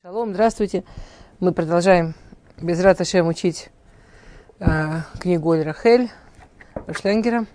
Шалом, 0.00 0.32
здравствуйте. 0.32 0.84
Мы 1.40 1.50
продолжаем 1.52 2.14
без 2.62 2.80
Раташем 2.80 3.26
учить 3.26 3.68
э, 4.60 5.00
книгу 5.18 5.48
Оль 5.48 5.64
Рахель 5.64 6.08
Шленгера. 6.96 7.46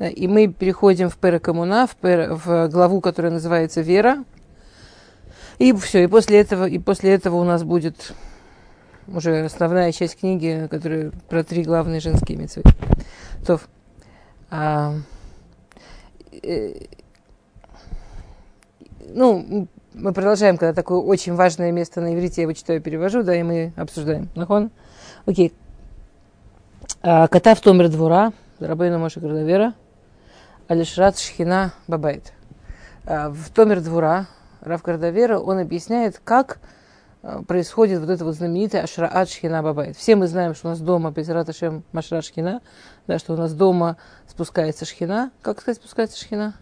И 0.00 0.26
мы 0.26 0.48
переходим 0.48 1.08
в 1.08 1.16
Перекомуна, 1.16 1.86
в, 1.86 1.94
пер, 1.94 2.34
в 2.34 2.66
главу, 2.66 3.00
которая 3.00 3.30
называется 3.30 3.80
«Вера». 3.80 4.24
И 5.58 5.72
все, 5.74 6.02
и 6.02 6.06
после 6.08 6.40
этого, 6.40 6.66
и 6.68 6.80
после 6.80 7.12
этого 7.12 7.36
у 7.36 7.44
нас 7.44 7.62
будет 7.62 8.12
уже 9.06 9.44
основная 9.44 9.92
часть 9.92 10.18
книги, 10.18 10.66
которая 10.68 11.12
про 11.28 11.44
три 11.44 11.62
главные 11.62 12.00
женские 12.00 12.38
митцвы. 12.38 12.64
То, 13.46 13.60
а, 14.50 14.94
э, 16.42 16.86
ну, 19.10 19.68
мы 19.96 20.12
продолжаем, 20.12 20.58
когда 20.58 20.74
такое 20.74 20.98
очень 20.98 21.34
важное 21.34 21.72
место 21.72 22.02
на 22.02 22.14
иврите, 22.14 22.34
я 22.36 22.42
его 22.42 22.52
читаю, 22.52 22.82
перевожу, 22.82 23.22
да, 23.22 23.34
и 23.34 23.42
мы 23.42 23.72
обсуждаем. 23.76 24.28
Нахон? 24.34 24.70
Окей. 25.24 25.54
А, 27.00 27.26
кота 27.28 27.54
в 27.54 27.60
томер 27.60 27.88
двора, 27.88 28.32
Рабейна 28.60 28.98
Моша 28.98 29.20
Градавера, 29.20 29.72
Алишрат 30.68 31.18
Шхина 31.18 31.72
Бабайт. 31.88 32.34
А, 33.06 33.30
в 33.30 33.48
томер 33.50 33.80
двора 33.80 34.26
Рав 34.60 34.82
Градавера 34.82 35.38
он 35.38 35.60
объясняет, 35.60 36.20
как 36.22 36.58
а, 37.22 37.42
происходит 37.42 38.00
вот 38.00 38.10
это 38.10 38.22
вот 38.24 38.34
знаменитое 38.34 38.82
Ашраат 38.82 39.30
Шхина 39.30 39.62
Бабайт. 39.62 39.96
Все 39.96 40.14
мы 40.14 40.26
знаем, 40.26 40.54
что 40.54 40.68
у 40.68 40.70
нас 40.72 40.80
дома 40.80 41.10
без 41.10 41.28
Раташем 41.30 41.84
Машра 41.92 42.20
Шхина, 42.20 42.60
да, 43.06 43.18
что 43.18 43.32
у 43.32 43.36
нас 43.36 43.54
дома 43.54 43.96
спускается 44.28 44.84
Шхина. 44.84 45.30
Как 45.40 45.62
сказать 45.62 45.78
спускается 45.78 46.18
Шхина? 46.18 46.54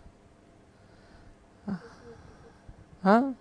А? 3.04 3.32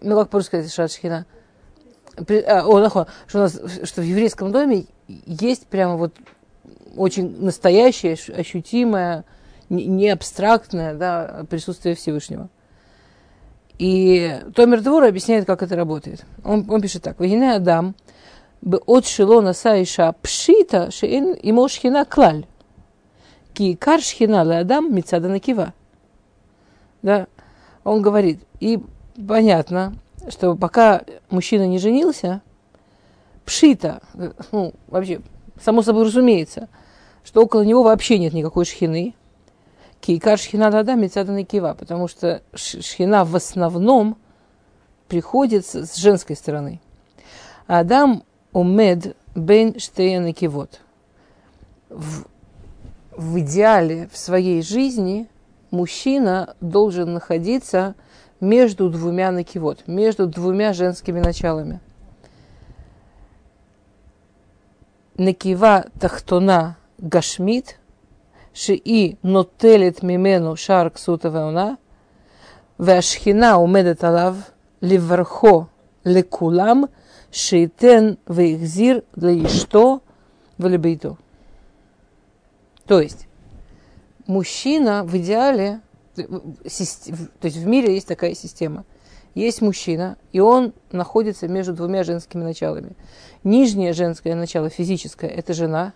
Ну, 0.00 0.16
как 0.16 0.28
по-русски 0.30 0.48
сказать, 0.48 0.72
Шат 0.72 0.92
Шхина? 0.92 1.26
А, 2.46 2.66
о, 2.66 2.80
нахуй, 2.80 3.04
что 3.28 3.38
у 3.38 3.42
нас, 3.42 3.60
что 3.84 4.02
в 4.02 4.04
еврейском 4.04 4.50
доме 4.50 4.86
есть 5.06 5.68
прямо 5.68 5.96
вот 5.96 6.12
очень 6.96 7.40
настоящее, 7.40 8.16
ощутимое, 8.34 9.24
не 9.68 10.08
абстрактное 10.08 10.94
да, 10.94 11.46
присутствие 11.48 11.94
Всевышнего. 11.94 12.48
И 13.78 14.40
Томер 14.56 14.80
Двор 14.80 15.04
объясняет, 15.04 15.46
как 15.46 15.62
это 15.62 15.76
работает. 15.76 16.24
Он, 16.44 16.68
он 16.68 16.80
пишет 16.80 17.04
так. 17.04 17.20
Вагине 17.20 17.54
Адам 17.54 17.94
от 18.86 19.06
шилона 19.06 19.52
саиша 19.52 20.14
пшита 20.20 20.90
шеин 20.90 21.34
имо 21.34 21.68
шхина 21.68 22.04
клаль. 22.04 22.44
Ки 23.54 23.76
кар 23.76 24.00
шхина 24.00 24.42
ле 24.42 24.58
Адам 24.58 24.92
мицада 24.92 25.28
накива. 25.28 25.74
Да? 27.02 27.26
Он 27.84 28.02
говорит, 28.02 28.40
и 28.60 28.80
понятно, 29.26 29.94
что 30.28 30.54
пока 30.56 31.02
мужчина 31.30 31.66
не 31.66 31.78
женился, 31.78 32.42
пшита, 33.44 34.02
ну, 34.52 34.74
вообще, 34.88 35.20
само 35.60 35.82
собой 35.82 36.04
разумеется, 36.04 36.68
что 37.24 37.42
около 37.42 37.62
него 37.62 37.82
вообще 37.82 38.18
нет 38.18 38.32
никакой 38.32 38.64
шхины. 38.64 39.14
Кейкар 40.00 40.38
шхина 40.38 40.70
дада 40.70 40.94
мецада 40.94 41.42
кива, 41.44 41.74
потому 41.78 42.08
что 42.08 42.42
шхина 42.54 43.24
в 43.24 43.34
основном 43.34 44.16
приходит 45.08 45.66
с 45.66 45.96
женской 45.96 46.36
стороны. 46.36 46.80
Адам 47.66 48.22
умед 48.52 49.16
бен 49.34 49.78
штея 49.78 50.32
кивот. 50.32 50.80
В, 51.88 52.26
в 53.16 53.40
идеале 53.40 54.08
в 54.12 54.16
своей 54.16 54.62
жизни 54.62 55.28
мужчина 55.71 56.55
должен 56.61 57.13
находиться 57.13 57.95
между 58.39 58.89
двумя 58.89 59.31
накивот, 59.31 59.87
между 59.87 60.27
двумя 60.27 60.73
женскими 60.73 61.19
началами. 61.19 61.79
Накива 65.17 65.85
тахтона 65.99 66.77
гашмит, 66.97 67.79
шии 68.53 69.17
нотелет 69.23 70.03
мимену 70.03 70.55
шар 70.55 70.89
ксута 70.89 71.29
веона, 71.29 71.77
והשכינה 72.79 73.53
עומדת 73.53 74.03
עליו 74.03 74.35
לברכו 74.81 75.65
לכולם, 76.05 76.83
שייתן 77.31 78.13
והחזיר 78.27 78.99
לאשתו 79.17 79.99
ולביתו. 80.59 81.15
То 82.85 83.01
есть, 83.01 83.26
мужчина 84.28 85.02
в 85.02 85.16
идеале, 85.16 85.80
то 86.14 86.22
есть 87.42 87.56
в 87.56 87.66
мире 87.66 87.94
есть 87.94 88.06
такая 88.06 88.34
система. 88.34 88.84
Есть 89.34 89.62
мужчина, 89.62 90.16
и 90.32 90.40
он 90.40 90.72
находится 90.90 91.48
между 91.48 91.72
двумя 91.72 92.02
женскими 92.02 92.42
началами. 92.42 92.92
Нижнее 93.44 93.92
женское 93.92 94.34
начало, 94.34 94.68
физическое, 94.68 95.28
это 95.28 95.54
жена, 95.54 95.92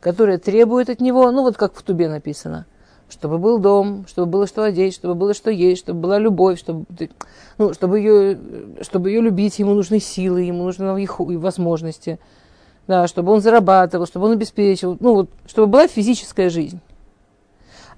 которая 0.00 0.38
требует 0.38 0.88
от 0.88 1.00
него, 1.00 1.30
ну 1.30 1.42
вот 1.42 1.56
как 1.56 1.74
в 1.74 1.82
тубе 1.82 2.08
написано, 2.08 2.66
чтобы 3.10 3.38
был 3.38 3.58
дом, 3.58 4.06
чтобы 4.08 4.26
было 4.26 4.46
что 4.46 4.62
одеть, 4.62 4.94
чтобы 4.94 5.14
было 5.14 5.34
что 5.34 5.50
есть, 5.50 5.82
чтобы 5.82 6.00
была 6.00 6.18
любовь, 6.18 6.58
чтобы, 6.58 6.86
ну, 7.58 7.74
чтобы, 7.74 7.98
ее, 8.00 8.38
чтобы 8.80 9.10
ее 9.10 9.20
любить, 9.20 9.58
ему 9.58 9.74
нужны 9.74 10.00
силы, 10.00 10.42
ему 10.42 10.64
нужны 10.64 11.02
их 11.02 11.18
возможности, 11.18 12.18
да, 12.86 13.06
чтобы 13.06 13.32
он 13.32 13.42
зарабатывал, 13.42 14.06
чтобы 14.06 14.26
он 14.26 14.32
обеспечил, 14.32 14.96
ну 14.98 15.14
вот, 15.14 15.30
чтобы 15.46 15.66
была 15.66 15.88
физическая 15.88 16.48
жизнь 16.48 16.80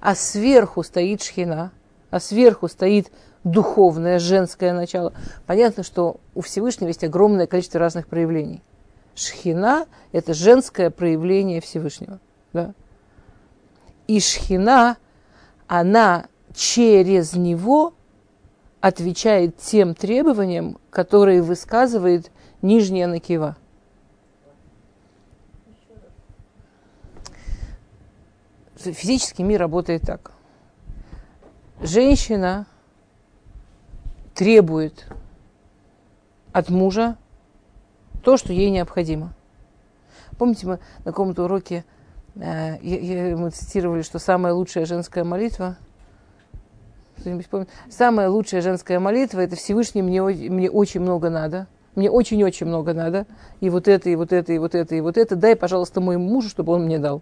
а 0.05 0.13
сверху 0.13 0.83
стоит 0.83 1.23
шхина, 1.23 1.71
а 2.11 2.19
сверху 2.19 2.67
стоит 2.67 3.11
духовное, 3.43 4.19
женское 4.19 4.71
начало. 4.71 5.13
Понятно, 5.47 5.81
что 5.81 6.17
у 6.35 6.41
Всевышнего 6.41 6.89
есть 6.89 7.03
огромное 7.03 7.47
количество 7.47 7.79
разных 7.79 8.05
проявлений. 8.05 8.61
Шхина– 9.15 9.87
это 10.11 10.35
женское 10.35 10.91
проявление 10.91 11.59
Всевышнего. 11.59 12.19
Да? 12.53 12.75
И 14.05 14.19
шхина, 14.19 14.97
она 15.65 16.27
через 16.53 17.33
него 17.33 17.95
отвечает 18.81 19.57
тем 19.57 19.95
требованиям, 19.95 20.77
которые 20.91 21.41
высказывает 21.41 22.29
нижняя 22.61 23.07
накива. 23.07 23.57
Физический 28.93 29.43
мир 29.43 29.59
работает 29.59 30.03
так. 30.03 30.31
Женщина 31.81 32.67
требует 34.33 35.07
от 36.51 36.69
мужа 36.69 37.17
то, 38.23 38.37
что 38.37 38.53
ей 38.53 38.71
необходимо. 38.71 39.33
Помните, 40.37 40.67
мы 40.67 40.79
на 40.99 41.11
каком-то 41.11 41.43
уроке 41.43 41.85
э, 42.35 42.77
я, 42.81 43.37
мы 43.37 43.51
цитировали, 43.51 44.01
что 44.01 44.19
самая 44.19 44.53
лучшая 44.53 44.85
женская 44.85 45.23
молитва 45.23 45.77
Самая 47.89 48.29
лучшая 48.29 48.61
женская 48.61 48.99
молитва 48.99 49.39
это 49.39 49.55
Всевышний 49.55 50.01
мне, 50.01 50.21
мне 50.21 50.69
очень 50.69 51.01
много 51.01 51.29
надо. 51.29 51.67
Мне 51.95 52.11
очень-очень 52.11 52.67
много 52.67 52.93
надо. 52.93 53.25
И 53.61 53.69
вот 53.69 53.87
это, 53.87 54.09
и 54.09 54.15
вот 54.15 54.33
это, 54.33 54.51
и 54.53 54.59
вот 54.59 54.75
это, 54.75 54.95
и 54.95 55.01
вот 55.01 55.17
это. 55.17 55.35
Дай, 55.35 55.55
пожалуйста, 55.55 56.01
моему 56.01 56.25
мужу, 56.25 56.49
чтобы 56.49 56.73
он 56.73 56.83
мне 56.83 56.99
дал. 56.99 57.21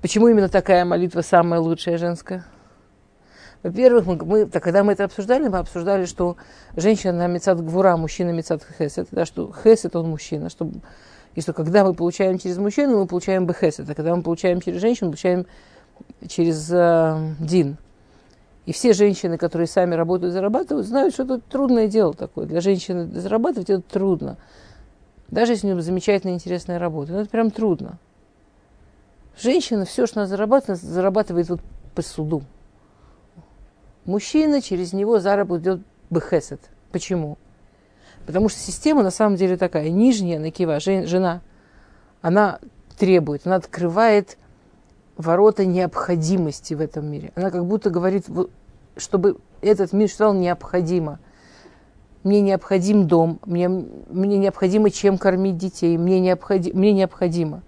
Почему 0.00 0.28
именно 0.28 0.48
такая 0.48 0.84
молитва 0.84 1.22
самая 1.22 1.58
лучшая 1.60 1.98
женская? 1.98 2.44
Во-первых, 3.64 4.06
мы, 4.06 4.16
мы, 4.24 4.46
когда 4.46 4.84
мы 4.84 4.92
это 4.92 5.04
обсуждали, 5.04 5.48
мы 5.48 5.58
обсуждали, 5.58 6.04
что 6.04 6.36
женщина 6.76 7.26
мецад 7.26 7.60
гвура, 7.60 7.96
мужчина 7.96 8.30
мецад 8.30 8.62
хесед, 8.78 9.08
да, 9.10 9.26
что 9.26 9.52
хесед 9.52 9.96
он 9.96 10.10
мужчина, 10.10 10.48
что, 10.48 10.70
и 11.34 11.40
что 11.40 11.52
когда 11.52 11.84
мы 11.84 11.94
получаем 11.94 12.38
через 12.38 12.58
мужчину, 12.58 13.00
мы 13.00 13.06
получаем 13.08 13.46
бехесед, 13.46 13.90
а 13.90 13.94
когда 13.96 14.14
мы 14.14 14.22
получаем 14.22 14.60
через 14.60 14.80
женщину, 14.80 15.10
мы 15.10 15.12
получаем 15.14 15.46
через 16.28 16.70
э, 16.70 17.34
дин. 17.40 17.76
И 18.66 18.72
все 18.72 18.92
женщины, 18.92 19.36
которые 19.36 19.66
сами 19.66 19.96
работают, 19.96 20.32
зарабатывают, 20.32 20.86
знают, 20.86 21.14
что 21.14 21.24
это 21.24 21.40
трудное 21.40 21.88
дело 21.88 22.14
такое. 22.14 22.46
Для 22.46 22.60
женщины 22.60 23.06
зарабатывать 23.06 23.70
это 23.70 23.82
трудно. 23.82 24.36
Даже 25.28 25.54
если 25.54 25.66
у 25.66 25.72
нее 25.72 25.82
замечательная, 25.82 26.34
интересная 26.34 26.78
работа. 26.78 27.12
Но 27.12 27.20
это 27.22 27.30
прям 27.30 27.50
трудно. 27.50 27.98
Женщина 29.40 29.84
все, 29.84 30.06
что 30.06 30.20
она 30.20 30.26
зарабатывает, 30.26 30.82
зарабатывает 30.82 31.48
вот 31.48 31.60
по 31.94 32.02
суду. 32.02 32.42
Мужчина 34.04 34.60
через 34.60 34.92
него 34.92 35.20
заработок 35.20 35.62
идет 35.62 35.80
бехесет. 36.10 36.60
Почему? 36.90 37.38
Потому 38.26 38.48
что 38.48 38.58
система 38.58 39.02
на 39.02 39.10
самом 39.10 39.36
деле 39.36 39.56
такая. 39.56 39.90
Нижняя 39.90 40.40
накива, 40.40 40.80
жена, 40.80 41.42
она 42.20 42.58
требует, 42.98 43.46
она 43.46 43.56
открывает 43.56 44.38
ворота 45.16 45.64
необходимости 45.64 46.74
в 46.74 46.80
этом 46.80 47.06
мире. 47.10 47.32
Она 47.36 47.50
как 47.50 47.64
будто 47.64 47.90
говорит, 47.90 48.26
чтобы 48.96 49.38
этот 49.60 49.92
мир 49.92 50.10
стал 50.10 50.34
необходимо. 50.34 51.20
Мне 52.24 52.40
необходим 52.40 53.06
дом, 53.06 53.38
мне, 53.46 53.68
мне 53.68 54.36
необходимо 54.36 54.90
чем 54.90 55.16
кормить 55.16 55.56
детей, 55.56 55.96
мне, 55.96 56.18
необходи, 56.18 56.72
мне 56.72 56.92
необходимо 56.92 57.62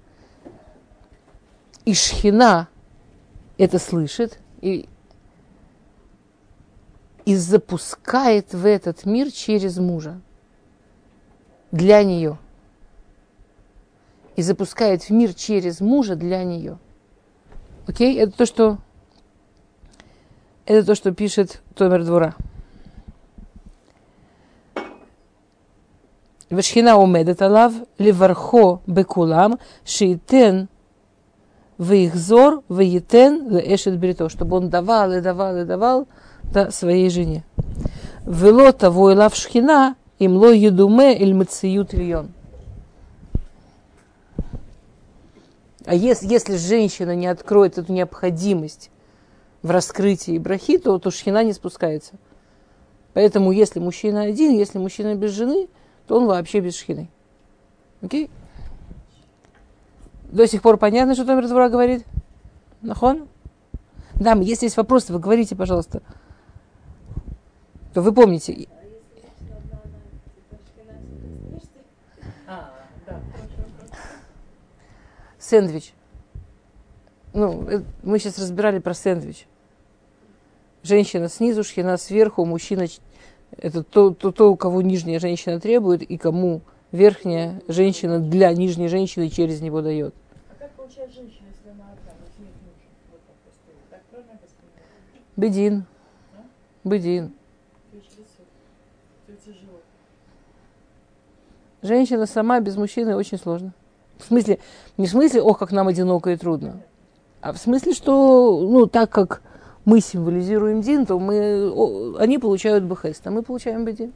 и 1.85 1.95
Шхина 1.95 2.69
это 3.59 3.79
слышит 3.79 4.39
и, 4.61 4.89
и 7.25 7.37
запускает 7.37 8.53
в 8.53 8.67
этот 8.67 9.05
мир 9.05 9.31
через 9.31 9.79
мужа 9.79 10.21
для 11.71 12.03
нее. 12.03 12.39
И 14.37 14.43
запускает 14.43 15.03
в 15.03 15.11
мир 15.11 15.35
через 15.35 15.81
мужа 15.81 16.17
для 16.17 16.45
нее. 16.45 16.79
Окей? 17.87 18.19
Это 18.19 18.33
то, 18.33 18.47
что 18.47 18.79
это 20.65 20.87
то, 20.87 20.95
что 20.95 21.13
пишет 21.13 21.63
Томер 21.75 22.05
Двора. 22.05 22.35
Вашхина 26.49 26.97
умедет 26.97 27.43
алав 27.43 27.73
левархо 27.99 28.81
бекулам 28.87 29.59
шиитен– 29.85 30.69
в 31.81 31.95
их 31.95 32.15
зор, 32.15 32.63
в 32.69 32.79
Вейхзор, 32.79 33.49
Вейтен, 33.49 33.75
Эшет 33.75 33.99
Брито, 33.99 34.29
чтобы 34.29 34.59
он 34.59 34.69
давал 34.69 35.13
и 35.13 35.23
давал 35.23 35.57
и 35.57 35.65
давал 35.65 36.09
да, 36.43 36.71
своей 36.71 37.09
жене. 37.09 37.43
Велота 38.27 38.91
войлав 38.91 39.35
шхина, 39.35 39.97
имло 40.19 40.53
едуме 40.53 41.19
иль 41.19 41.33
мациют 41.33 41.95
льон. 41.95 42.33
А 45.87 45.95
если, 45.95 46.31
если 46.31 46.57
женщина 46.59 47.17
не 47.17 47.27
откроет 47.27 47.79
эту 47.79 47.95
необходимость 47.95 48.91
в 49.63 49.71
раскрытии 49.71 50.37
брахи, 50.37 50.77
то, 50.77 50.99
то 50.99 51.11
шхина 51.11 51.43
не 51.43 51.55
спускается. 51.55 52.13
Поэтому 53.15 53.53
если 53.53 53.81
мужчина 53.81 54.25
один, 54.25 54.53
если 54.53 54.79
мужчина 54.79 55.15
без 55.15 55.31
жены, 55.31 55.67
то 56.07 56.19
он 56.19 56.27
вообще 56.27 56.61
без 56.61 56.77
шхины. 56.77 57.09
Окей? 58.03 58.27
Okay? 58.27 58.31
До 60.31 60.47
сих 60.47 60.63
пор 60.63 60.77
понятно, 60.77 61.15
что 61.15 61.25
Томер 61.25 61.49
Двора 61.49 61.69
говорит? 61.69 62.07
Нахон? 62.83 63.29
Да, 64.15 64.35
если 64.35 64.67
есть 64.67 64.77
вопросы, 64.77 65.13
вы 65.13 65.19
говорите, 65.19 65.57
пожалуйста. 65.57 66.03
То 67.93 68.03
вы 68.03 68.13
помните. 68.13 68.69
Сэндвич. 75.39 75.95
Ну, 77.33 77.69
э, 77.69 77.83
мы 78.03 78.19
сейчас 78.21 78.39
разбирали 78.39 78.79
про 78.79 78.95
сэндвич. 78.95 79.47
Женщина 80.83 81.29
снизу, 81.29 81.65
шхина 81.65 81.97
сверху, 81.97 82.45
мужчина 82.45 82.87
это 83.57 83.83
то, 83.83 84.11
то, 84.11 84.31
то, 84.31 84.53
у 84.53 84.57
кого 84.57 84.81
нижняя 84.81 85.19
женщина 85.19 85.59
требует, 85.61 86.03
и 86.03 86.17
кому 86.17 86.63
верхняя 86.93 87.63
женщина 87.69 88.21
для 88.21 88.53
нижней 88.53 88.89
женщины 88.89 89.29
через 89.29 89.61
него 89.61 89.83
дает. 89.83 90.15
Получает 90.91 91.15
женщина, 91.15 91.47
если 91.57 91.71
она 91.71 91.85
одна, 91.85 92.13
вот 92.21 92.31
нет 92.41 92.53
мужа? 92.63 92.89
Вот 93.13 93.21
так 93.25 93.37
поставить. 93.47 93.91
Так 93.91 94.01
правильно 94.11 94.41
Бедин. 95.37 95.85
А? 96.37 96.89
Бедин. 96.89 97.33
Женщина 101.83 102.27
сама 102.27 102.59
без 102.59 102.77
мужчины 102.77 103.15
очень 103.15 103.39
сложно. 103.39 103.73
В 104.19 104.25
смысле, 104.25 104.59
не 104.97 105.07
в 105.07 105.11
смысле, 105.11 105.43
ох, 105.43 105.61
как 105.61 105.71
нам 105.71 105.87
одиноко 105.87 106.31
и 106.31 106.37
трудно, 106.37 106.83
а 107.41 107.53
в 107.53 107.59
смысле, 107.59 107.93
что, 107.93 108.61
ну, 108.61 108.87
так 108.87 109.11
как 109.11 109.43
мы 109.85 110.01
символизируем 110.01 110.81
Дин, 110.81 111.07
то 111.07 111.21
мы, 111.21 111.71
о, 111.71 112.17
они 112.19 112.39
получают 112.39 112.83
Бехест, 112.83 113.25
а 113.29 113.31
мы 113.31 113.45
получаем 113.45 113.85
Бедин. 113.85 114.13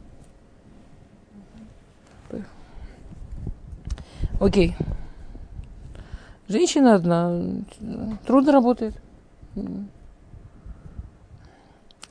Окей. 4.40 4.74
Женщина 6.54 6.94
одна, 6.94 7.42
трудно 8.28 8.52
работает. 8.52 8.94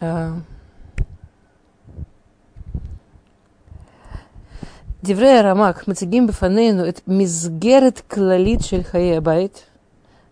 Э. 0.01 0.33
Деврея 5.01 5.43
Рамак, 5.43 5.87
Мацигим 5.87 6.27
Бефанейну, 6.27 6.83
это 6.83 7.01
Мизгерет 7.05 8.03
Клалит 8.05 8.65
Шельхае 8.65 9.19
Абайт, 9.19 9.69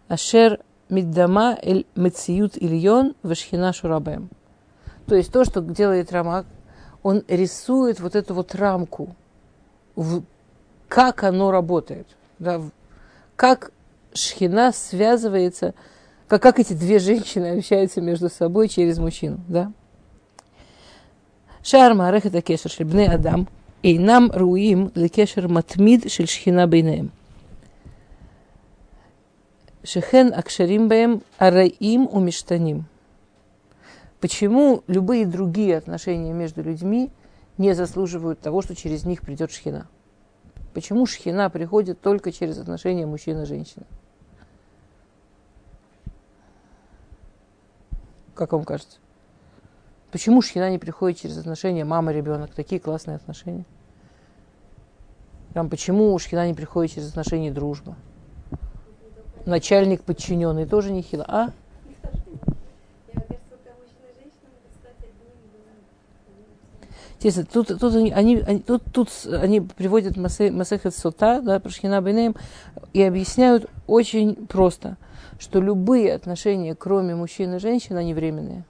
Ашер 0.09 0.59
Миддама 0.89 1.57
мециют 1.63 1.87
Мациют 1.95 2.57
Ильон 2.57 3.15
Вашхина 3.23 3.71
Шурабем. 3.71 4.29
То 5.07 5.15
есть 5.15 5.31
то, 5.31 5.45
что 5.45 5.61
делает 5.61 6.11
Рамак, 6.11 6.45
он 7.01 7.23
рисует 7.29 8.01
вот 8.01 8.17
эту 8.17 8.33
вот 8.33 8.55
рамку, 8.55 9.15
в, 9.95 10.23
как 10.89 11.23
оно 11.23 11.49
работает, 11.49 12.07
да, 12.39 12.59
как 13.37 13.71
шхина 14.13 14.71
связывается, 14.71 15.73
как, 16.27 16.41
как 16.41 16.59
эти 16.59 16.73
две 16.73 16.99
женщины 16.99 17.57
общаются 17.57 18.01
между 18.01 18.29
собой 18.29 18.67
через 18.67 18.97
мужчину, 18.97 19.39
да? 19.47 19.71
Шар 21.63 21.93
Марехета 21.93 22.41
Кешер 22.41 22.71
Шельбне 22.71 23.07
Адам, 23.07 23.47
и 23.83 23.97
нам 23.97 24.31
руим 24.31 24.89
для 24.89 25.03
лекешер 25.03 25.47
матмид 25.47 26.11
шельшхина 26.11 26.67
бейнеем. 26.67 27.11
Шехен 29.83 30.33
акшарим 30.33 30.87
бэм 30.87 31.23
араим 31.37 32.07
умештаним. 32.11 32.85
Почему 34.19 34.83
любые 34.85 35.25
другие 35.25 35.77
отношения 35.77 36.31
между 36.31 36.61
людьми 36.61 37.09
не 37.57 37.73
заслуживают 37.73 38.39
того, 38.39 38.61
что 38.61 38.75
через 38.75 39.03
них 39.03 39.21
придет 39.21 39.51
шхина? 39.51 39.87
Почему 40.73 41.05
шхина 41.05 41.49
приходит 41.49 41.99
только 41.99 42.31
через 42.31 42.57
отношения 42.57 43.05
мужчина 43.05 43.45
женщины? 43.45 43.85
Как 48.33 48.53
вам 48.53 48.63
кажется? 48.63 48.97
Почему 50.11 50.41
шхина 50.41 50.69
не 50.69 50.77
приходит 50.77 51.19
через 51.19 51.37
отношения 51.37 51.85
мама-ребенок? 51.85 52.51
Такие 52.53 52.79
классные 52.79 53.15
отношения. 53.15 53.65
Там, 55.53 55.69
почему 55.69 56.17
шхина 56.17 56.47
не 56.47 56.53
приходит 56.53 56.93
через 56.93 57.09
отношения 57.09 57.51
дружба? 57.51 57.95
Начальник 59.45 60.03
подчиненный 60.03 60.65
тоже 60.65 60.91
не 60.91 61.01
хило. 61.01 61.25
А? 61.27 61.51
Естественно, 67.21 67.47
тут, 67.51 67.79
тут, 67.79 67.95
они, 67.95 68.11
они, 68.11 68.59
тут, 68.59 68.83
тут 68.91 69.09
они 69.31 69.61
приводят 69.61 70.17
Масехет 70.17 70.95
Сота, 70.95 71.41
да, 71.41 71.59
про 71.59 71.69
Шхина 71.69 72.01
Бейнеем, 72.01 72.35
и 72.93 73.03
объясняют 73.03 73.69
очень 73.85 74.47
просто, 74.47 74.97
что 75.37 75.59
любые 75.59 76.15
отношения, 76.15 76.73
кроме 76.73 77.13
мужчин 77.13 77.53
и 77.55 77.59
женщин, 77.59 77.95
они 77.97 78.15
временные 78.15 78.65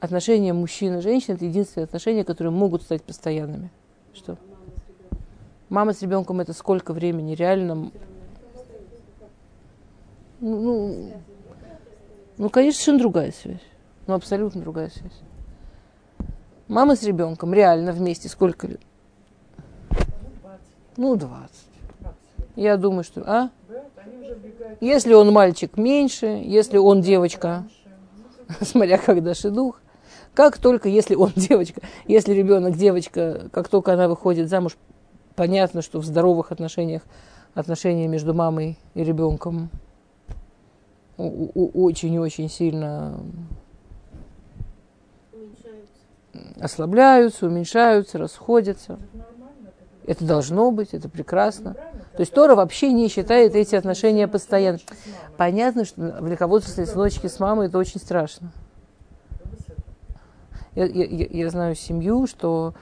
отношения 0.00 0.52
мужчин 0.52 0.98
и 0.98 1.00
женщин– 1.02 1.34
это 1.36 1.44
единственные 1.44 1.84
отношения, 1.84 2.24
которые 2.24 2.52
могут 2.52 2.82
стать 2.82 3.02
постоянными. 3.02 3.70
Что? 4.14 4.36
Мама 5.68 5.92
с 5.92 6.02
ребенком– 6.02 6.40
это 6.40 6.52
сколько 6.52 6.92
времени? 6.92 7.34
Реально? 7.34 7.74
Ну, 7.74 7.90
ну, 10.40 11.12
ну, 12.38 12.48
конечно, 12.48 12.78
совершенно 12.78 12.98
другая 12.98 13.30
связь. 13.30 13.60
Ну, 14.06 14.14
абсолютно 14.14 14.62
другая 14.62 14.88
связь. 14.88 15.20
Мама 16.70 16.94
с 16.94 17.02
ребенком 17.02 17.52
реально 17.52 17.90
вместе 17.90 18.28
сколько 18.28 18.68
лет? 18.68 18.80
Ну, 20.96 21.16
20. 21.16 21.50
Я 22.54 22.76
думаю, 22.76 23.02
что... 23.02 23.24
А? 23.26 23.50
Если 24.80 25.12
он 25.12 25.32
мальчик 25.32 25.76
меньше, 25.76 26.26
если 26.26 26.78
он 26.78 27.00
девочка, 27.00 27.66
смотря 28.60 28.98
когда 28.98 29.34
шедух, 29.34 29.80
как 30.32 30.58
только, 30.58 30.88
если 30.88 31.16
он 31.16 31.32
девочка, 31.36 31.80
если 32.06 32.34
ребенок 32.34 32.76
девочка, 32.76 33.48
как 33.50 33.68
только 33.68 33.92
она 33.92 34.06
выходит 34.06 34.48
замуж, 34.48 34.76
понятно, 35.34 35.82
что 35.82 35.98
в 35.98 36.04
здоровых 36.04 36.52
отношениях 36.52 37.02
отношения 37.54 38.06
между 38.06 38.32
мамой 38.32 38.78
и 38.94 39.02
ребенком 39.02 39.70
очень-очень 41.16 42.48
сильно. 42.48 43.18
Ослабляются, 46.60 47.46
уменьшаются, 47.46 48.18
расходятся. 48.18 48.98
Это 50.06 50.24
должно 50.24 50.70
быть, 50.70 50.94
это 50.94 51.08
прекрасно. 51.08 51.74
То 51.74 52.20
есть 52.20 52.32
Тора 52.32 52.54
вообще 52.54 52.92
не 52.92 53.08
считает 53.08 53.54
эти 53.54 53.74
отношения 53.74 54.26
постоянными. 54.26 54.82
Понятно, 55.36 55.84
что 55.84 56.00
в 56.20 56.28
руководстве 56.28 56.86
сыночки 56.86 57.26
с 57.26 57.38
мамой 57.38 57.68
это 57.68 57.78
очень 57.78 58.00
страшно. 58.00 58.50
Я, 60.74 60.86
я, 60.86 61.26
я 61.26 61.50
знаю 61.50 61.74
семью, 61.74 62.26
что 62.26 62.74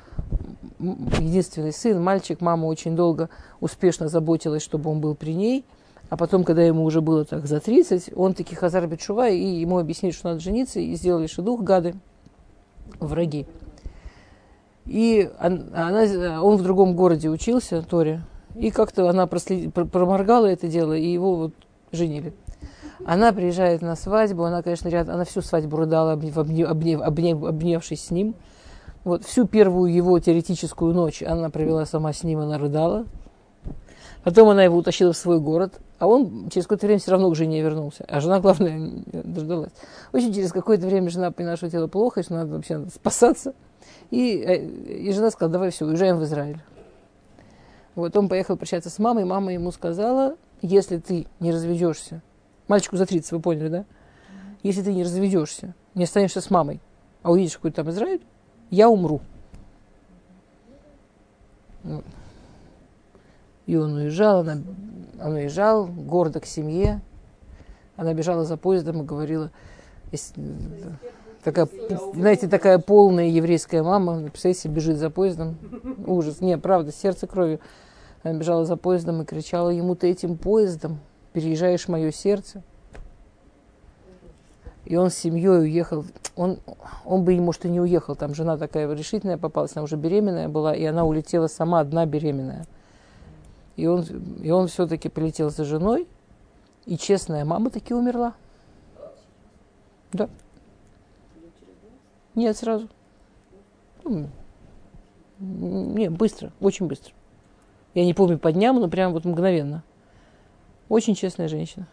единственный 0.78 1.72
сын, 1.72 2.02
мальчик, 2.02 2.40
мама 2.40 2.66
очень 2.66 2.94
долго 2.94 3.28
успешно 3.60 4.08
заботилась, 4.08 4.62
чтобы 4.62 4.90
он 4.90 5.00
был 5.00 5.14
при 5.14 5.34
ней. 5.34 5.64
А 6.10 6.16
потом, 6.16 6.44
когда 6.44 6.62
ему 6.62 6.84
уже 6.84 7.00
было 7.00 7.24
так 7.24 7.46
за 7.46 7.60
30, 7.60 8.12
он 8.16 8.32
таки 8.32 8.54
хазар 8.54 8.86
бетшува, 8.86 9.28
и 9.28 9.60
ему 9.60 9.78
объяснили, 9.78 10.14
что 10.14 10.28
надо 10.28 10.40
жениться, 10.40 10.80
и 10.80 10.94
сделали 10.94 11.26
шедух, 11.26 11.62
гады, 11.62 11.94
враги. 13.00 13.46
И 14.86 15.30
она, 15.38 16.42
он 16.42 16.56
в 16.56 16.62
другом 16.62 16.96
городе 16.96 17.28
учился, 17.28 17.82
Торе, 17.82 18.22
и 18.54 18.70
как-то 18.70 19.08
она 19.08 19.26
прослед, 19.26 19.72
проморгала 19.72 20.46
это 20.46 20.66
дело, 20.66 20.94
и 20.94 21.06
его 21.06 21.36
вот 21.36 21.54
женили. 21.92 22.32
Она 23.04 23.32
приезжает 23.32 23.82
на 23.82 23.94
свадьбу, 23.94 24.44
она, 24.44 24.62
конечно, 24.62 24.88
ряд, 24.88 25.08
она 25.08 25.24
всю 25.24 25.42
свадьбу 25.42 25.76
рыдала, 25.76 26.12
обнев, 26.12 26.36
обнев, 26.38 27.00
обнев, 27.00 27.44
обневшись 27.44 28.06
с 28.06 28.10
ним. 28.10 28.34
Вот 29.04 29.24
всю 29.24 29.46
первую 29.46 29.92
его 29.92 30.18
теоретическую 30.18 30.92
ночь 30.94 31.22
она 31.22 31.50
провела 31.50 31.86
сама 31.86 32.12
с 32.12 32.24
ним, 32.24 32.40
она 32.40 32.58
рыдала. 32.58 33.06
Потом 34.24 34.48
она 34.48 34.64
его 34.64 34.76
утащила 34.76 35.12
в 35.12 35.16
свой 35.16 35.38
город, 35.38 35.80
а 35.98 36.06
он 36.06 36.48
через 36.50 36.66
какое-то 36.66 36.86
время 36.86 37.00
все 37.00 37.10
равно 37.10 37.30
к 37.30 37.36
жене 37.36 37.60
вернулся. 37.60 38.04
А 38.08 38.20
жена, 38.20 38.40
главное, 38.40 39.02
дождалась. 39.12 39.72
Очень 40.12 40.32
через 40.32 40.52
какое-то 40.52 40.86
время 40.86 41.10
жена 41.10 41.30
поняла, 41.32 41.56
что 41.56 41.68
дело 41.68 41.88
плохо, 41.88 42.22
что 42.22 42.34
надо 42.34 42.54
вообще 42.54 42.86
спасаться. 42.94 43.54
И, 44.10 44.38
э, 44.38 44.64
и 44.64 45.12
жена 45.12 45.30
сказала, 45.30 45.52
давай 45.52 45.70
все, 45.70 45.86
уезжаем 45.86 46.18
в 46.18 46.24
Израиль. 46.24 46.60
Вот 47.94 48.16
он 48.16 48.28
поехал 48.28 48.56
прощаться 48.56 48.90
с 48.90 48.98
мамой, 49.00 49.24
мама 49.24 49.52
ему 49.52 49.72
сказала, 49.72 50.36
если 50.62 50.98
ты 50.98 51.26
не 51.40 51.50
разведешься, 51.50 52.22
мальчику 52.68 52.96
за 52.96 53.06
30, 53.06 53.32
вы 53.32 53.40
поняли, 53.40 53.68
да? 53.68 53.84
Если 54.62 54.82
ты 54.82 54.94
не 54.94 55.02
разведешься, 55.02 55.74
не 55.94 56.04
останешься 56.04 56.40
с 56.40 56.48
мамой, 56.48 56.80
а 57.22 57.32
уедешь 57.32 57.54
в 57.54 57.56
какой-то 57.56 57.82
там 57.82 57.90
Израиль, 57.90 58.22
я 58.70 58.88
умру. 58.88 59.20
И 63.68 63.76
он 63.76 63.92
уезжал, 63.96 64.40
она, 64.40 64.62
он 65.22 65.32
уезжал, 65.34 65.86
гордо 65.86 66.40
к 66.40 66.46
семье. 66.46 67.02
Она 67.96 68.14
бежала 68.14 68.46
за 68.46 68.56
поездом 68.56 69.02
и 69.02 69.04
говорила, 69.04 69.50
такая, 71.44 71.68
знаете, 72.14 72.48
такая 72.48 72.78
полная 72.78 73.26
еврейская 73.26 73.82
мама, 73.82 74.22
представляете, 74.22 74.68
бежит 74.68 74.96
за 74.96 75.10
поездом. 75.10 75.58
Ужас. 76.06 76.40
Не, 76.40 76.56
правда, 76.56 76.92
сердце 76.92 77.26
кровью. 77.26 77.60
Она 78.22 78.38
бежала 78.38 78.64
за 78.64 78.78
поездом 78.78 79.20
и 79.20 79.26
кричала 79.26 79.68
ему, 79.68 79.94
ты 79.94 80.08
этим 80.12 80.38
поездом 80.38 81.00
переезжаешь 81.34 81.88
мое 81.88 82.10
сердце. 82.10 82.62
И 84.86 84.96
он 84.96 85.10
с 85.10 85.14
семьей 85.14 85.60
уехал. 85.60 86.06
Он, 86.36 86.58
он 87.04 87.22
бы, 87.22 87.38
может, 87.38 87.66
и 87.66 87.68
не 87.68 87.82
уехал. 87.82 88.16
Там 88.16 88.34
жена 88.34 88.56
такая 88.56 88.90
решительная 88.94 89.36
попалась, 89.36 89.72
она 89.74 89.82
уже 89.82 89.96
беременная 89.96 90.48
была, 90.48 90.74
и 90.74 90.86
она 90.86 91.04
улетела 91.04 91.48
сама 91.48 91.80
одна 91.80 92.06
беременная. 92.06 92.64
И 93.78 93.86
он, 93.86 94.02
и 94.42 94.50
он 94.50 94.66
все-таки 94.66 95.08
полетел 95.08 95.50
за 95.50 95.64
женой, 95.64 96.08
и 96.84 96.98
честная 96.98 97.44
мама 97.44 97.70
таки 97.70 97.94
умерла. 97.94 98.34
Да. 100.12 100.28
Нет, 102.34 102.56
сразу. 102.56 102.88
Ну, 104.02 104.26
не, 105.38 106.10
быстро, 106.10 106.50
очень 106.58 106.88
быстро. 106.88 107.14
Я 107.94 108.04
не 108.04 108.14
помню 108.14 108.36
по 108.36 108.50
дням, 108.50 108.80
но 108.80 108.88
прям 108.88 109.12
вот 109.12 109.24
мгновенно. 109.24 109.84
Очень 110.88 111.14
честная 111.14 111.46
женщина. 111.46 111.86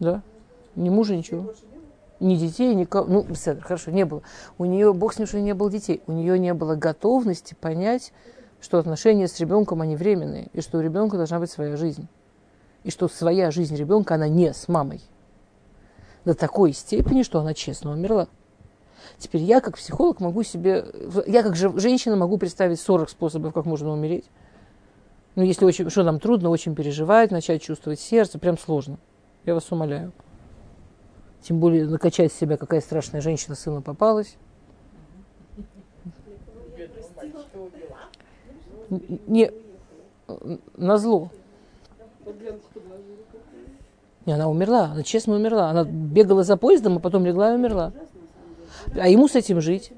Да. 0.00 0.20
Ни 0.74 0.88
мужа, 0.88 1.14
ничего 1.14 1.54
ни 2.20 2.36
детей, 2.36 2.74
никого. 2.74 3.06
Ну, 3.06 3.26
хорошо, 3.60 3.90
не 3.90 4.04
было. 4.04 4.22
У 4.58 4.64
нее, 4.64 4.92
бог 4.92 5.14
с 5.14 5.18
ним, 5.18 5.26
что 5.26 5.40
не 5.40 5.54
было 5.54 5.70
детей. 5.70 6.02
У 6.06 6.12
нее 6.12 6.38
не 6.38 6.52
было 6.54 6.74
готовности 6.74 7.54
понять, 7.54 8.12
что 8.60 8.78
отношения 8.78 9.28
с 9.28 9.38
ребенком, 9.38 9.82
они 9.82 9.96
временные, 9.96 10.48
и 10.52 10.60
что 10.60 10.78
у 10.78 10.80
ребенка 10.80 11.16
должна 11.16 11.38
быть 11.38 11.50
своя 11.50 11.76
жизнь. 11.76 12.08
И 12.84 12.90
что 12.90 13.08
своя 13.08 13.50
жизнь 13.50 13.76
ребенка, 13.76 14.14
она 14.14 14.28
не 14.28 14.52
с 14.52 14.68
мамой. 14.68 15.00
До 16.24 16.34
такой 16.34 16.72
степени, 16.72 17.22
что 17.22 17.40
она 17.40 17.54
честно 17.54 17.92
умерла. 17.92 18.28
Теперь 19.18 19.42
я, 19.42 19.60
как 19.60 19.76
психолог, 19.76 20.20
могу 20.20 20.42
себе... 20.42 20.86
Я, 21.26 21.42
как 21.42 21.56
же, 21.56 21.76
женщина, 21.78 22.16
могу 22.16 22.38
представить 22.38 22.80
40 22.80 23.10
способов, 23.10 23.54
как 23.54 23.64
можно 23.64 23.90
умереть. 23.90 24.24
Ну, 25.34 25.42
если 25.42 25.64
очень, 25.64 25.88
что 25.88 26.02
нам 26.02 26.18
трудно, 26.18 26.50
очень 26.50 26.74
переживать, 26.74 27.30
начать 27.30 27.62
чувствовать 27.62 28.00
сердце, 28.00 28.38
прям 28.38 28.58
сложно. 28.58 28.98
Я 29.44 29.54
вас 29.54 29.70
умоляю. 29.70 30.12
Тем 31.42 31.60
более 31.60 31.86
накачать 31.86 32.32
себя, 32.32 32.56
какая 32.56 32.80
страшная 32.80 33.20
женщина 33.20 33.54
сыну 33.54 33.82
попалась. 33.82 34.36
Не, 38.90 39.52
на 40.76 40.98
зло. 40.98 41.30
Не, 44.26 44.32
она 44.32 44.48
умерла, 44.48 44.86
она 44.92 45.02
честно 45.02 45.36
умерла. 45.36 45.70
Она 45.70 45.84
бегала 45.84 46.42
за 46.42 46.56
поездом, 46.56 46.96
а 46.96 47.00
потом 47.00 47.24
легла 47.24 47.52
и 47.52 47.56
умерла. 47.56 47.92
А 48.94 49.08
ему 49.08 49.28
с 49.28 49.34
этим 49.34 49.60
жить. 49.60 49.92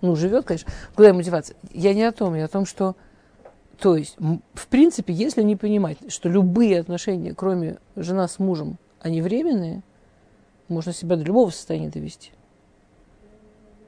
Ну, 0.00 0.14
живет, 0.14 0.44
конечно. 0.44 0.70
Куда 0.94 1.08
ему 1.08 1.22
деваться? 1.22 1.54
Я 1.72 1.92
не 1.92 2.04
о 2.04 2.12
том, 2.12 2.34
я 2.34 2.44
о 2.44 2.48
том, 2.48 2.64
что... 2.64 2.94
То 3.78 3.96
есть, 3.96 4.16
в 4.18 4.66
принципе, 4.68 5.12
если 5.12 5.42
не 5.42 5.56
понимать, 5.56 5.98
что 6.08 6.28
любые 6.28 6.80
отношения, 6.80 7.34
кроме 7.34 7.78
жена 7.96 8.26
с 8.26 8.38
мужем, 8.38 8.78
они 9.00 9.22
временные, 9.22 9.82
можно 10.68 10.92
себя 10.92 11.16
до 11.16 11.24
любого 11.24 11.50
состояния 11.50 11.88
довести. 11.88 12.32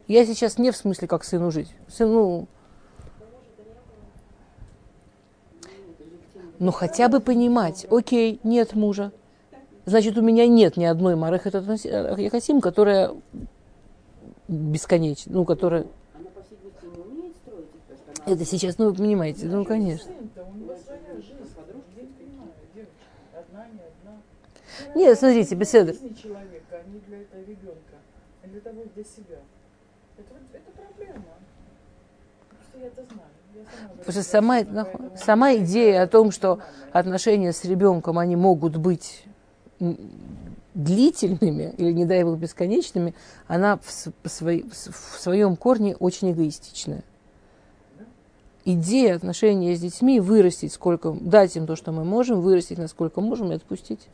Я 0.08 0.26
сейчас 0.26 0.58
не 0.58 0.70
в 0.70 0.76
смысле, 0.76 1.06
как 1.06 1.24
сыну 1.24 1.50
жить. 1.50 1.72
Сыну, 1.88 2.48
ну 6.58 6.72
хотя 6.72 7.08
бы 7.08 7.20
понимать, 7.20 7.86
окей, 7.90 8.40
нет 8.42 8.74
мужа. 8.74 9.12
Значит, 9.86 10.18
у 10.18 10.22
меня 10.22 10.46
нет 10.46 10.76
ни 10.76 10.84
одной 10.84 11.16
Марых 11.16 11.46
Яхасим, 11.46 12.60
которая 12.60 13.14
бесконечна, 14.48 15.32
ну, 15.32 15.44
которая... 15.44 15.86
Это 18.26 18.44
сейчас, 18.44 18.78
ну, 18.78 18.90
вы 18.90 18.94
понимаете, 18.94 19.46
ну, 19.46 19.64
конечно. 19.64 20.12
Нет, 24.94 25.18
смотрите, 25.18 25.54
беседа 25.54 25.94
не 26.84 27.00
для 27.00 27.22
этого 27.22 27.40
ребенка, 27.40 27.96
а 28.42 28.46
для 28.46 28.60
того, 28.60 28.84
для 28.94 29.04
себя. 29.04 29.40
Это, 30.16 30.34
это 30.52 30.70
проблема. 30.72 31.24
Просто 32.50 32.78
я 32.78 32.86
это 32.86 33.04
знаю. 33.04 33.30
Потому 33.98 34.12
что 34.12 34.22
сама, 34.22 34.60
сама 35.16 35.54
идея 35.56 36.02
о 36.02 36.06
том, 36.06 36.30
что 36.30 36.60
отношения 36.92 37.52
с 37.52 37.64
ребенком, 37.64 38.18
они 38.18 38.36
могут 38.36 38.76
быть 38.76 39.24
длительными 40.74 41.74
или, 41.76 41.92
не 41.92 42.04
дай 42.04 42.22
бог, 42.22 42.38
бесконечными, 42.38 43.14
она 43.48 43.78
в, 43.78 44.28
свой, 44.28 44.70
в 44.70 45.20
своем 45.20 45.56
корне 45.56 45.96
очень 45.96 46.32
эгоистичная. 46.32 47.02
Идея 48.64 49.16
отношения 49.16 49.74
с 49.74 49.80
детьми 49.80 50.20
вырастить 50.20 50.72
сколько, 50.72 51.12
дать 51.12 51.56
им 51.56 51.66
то, 51.66 51.76
что 51.76 51.92
мы 51.92 52.04
можем, 52.04 52.40
вырастить 52.40 52.78
насколько 52.78 53.20
можем 53.20 53.50
и 53.52 53.56
отпустить 53.56 54.06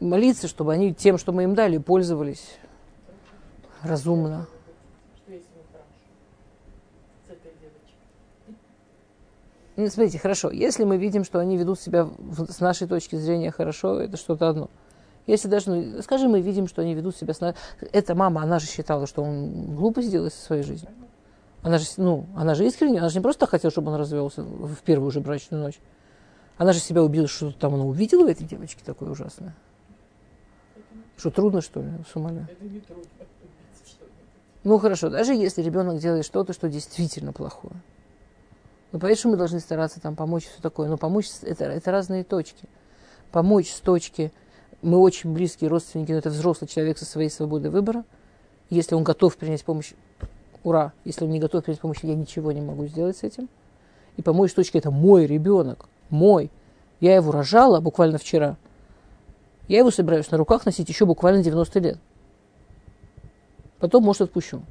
молиться, 0.00 0.48
чтобы 0.48 0.72
они 0.72 0.94
тем, 0.94 1.18
что 1.18 1.32
мы 1.32 1.44
им 1.44 1.54
дали, 1.54 1.78
пользовались 1.78 2.56
разумно. 3.82 4.46
Ну, 9.76 9.86
смотрите, 9.88 10.18
хорошо. 10.18 10.50
Если 10.50 10.84
мы 10.84 10.96
видим, 10.96 11.22
что 11.22 11.38
они 11.38 11.58
ведут 11.58 11.78
себя 11.78 12.08
с 12.48 12.60
нашей 12.60 12.88
точки 12.88 13.16
зрения 13.16 13.50
хорошо, 13.50 14.00
это 14.00 14.16
что-то 14.16 14.48
одно. 14.48 14.70
Если 15.26 15.48
даже, 15.48 15.70
ну, 15.70 16.02
скажем, 16.02 16.30
мы 16.30 16.40
видим, 16.40 16.66
что 16.66 16.80
они 16.80 16.94
ведут 16.94 17.16
себя 17.16 17.34
с 17.34 17.40
нашей... 17.40 17.58
Эта 17.92 18.14
мама, 18.14 18.42
она 18.42 18.58
же 18.58 18.66
считала, 18.66 19.06
что 19.06 19.22
он 19.22 19.74
глупость 19.74 20.10
делает 20.10 20.32
со 20.32 20.40
своей 20.40 20.62
жизнью. 20.62 20.90
Она 21.62 21.78
же, 21.78 21.86
ну, 21.98 22.26
она 22.34 22.54
же 22.54 22.64
искренне, 22.64 23.00
она 23.00 23.08
же 23.08 23.18
не 23.18 23.22
просто 23.22 23.46
хотела, 23.46 23.70
чтобы 23.70 23.90
он 23.90 23.98
развелся 23.98 24.42
в 24.42 24.76
первую 24.82 25.10
же 25.10 25.20
брачную 25.20 25.62
ночь. 25.62 25.78
Она 26.56 26.72
же 26.72 26.78
себя 26.78 27.02
убила, 27.02 27.26
что 27.26 27.50
там 27.50 27.74
она 27.74 27.84
увидела 27.84 28.24
в 28.24 28.28
этой 28.28 28.46
девочке 28.46 28.82
такое 28.84 29.10
ужасное. 29.10 29.54
Что 31.16 31.30
трудно, 31.30 31.60
что 31.60 31.80
ли, 31.80 31.90
с 32.10 32.14
ума 32.16 32.30
Это 32.30 32.64
не 32.64 32.80
трудно. 32.80 33.04
Ну 34.64 34.78
хорошо, 34.78 35.10
даже 35.10 35.32
если 35.32 35.62
ребенок 35.62 35.98
делает 35.98 36.24
что-то, 36.24 36.52
что 36.52 36.68
действительно 36.68 37.32
плохое. 37.32 37.74
Ну, 38.92 38.98
поэтому 38.98 39.32
мы 39.32 39.38
должны 39.38 39.60
стараться 39.60 40.00
там 40.00 40.16
помочь, 40.16 40.46
все 40.46 40.60
такое. 40.60 40.88
Но 40.88 40.96
помочь 40.96 41.28
это, 41.42 41.64
это 41.64 41.90
разные 41.92 42.24
точки. 42.24 42.68
Помочь 43.30 43.70
с 43.70 43.80
точки, 43.80 44.32
мы 44.82 44.98
очень 44.98 45.32
близкие 45.32 45.70
родственники, 45.70 46.12
но 46.12 46.18
это 46.18 46.30
взрослый 46.30 46.66
человек 46.68 46.98
со 46.98 47.04
своей 47.04 47.30
свободой 47.30 47.70
выбора. 47.70 48.04
Если 48.68 48.94
он 48.94 49.04
готов 49.04 49.36
принять 49.36 49.64
помощь, 49.64 49.92
ура. 50.64 50.92
Если 51.04 51.24
он 51.24 51.30
не 51.30 51.38
готов 51.38 51.64
принять 51.64 51.80
помощь, 51.80 52.00
я 52.02 52.14
ничего 52.14 52.52
не 52.52 52.60
могу 52.60 52.86
сделать 52.86 53.18
с 53.18 53.22
этим. 53.22 53.48
И 54.16 54.22
помочь 54.22 54.50
с 54.50 54.54
точки, 54.54 54.78
это 54.78 54.90
мой 54.90 55.26
ребенок, 55.26 55.88
мой. 56.10 56.50
Я 57.00 57.14
его 57.14 57.30
рожала 57.30 57.80
буквально 57.80 58.18
вчера. 58.18 58.56
Я 59.68 59.78
его 59.78 59.90
собираюсь 59.90 60.30
на 60.30 60.38
руках 60.38 60.64
носить 60.64 60.88
еще 60.88 61.06
буквально 61.06 61.42
90 61.42 61.80
лет. 61.80 61.98
Потом, 63.78 64.04
может, 64.04 64.22
отпущу. 64.22 64.62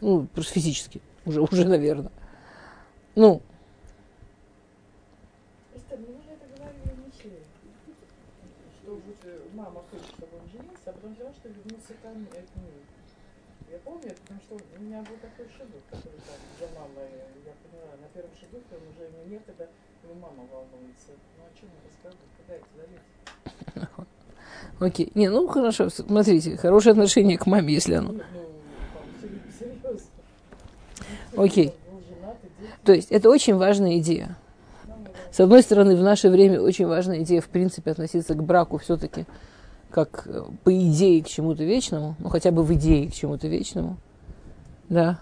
Ну, 0.00 0.26
просто 0.34 0.52
физически. 0.54 1.00
Уже, 1.24 1.40
уже 1.40 1.64
наверное. 1.64 2.12
Ну. 3.14 3.40
Я 13.70 13.78
помню, 13.78 14.14
потому 14.22 14.40
что 14.40 14.54
у 14.54 14.82
меня 14.82 15.02
был 15.02 15.16
такой 15.16 15.46
шедух, 15.50 15.82
который 15.90 16.20
там 16.22 16.38
за 16.60 16.66
мамой, 16.78 17.10
я 17.44 17.52
поняла, 17.64 17.96
на 18.00 18.08
первом 18.14 18.30
шедухе 18.38 18.76
он 18.76 18.88
уже 18.94 19.10
ему 19.10 19.24
некогда, 19.28 19.68
его 20.04 20.14
мама 20.14 20.46
волнуется. 20.52 21.12
Ну 21.36 21.44
о 21.44 21.50
чем 21.58 21.68
когда 21.82 22.08
это 22.08 22.16
залить? 22.16 22.35
Окей. 24.78 25.10
Не, 25.14 25.28
ну 25.30 25.46
хорошо, 25.48 25.88
смотрите, 25.88 26.56
хорошее 26.56 26.92
отношение 26.92 27.38
к 27.38 27.46
маме, 27.46 27.74
если 27.74 27.94
оно. 27.94 28.14
Окей. 31.36 31.72
То 32.84 32.92
есть 32.92 33.10
это 33.10 33.30
очень 33.30 33.56
важная 33.56 33.98
идея. 33.98 34.36
С 35.30 35.40
одной 35.40 35.62
стороны, 35.62 35.96
в 35.96 36.02
наше 36.02 36.30
время 36.30 36.60
очень 36.60 36.86
важная 36.86 37.22
идея, 37.22 37.40
в 37.40 37.48
принципе, 37.48 37.90
относиться 37.90 38.34
к 38.34 38.42
браку 38.42 38.78
все-таки 38.78 39.26
как 39.90 40.26
э, 40.26 40.42
по 40.62 40.72
идее 40.76 41.22
к 41.22 41.26
чему-то 41.26 41.64
вечному, 41.64 42.16
ну 42.18 42.28
хотя 42.28 42.50
бы 42.50 42.62
в 42.62 42.72
идее 42.74 43.10
к 43.10 43.14
чему-то 43.14 43.48
вечному, 43.48 43.96
да, 44.88 45.18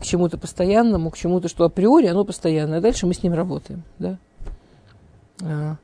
к 0.00 0.04
чему-то 0.04 0.38
постоянному, 0.38 1.10
к 1.10 1.16
чему-то, 1.18 1.48
что 1.48 1.64
априори 1.64 2.06
оно 2.06 2.24
постоянное, 2.24 2.78
а 2.78 2.80
дальше 2.80 3.06
мы 3.06 3.12
с 3.12 3.22
ним 3.22 3.34
работаем, 3.34 3.82
да. 3.98 4.18
А, 5.42 5.76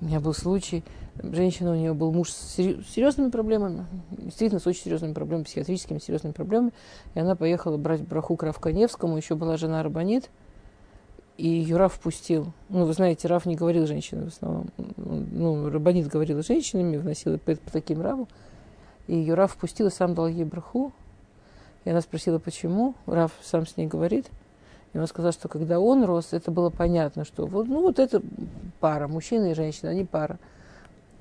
у 0.00 0.04
меня 0.04 0.20
был 0.20 0.32
случай, 0.32 0.84
женщина, 1.22 1.72
у 1.72 1.74
нее 1.74 1.92
был 1.92 2.12
муж 2.12 2.30
с 2.30 2.54
серьезными 2.54 3.30
проблемами, 3.30 3.86
действительно 4.10 4.60
с 4.60 4.66
очень 4.66 4.84
серьезными 4.84 5.12
проблемами, 5.12 5.44
психиатрическими 5.44 5.98
серьезными 5.98 6.32
проблемами, 6.32 6.72
и 7.14 7.20
она 7.20 7.34
поехала 7.34 7.76
брать 7.76 8.02
браху 8.02 8.36
к 8.36 8.42
Раф 8.42 8.58
Каневскому, 8.58 9.16
еще 9.16 9.34
была 9.34 9.56
жена 9.56 9.82
Рабанит, 9.82 10.30
и 11.38 11.48
ее 11.48 11.76
Раф 11.76 11.94
впустил. 11.94 12.52
Ну, 12.68 12.84
вы 12.84 12.92
знаете, 12.92 13.28
Раф 13.28 13.46
не 13.46 13.54
говорил 13.54 13.86
женщинам 13.86 14.24
в 14.24 14.34
основном. 14.34 14.70
Ну, 14.96 15.70
Рабанит 15.70 16.08
говорила 16.08 16.42
с 16.42 16.48
женщинами, 16.48 16.96
вносила 16.96 17.38
по, 17.38 17.54
по 17.54 17.70
таким 17.70 18.02
Раву. 18.02 18.28
И 19.06 19.14
ее 19.14 19.34
Раф 19.34 19.52
впустил 19.52 19.86
и 19.86 19.90
сам 19.90 20.14
дал 20.14 20.26
ей 20.26 20.44
браху. 20.44 20.92
И 21.84 21.90
она 21.90 22.00
спросила, 22.00 22.40
почему. 22.40 22.96
Раф 23.06 23.32
сам 23.40 23.68
с 23.68 23.76
ней 23.76 23.86
говорит. 23.86 24.26
И 24.94 24.98
он 24.98 25.06
сказал, 25.06 25.32
что 25.32 25.48
когда 25.48 25.80
он 25.80 26.04
рос, 26.04 26.32
это 26.32 26.50
было 26.50 26.70
понятно, 26.70 27.24
что 27.24 27.46
вот, 27.46 27.68
ну, 27.68 27.82
вот 27.82 27.98
это 27.98 28.22
пара, 28.80 29.06
мужчина 29.06 29.50
и 29.50 29.54
женщина, 29.54 29.90
они 29.90 30.04
пара. 30.04 30.38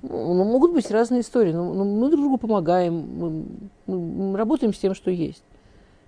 Ну, 0.01 0.33
ну, 0.33 0.43
могут 0.43 0.73
быть 0.73 0.89
разные 0.91 1.21
истории, 1.21 1.51
но, 1.51 1.73
но 1.73 1.83
мы 1.83 2.09
друг 2.09 2.21
другу 2.21 2.37
помогаем, 2.37 2.93
мы, 2.95 3.45
мы- 3.87 4.37
работаем 4.37 4.73
с 4.73 4.77
тем, 4.77 4.93
что 4.93 5.11
есть. 5.11 5.43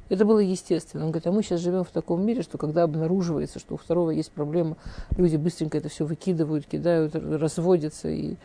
Это 0.09 0.25
было 0.25 0.39
естественно. 0.39 1.05
Он 1.05 1.11
говорит, 1.11 1.27
а 1.27 1.31
мы 1.31 1.43
сейчас 1.43 1.59
живем 1.59 1.83
в 1.83 1.89
таком 1.89 2.25
мире, 2.25 2.41
что 2.41 2.57
когда 2.57 2.83
обнаруживается, 2.83 3.59
что 3.59 3.75
у 3.75 3.77
второго 3.77 4.11
есть 4.11 4.31
проблема, 4.31 4.77
люди 5.17 5.37
быстренько 5.37 5.77
это 5.77 5.89
все 5.89 6.05
выкидывают, 6.05 6.65
кидают, 6.65 7.13
разводятся. 7.15 8.09
И, 8.09 8.35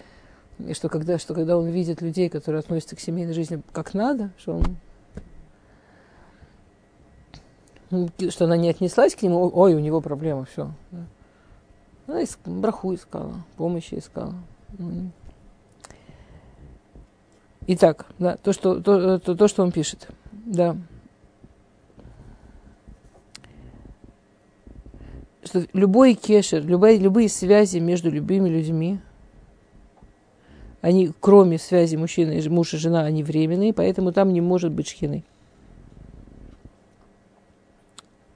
и 0.59 0.75
что, 0.75 0.89
когда, 0.89 1.19
что 1.19 1.35
когда 1.35 1.57
он 1.57 1.69
видит 1.69 2.03
людей, 2.03 2.29
которые 2.29 2.61
относятся 2.61 2.97
к 2.97 3.01
семейной 3.01 3.33
жизни 3.33 3.63
как 3.73 3.95
надо, 3.95 4.31
что 4.37 4.57
он 4.57 4.65
что 8.31 8.45
она 8.45 8.57
не 8.57 8.69
отнеслась 8.69 9.15
к 9.15 9.23
нему, 9.23 9.51
ой, 9.53 9.75
у 9.75 9.79
него 9.79 10.01
проблема, 10.01 10.45
все. 10.45 10.71
Она 12.07 12.23
иск- 12.23 12.39
браху 12.45 12.95
искала, 12.95 13.35
помощи 13.57 13.95
искала. 13.95 14.35
Итак, 17.67 18.07
да, 18.19 18.37
то, 18.37 18.53
что, 18.53 18.81
то, 18.81 19.19
то, 19.19 19.35
то, 19.35 19.49
что 19.49 19.63
он 19.63 19.73
пишет. 19.73 20.09
Да. 20.33 20.77
Что 25.45 25.67
любой 25.73 26.15
кешер, 26.15 26.65
любые, 26.65 26.99
любые 26.99 27.29
связи 27.29 27.79
между 27.79 28.11
любыми 28.11 28.49
людьми, 28.49 29.01
они, 30.83 31.11
кроме 31.21 31.59
связи 31.59 31.97
мужчины 31.97 32.47
муж 32.51 32.75
и 32.75 32.77
жена, 32.77 33.05
они 33.05 33.23
временные, 33.23 33.73
поэтому 33.73 34.13
там 34.13 34.35
не 34.35 34.43
может 34.43 34.73
быть 34.73 34.89
шхины. 34.89 35.25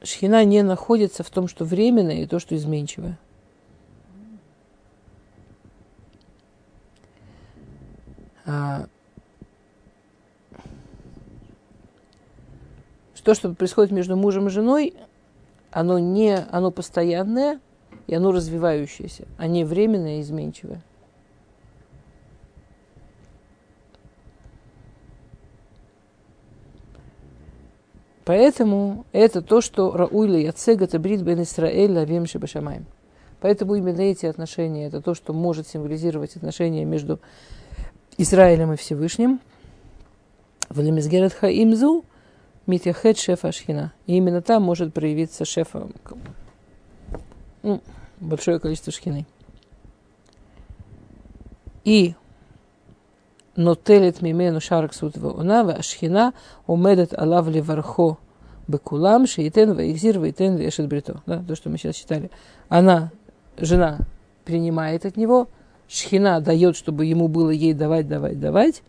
Шхина 0.02 0.45
не 0.45 0.62
находится 0.62 1.23
в 1.23 1.31
том, 1.31 1.49
что 1.49 1.64
временное 1.64 2.23
и 2.23 2.26
то, 2.26 2.38
что 2.38 2.55
изменчивое. 2.57 3.19
А, 8.47 8.87
то, 13.28 13.34
что 13.34 13.52
происходит 13.52 13.93
между 13.93 14.17
мужем 14.17 14.47
и 14.47 14.50
женой, 14.50 14.95
оно 15.71 15.99
не, 15.99 16.34
оно 16.34 16.71
постоянное 16.71 17.61
и 18.06 18.15
оно 18.15 18.32
развивающееся, 18.32 19.28
а 19.37 19.47
не 19.47 19.65
временное 19.65 20.17
и 20.17 20.21
изменчивое. 20.23 20.82
Поэтому 28.28 29.06
это 29.12 29.41
то, 29.41 29.62
что 29.62 29.91
Рауиля 29.97 30.38
Яцега 30.38 30.86
Табрид 30.86 31.23
бен 31.23 31.41
Исраэль 31.41 31.91
Лавим 31.91 32.26
Шибашамаем. 32.26 32.84
Поэтому 33.41 33.75
именно 33.75 34.02
эти 34.02 34.26
отношения, 34.26 34.84
это 34.84 35.00
то, 35.00 35.14
что 35.14 35.32
может 35.32 35.67
символизировать 35.67 36.36
отношения 36.36 36.84
между 36.84 37.21
Израилем 38.19 38.75
и 38.75 38.76
Всевышним. 38.76 39.41
В 40.69 40.78
Лемизгерет 40.78 41.32
Хаимзу 41.32 42.04
Митяхет 42.67 43.17
Шефа 43.17 43.49
Ашхина. 43.49 43.95
И 44.04 44.19
именно 44.19 44.43
там 44.43 44.62
может 44.62 44.93
проявиться 44.93 45.47
шефа, 45.47 45.88
ну, 47.62 47.80
большое 48.21 48.60
количество 48.60 48.93
шхины. 48.93 49.25
И 51.82 52.14
נוטלת 53.57 54.24
ממנו 54.24 54.62
שער 54.62 54.88
כסות 54.88 55.18
ועונה, 55.18 55.62
והשכינה 55.68 56.29
עומדת 56.66 57.14
עליו 57.14 57.46
לברכו 57.51 58.16
בכולם, 58.70 59.25
שייתן 59.25 59.70
ויחזיר 59.75 60.22
וייתן 60.22 60.55
ויש 60.57 60.79
את 60.79 60.88
брито. 60.90 61.14
Да, 61.27 61.44
то, 61.48 61.55
что 61.55 61.70
мы 61.70 61.77
сейчас 61.77 61.96
читали. 61.96 62.31
Она, 62.70 63.12
жена, 63.57 64.00
принимает 64.46 65.05
от 65.05 65.18
него, 65.18 65.48
шхина 65.88 66.40
дает, 66.42 66.75
чтобы 66.75 67.05
ему 67.05 67.27
было 67.27 67.50
ей 67.50 67.74
давать, 67.74 68.07
давать, 68.07 68.40
давать. 68.40 68.81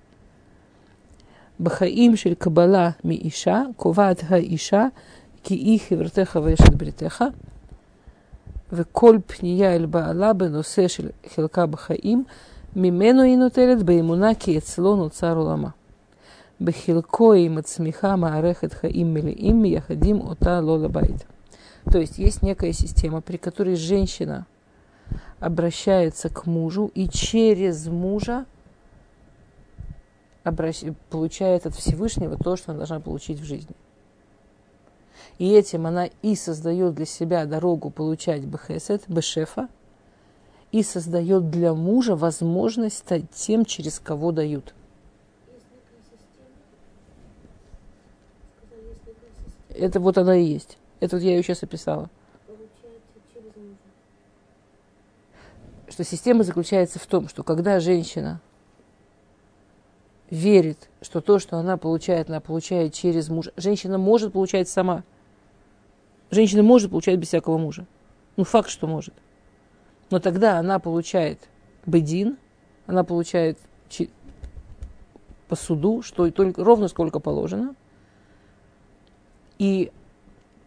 בחיים 1.61 2.17
של 2.17 2.35
קבלה 2.35 2.91
מאישה, 3.05 3.63
קובעת 3.77 4.23
האישה 4.29 4.87
כי 5.43 5.55
היא 5.55 5.81
חברתך 5.89 6.39
ואשת 6.43 6.75
בריתך, 6.75 7.25
וכל 8.73 9.19
פנייה 9.27 9.77
אל 9.77 9.87
בעלה 9.87 10.33
בנושא 10.33 10.89
של 10.89 11.09
חלקה 11.35 11.67
мимену 12.76 13.24
и 13.24 13.36
нутелет 13.36 13.84
беймуна 13.84 14.36
ки 14.36 14.58
эцло 14.58 15.10
цару 15.10 15.44
лама. 15.44 15.74
Бехилко 16.60 17.34
и 17.34 17.48
мацмиха 17.50 18.18
маарехет 18.18 18.74
хаим 18.74 19.08
мили 19.08 19.32
им 19.32 19.64
яхадим 19.64 20.30
ота 20.30 20.62
лола 20.62 20.90
байт. 20.90 21.26
То 21.86 22.00
есть 22.00 22.18
есть 22.18 22.42
некая 22.42 22.74
система, 22.74 23.22
при 23.22 23.38
которой 23.38 23.76
женщина 23.76 24.46
обращается 25.40 26.30
к 26.30 26.46
мужу 26.46 26.92
и 26.94 27.08
через 27.08 27.88
мужа 27.88 28.46
обращ... 30.44 30.84
получает 31.10 31.66
от 31.66 31.76
Всевышнего 31.76 32.38
то, 32.38 32.56
что 32.56 32.72
она 32.72 32.80
должна 32.80 33.00
получить 33.00 33.40
в 33.40 33.46
жизни. 33.46 33.76
И 35.38 35.50
этим 35.50 35.88
она 35.88 36.10
и 36.22 36.36
создает 36.36 36.96
для 36.96 37.06
себя 37.06 37.46
дорогу 37.46 37.90
получать 37.90 38.46
бхесет, 38.46 39.04
бешефа, 39.08 39.70
и 40.72 40.84
создает 40.84 41.50
для 41.50 41.74
мужа 41.74 42.16
возможность 42.16 42.98
стать 43.00 43.30
тем, 43.32 43.66
через 43.66 44.00
кого 44.00 44.32
дают. 44.32 44.74
Это 49.70 50.00
вот 50.00 50.18
она 50.18 50.36
и 50.38 50.44
есть. 50.44 50.78
Это 51.00 51.16
вот 51.16 51.24
я 51.24 51.36
ее 51.36 51.44
сейчас 51.44 51.64
описала. 51.64 52.10
Что 55.88 56.04
система 56.04 56.44
заключается 56.44 57.00
в 57.00 57.06
том, 57.08 57.30
что 57.30 57.44
когда 57.44 57.80
женщина 57.80 58.42
верит, 60.30 60.90
что 61.02 61.22
то, 61.22 61.40
что 61.40 61.58
она 61.58 61.78
получает, 61.78 62.30
она 62.30 62.40
получает 62.40 62.94
через 62.94 63.30
мужа. 63.30 63.52
Женщина 63.58 63.98
может 63.98 64.34
получать 64.34 64.70
сама. 64.70 65.04
Женщина 66.30 66.62
может 66.62 66.92
получать 66.92 67.18
без 67.18 67.30
всякого 67.30 67.58
мужа. 67.58 67.88
Ну, 68.38 68.44
факт, 68.44 68.70
что 68.70 68.86
может. 68.86 69.16
Но 70.10 70.20
тогда 70.20 70.58
она 70.58 70.80
получает 70.80 71.40
бедин, 71.86 72.38
она 72.88 73.04
получает 73.04 73.60
по 75.48 75.56
суду, 75.56 76.02
что 76.02 76.30
только 76.32 76.64
ровно 76.64 76.88
сколько 76.88 77.20
положено. 77.20 77.76
И 79.58 79.92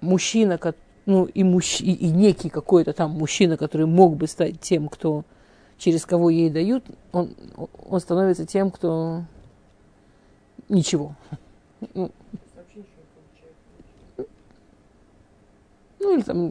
мужчина, 0.00 0.59
ну 1.07 1.24
и, 1.24 1.44
мужч, 1.44 1.81
и, 1.81 1.92
и 1.92 2.11
некий 2.11 2.50
какой-то 2.50 2.92
там 2.92 3.12
мужчина, 3.12 3.57
который 3.57 3.87
мог 3.87 4.16
бы 4.16 4.26
стать 4.26 4.61
тем, 4.61 4.88
кто 4.88 5.24
через 5.78 6.05
кого 6.05 6.31
ей 6.31 6.50
дают, 6.50 6.85
он, 7.12 7.35
он 7.88 8.00
становится 8.00 8.44
тем, 8.44 8.70
кто 8.70 9.22
ничего. 10.68 11.14
Ну. 11.94 12.11
Ну 15.98 16.16
или 16.16 16.22
там 16.22 16.50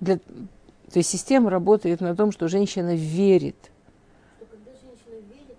для, 0.00 0.18
То 0.18 0.96
есть 0.96 1.10
система 1.10 1.50
работает 1.50 2.00
на 2.00 2.14
том, 2.14 2.32
что 2.32 2.48
женщина 2.48 2.94
верит, 2.94 3.56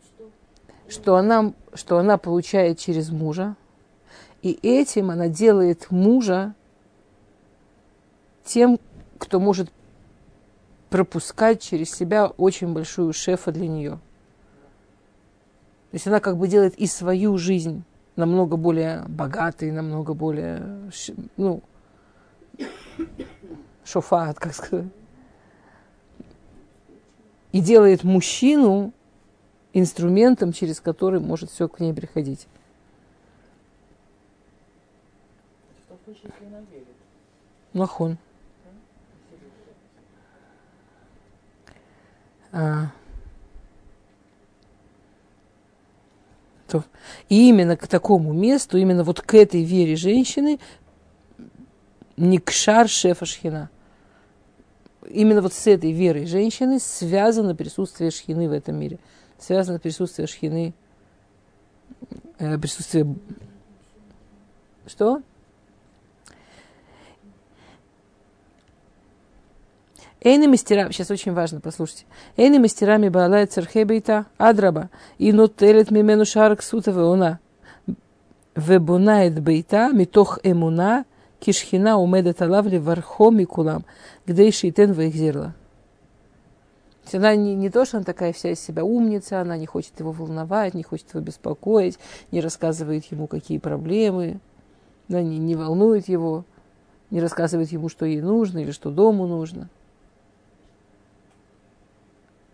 Что 0.09 0.31
что 0.87 1.15
она, 1.17 1.53
что 1.73 1.97
она 1.97 2.17
получает 2.17 2.79
через 2.79 3.09
мужа, 3.09 3.55
и 4.41 4.57
этим 4.63 5.11
она 5.11 5.27
делает 5.27 5.91
мужа 5.91 6.55
тем, 8.43 8.79
кто 9.17 9.39
может 9.39 9.69
пропускать 10.89 11.61
через 11.61 11.91
себя 11.91 12.27
очень 12.27 12.73
большую 12.73 13.13
шефа 13.13 13.51
для 13.51 13.67
нее. 13.67 13.99
То 15.91 15.95
есть 15.95 16.07
она 16.07 16.19
как 16.19 16.37
бы 16.37 16.47
делает 16.47 16.75
и 16.75 16.87
свою 16.87 17.37
жизнь 17.37 17.83
намного 18.15 18.57
более 18.57 19.05
богатой, 19.07 19.71
намного 19.71 20.13
более, 20.13 20.91
ну, 21.37 21.61
шофат, 23.89 24.39
как 24.39 24.53
сказать. 24.53 24.87
И 27.51 27.61
делает 27.61 28.03
мужчину 28.03 28.93
инструментом, 29.73 30.53
через 30.53 30.79
который 30.79 31.19
может 31.19 31.49
все 31.49 31.67
к 31.67 31.79
ней 31.79 31.93
приходить. 31.93 32.47
Нахон. 37.73 38.17
А. 42.51 42.91
То- 46.67 46.83
И 47.29 47.49
именно 47.49 47.77
к 47.77 47.87
такому 47.87 48.33
месту, 48.33 48.77
именно 48.77 49.03
вот 49.03 49.21
к 49.21 49.33
этой 49.35 49.63
вере 49.63 49.95
женщины, 49.95 50.59
Никшар 52.17 52.87
Шефа 52.89 53.25
Шхина. 53.25 53.69
Именно 55.07 55.41
вот 55.41 55.53
с 55.53 55.67
этой 55.67 55.91
верой 55.91 56.25
женщины 56.25 56.79
связано 56.79 57.55
присутствие 57.55 58.11
Шхины 58.11 58.49
в 58.49 58.51
этом 58.51 58.75
мире. 58.75 58.99
Связано 59.37 59.79
присутствие 59.79 60.27
Шхины, 60.27 60.73
э, 62.37 62.57
присутствие... 62.57 63.15
Что? 64.85 65.21
Эйны 70.21 70.49
мастера, 70.49 70.91
сейчас 70.91 71.11
очень 71.11 71.31
важно, 71.31 71.61
послушайте. 71.61 72.05
Эйны 72.35 72.59
мастерами 72.59 73.07
баалай 73.07 73.45
церхебейта 73.45 74.25
адраба, 74.37 74.89
и 75.17 75.31
нотелет 75.31 75.91
мимену 75.91 76.25
шарк 76.25 76.61
сута 76.61 76.91
веона. 76.91 77.39
Вебунает 78.55 79.41
бейта 79.41 79.89
митох 79.93 80.39
эмуна, 80.43 81.05
кишхина 81.39 81.97
умедет 81.97 82.41
алав 82.41 82.65
левархо 82.65 83.29
микулам, 83.31 83.85
где 84.25 84.51
шейтен 84.51 84.91
вейхзирла. 84.91 85.55
То 87.03 87.05
есть 87.05 87.15
Она 87.15 87.35
не, 87.35 87.55
не 87.55 87.69
то, 87.69 87.85
что 87.85 87.97
она 87.97 88.03
такая 88.03 88.33
вся 88.33 88.51
из 88.51 88.59
себя 88.59 88.83
умница, 88.83 89.41
она 89.41 89.57
не 89.57 89.65
хочет 89.65 89.99
его 89.99 90.11
волновать, 90.11 90.73
не 90.73 90.83
хочет 90.83 91.09
его 91.13 91.21
беспокоить, 91.21 91.97
не 92.31 92.41
рассказывает 92.41 93.05
ему, 93.05 93.27
какие 93.27 93.57
проблемы, 93.57 94.39
да, 95.07 95.21
не, 95.21 95.39
не 95.39 95.55
волнует 95.55 96.07
его, 96.07 96.45
не 97.09 97.19
рассказывает 97.19 97.71
ему, 97.71 97.89
что 97.89 98.05
ей 98.05 98.21
нужно 98.21 98.59
или 98.59 98.71
что 98.71 98.91
дому 98.91 99.25
нужно 99.25 99.69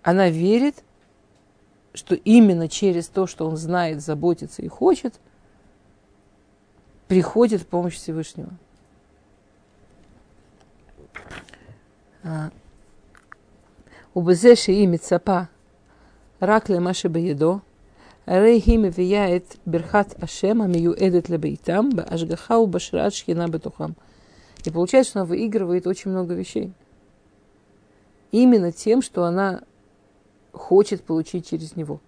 она 0.05 0.29
верит, 0.29 0.83
что 1.95 2.13
именно 2.13 2.69
через 2.69 3.07
то, 3.07 3.25
что 3.25 3.47
он 3.47 3.57
знает, 3.57 4.01
заботится 4.01 4.61
и 4.61 4.67
хочет, 4.67 5.19
приходит 7.07 7.67
помощь 7.67 7.95
Всевышнего. 7.95 8.51
ובזה 14.16 14.56
שהיא 14.56 14.88
מצפה 14.88 15.40
רק 16.42 16.70
למה 16.70 16.94
שבידו, 16.94 17.58
הרי 18.26 18.60
היא 18.66 18.78
מביאה 18.78 19.36
את 19.36 19.56
ברכת 19.66 20.22
השם 20.22 20.60
המיועדת 20.60 21.30
לביתם 21.30 21.88
בהשגחה 21.94 22.58
ובהשראת 22.58 23.12
שכינה 23.12 23.48
בתוכם. 23.48 23.90
И 24.66 24.70
получается, 24.70 25.10
что 25.10 25.20
она 25.20 25.26
выигрывает 25.26 25.86
очень 25.86 26.10
много 26.10 26.34
вещей. 26.34 26.72
Именно 28.32 28.72
тем, 28.72 29.02
что 29.02 29.24
она 29.24 29.62
хочет 30.52 31.02
получить 31.02 31.48
через 31.48 31.76
него. 31.76 32.00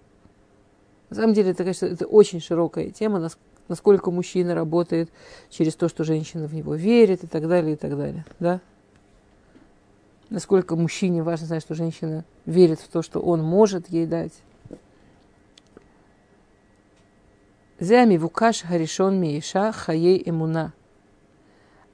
На 1.10 1.16
самом 1.16 1.32
деле, 1.34 1.50
это, 1.50 1.64
конечно, 1.64 1.86
это 1.86 2.06
очень 2.06 2.40
широкая 2.40 2.90
тема, 2.90 3.18
нас- 3.18 3.38
насколько 3.68 4.10
мужчина 4.10 4.54
работает 4.54 5.10
через 5.50 5.74
то, 5.74 5.88
что 5.88 6.04
женщина 6.04 6.46
в 6.46 6.54
него 6.54 6.74
верит 6.74 7.24
и 7.24 7.26
так 7.26 7.48
далее, 7.48 7.74
и 7.74 7.76
так 7.76 7.96
далее. 7.96 8.24
Да? 8.40 8.60
Насколько 10.29 10.75
мужчине 10.75 11.23
важно 11.23 11.47
знать, 11.47 11.61
что 11.61 11.73
женщина 11.73 12.25
верит 12.45 12.79
в 12.81 12.87
то, 12.89 13.01
что 13.01 13.19
он 13.19 13.41
может 13.41 13.89
ей 13.89 14.05
дать. 14.05 14.33
Зями 17.79 18.17
вукаш 18.17 18.61
харишон 18.61 19.21
миеша 19.21 19.71
хаей 19.71 20.21
эмуна. 20.25 20.73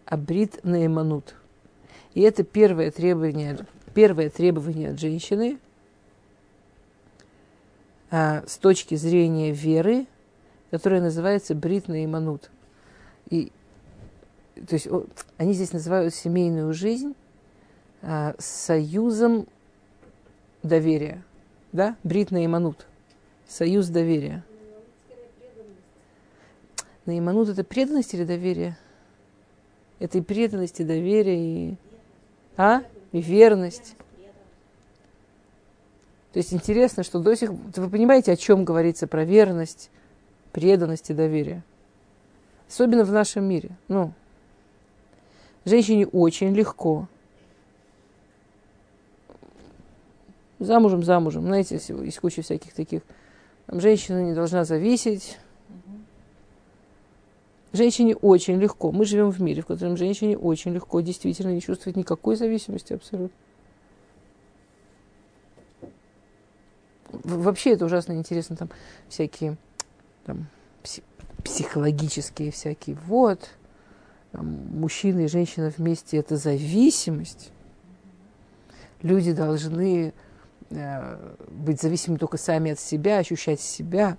Абрит 0.06 0.64
наэманут. 0.64 1.36
И 2.14 2.22
это 2.22 2.44
первое 2.44 2.92
требование, 2.92 3.58
первое 3.94 4.30
требование 4.30 4.92
от 4.92 5.00
женщины 5.00 5.60
а, 8.12 8.44
с 8.48 8.58
точки 8.58 8.96
зрения 8.96 9.52
веры, 9.52 10.06
которая 10.72 11.02
называется 11.02 11.56
брит 11.56 11.88
наэманут. 11.88 12.50
И, 13.30 13.52
то 14.56 14.74
есть 14.74 14.88
о, 14.88 15.06
они 15.38 15.54
здесь 15.54 15.74
называют 15.74 16.14
семейную 16.14 16.74
жизнь 16.74 17.16
а, 18.04 18.36
союзом 18.38 19.48
доверия. 20.62 21.24
Да? 21.72 21.96
Брит 22.04 22.32
наэманут. 22.32 22.86
Союз 23.48 23.88
доверия. 23.88 24.44
Наиманут 27.06 27.50
это 27.50 27.64
преданность 27.64 28.14
или 28.14 28.24
доверие? 28.24 28.78
Это 30.00 30.18
и 30.18 30.22
преданность, 30.22 30.80
и 30.80 30.84
доверие, 30.84 31.38
и, 31.72 31.76
а? 32.58 32.84
и 33.12 33.22
верность. 33.22 33.96
То 36.34 36.40
есть 36.40 36.54
интересно, 36.54 37.04
что 37.04 37.20
до 37.20 37.36
сих 37.36 37.52
вы 37.52 37.90
понимаете, 37.90 38.32
о 38.32 38.36
чем 38.36 38.66
говорится 38.66 39.08
про 39.08 39.24
верность, 39.24 39.90
преданность 40.52 41.10
и 41.10 41.14
доверие. 41.14 41.64
Особенно 42.68 43.04
в 43.04 43.12
нашем 43.12 43.44
мире. 43.44 43.70
Ну, 43.88 44.14
женщине 45.64 46.08
очень 46.08 46.54
легко. 46.54 47.08
Замужем, 50.66 51.04
замужем. 51.04 51.44
Знаете, 51.44 51.76
есть 51.76 52.20
куча 52.20 52.42
всяких 52.42 52.74
таких. 52.74 53.02
Там 53.66 53.80
женщина 53.80 54.24
не 54.24 54.34
должна 54.34 54.66
зависеть. 54.66 55.38
Женщине 57.72 58.16
очень 58.16 58.60
легко. 58.60 58.92
Мы 58.92 59.06
живем 59.06 59.32
в 59.32 59.42
мире, 59.42 59.62
в 59.62 59.66
котором 59.66 59.98
женщине 59.98 60.38
очень 60.38 60.74
легко 60.74 61.02
действительно 61.02 61.52
не 61.52 61.62
чувствовать 61.62 61.98
никакой 61.98 62.36
зависимости 62.36 62.94
абсолютно. 62.94 63.36
Вообще 67.12 67.72
это 67.72 67.86
ужасно 67.86 68.14
интересно, 68.14 68.56
там 68.56 68.70
всякие 69.08 69.58
там, 70.26 70.48
пси- 70.84 71.04
психологические 71.44 72.52
всякие. 72.52 72.98
Вот, 73.06 73.50
там, 74.32 74.46
мужчина 74.72 75.22
и 75.22 75.28
женщина 75.28 75.72
вместе 75.76 76.18
это 76.18 76.38
зависимость. 76.38 77.52
Люди 79.02 79.34
должны 79.34 80.14
быть 81.48 81.82
зависимы 81.82 82.18
только 82.18 82.38
сами 82.38 82.72
от 82.72 82.80
себя, 82.80 83.20
ощущать 83.20 83.62
себя. 83.62 84.18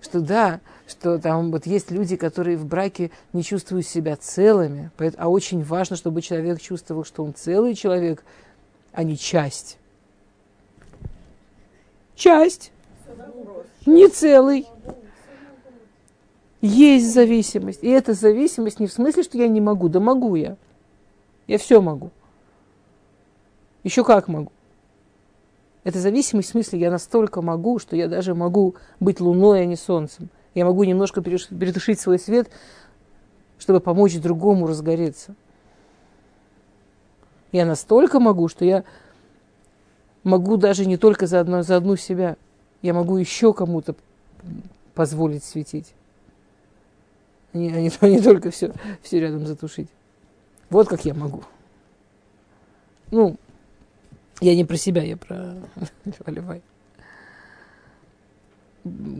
Что 0.00 0.20
да, 0.20 0.60
что 0.86 1.18
там 1.18 1.50
вот 1.50 1.66
есть 1.66 1.90
люди, 1.90 2.16
которые 2.16 2.56
в 2.56 2.64
браке 2.64 3.10
не 3.32 3.42
чувствуют 3.42 3.86
себя 3.86 4.16
целыми, 4.16 4.90
а 5.16 5.28
очень 5.28 5.64
важно, 5.64 5.96
чтобы 5.96 6.22
человек 6.22 6.60
чувствовал, 6.60 7.04
что 7.04 7.24
он 7.24 7.34
целый 7.34 7.74
человек, 7.74 8.24
а 8.92 9.02
не 9.02 9.18
часть. 9.18 9.78
Часть, 12.14 12.70
не 13.84 14.08
целый. 14.08 14.66
Есть 16.60 17.12
зависимость. 17.12 17.82
И 17.82 17.88
эта 17.88 18.14
зависимость 18.14 18.78
не 18.78 18.86
в 18.86 18.92
смысле, 18.92 19.24
что 19.24 19.36
я 19.36 19.48
не 19.48 19.60
могу, 19.60 19.88
да 19.88 19.98
могу 19.98 20.36
я. 20.36 20.56
Я 21.48 21.58
все 21.58 21.80
могу. 21.80 22.10
Еще 23.84 24.04
как 24.04 24.28
могу. 24.28 24.52
Это 25.84 25.98
зависимость 25.98 26.48
в 26.48 26.52
смысле, 26.52 26.78
я 26.78 26.90
настолько 26.90 27.42
могу, 27.42 27.78
что 27.78 27.96
я 27.96 28.08
даже 28.08 28.34
могу 28.34 28.76
быть 29.00 29.20
луной, 29.20 29.62
а 29.62 29.64
не 29.64 29.76
солнцем. 29.76 30.28
Я 30.54 30.64
могу 30.64 30.84
немножко 30.84 31.22
перетушить 31.22 31.98
свой 31.98 32.18
свет, 32.18 32.48
чтобы 33.58 33.80
помочь 33.80 34.16
другому 34.18 34.66
разгореться. 34.66 35.34
Я 37.50 37.66
настолько 37.66 38.20
могу, 38.20 38.48
что 38.48 38.64
я 38.64 38.84
могу 40.22 40.56
даже 40.56 40.86
не 40.86 40.96
только 40.96 41.26
за, 41.26 41.40
одно, 41.40 41.62
за 41.62 41.76
одну 41.76 41.96
себя. 41.96 42.36
Я 42.80 42.94
могу 42.94 43.16
еще 43.16 43.52
кому-то 43.52 43.94
позволить 44.94 45.44
светить. 45.44 45.94
А 47.52 47.58
не, 47.58 47.70
а 47.70 47.80
не, 47.80 47.90
не 48.16 48.20
только 48.20 48.50
все, 48.50 48.72
все 49.02 49.20
рядом 49.20 49.46
затушить. 49.46 49.88
Вот 50.70 50.88
как 50.88 51.04
я 51.04 51.12
могу. 51.14 51.42
ну, 53.10 53.36
я 54.42 54.56
не 54.56 54.64
про 54.64 54.76
себя, 54.76 55.02
я 55.02 55.16
про 55.16 55.54
Левай. 56.26 56.62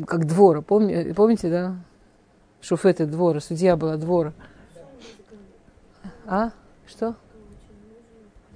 Как 0.07 0.27
двора, 0.27 0.61
помни, 0.61 1.13
помните, 1.13 1.49
да? 1.49 1.77
Шуфеты 2.61 3.07
двора, 3.07 3.41
судья 3.41 3.77
была 3.77 3.97
двора. 3.97 4.33
А? 6.27 6.51
Что? 6.87 7.15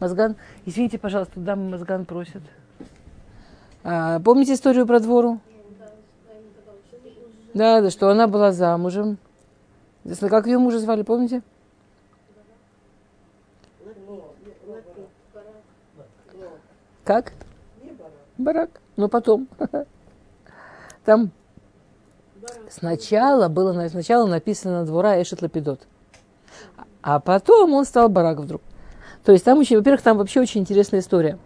Мозган? 0.01 0.37
Извините, 0.65 0.99
пожалуйста, 0.99 1.39
дамы 1.39 1.71
Мозган 1.71 2.05
просят. 2.05 2.43
А, 3.85 4.19
помните 4.21 4.55
историю 4.55 4.87
про 4.87 4.99
двору? 4.99 5.41
Да, 7.55 7.81
да, 7.81 7.91
что 7.91 8.11
она 8.11 8.27
была 8.27 8.53
замужем. 8.53 9.19
Как 10.21 10.47
ее 10.47 10.59
мужа 10.59 10.81
звали, 10.81 11.03
помните? 11.03 11.43
Как? 17.07 17.33
Барак. 18.37 18.69
Ну, 18.97 19.09
потом. 19.09 19.47
Там 21.05 21.31
сначала 22.69 23.47
было 23.49 23.89
сначала 23.89 24.27
написано 24.27 24.85
двора 24.85 25.23
Эшет 25.23 25.41
Лапидот. 25.41 25.87
А 27.03 27.21
потом 27.21 27.75
он 27.75 27.85
стал 27.85 28.09
барак 28.09 28.41
вдруг. 28.41 28.61
То 29.25 29.31
есть 29.31 29.45
там 29.45 29.59
во-первых, 29.59 30.03
там 30.03 30.19
вообще 30.19 30.41
очень 30.41 30.61
интересная 30.61 30.99
история. 30.99 31.39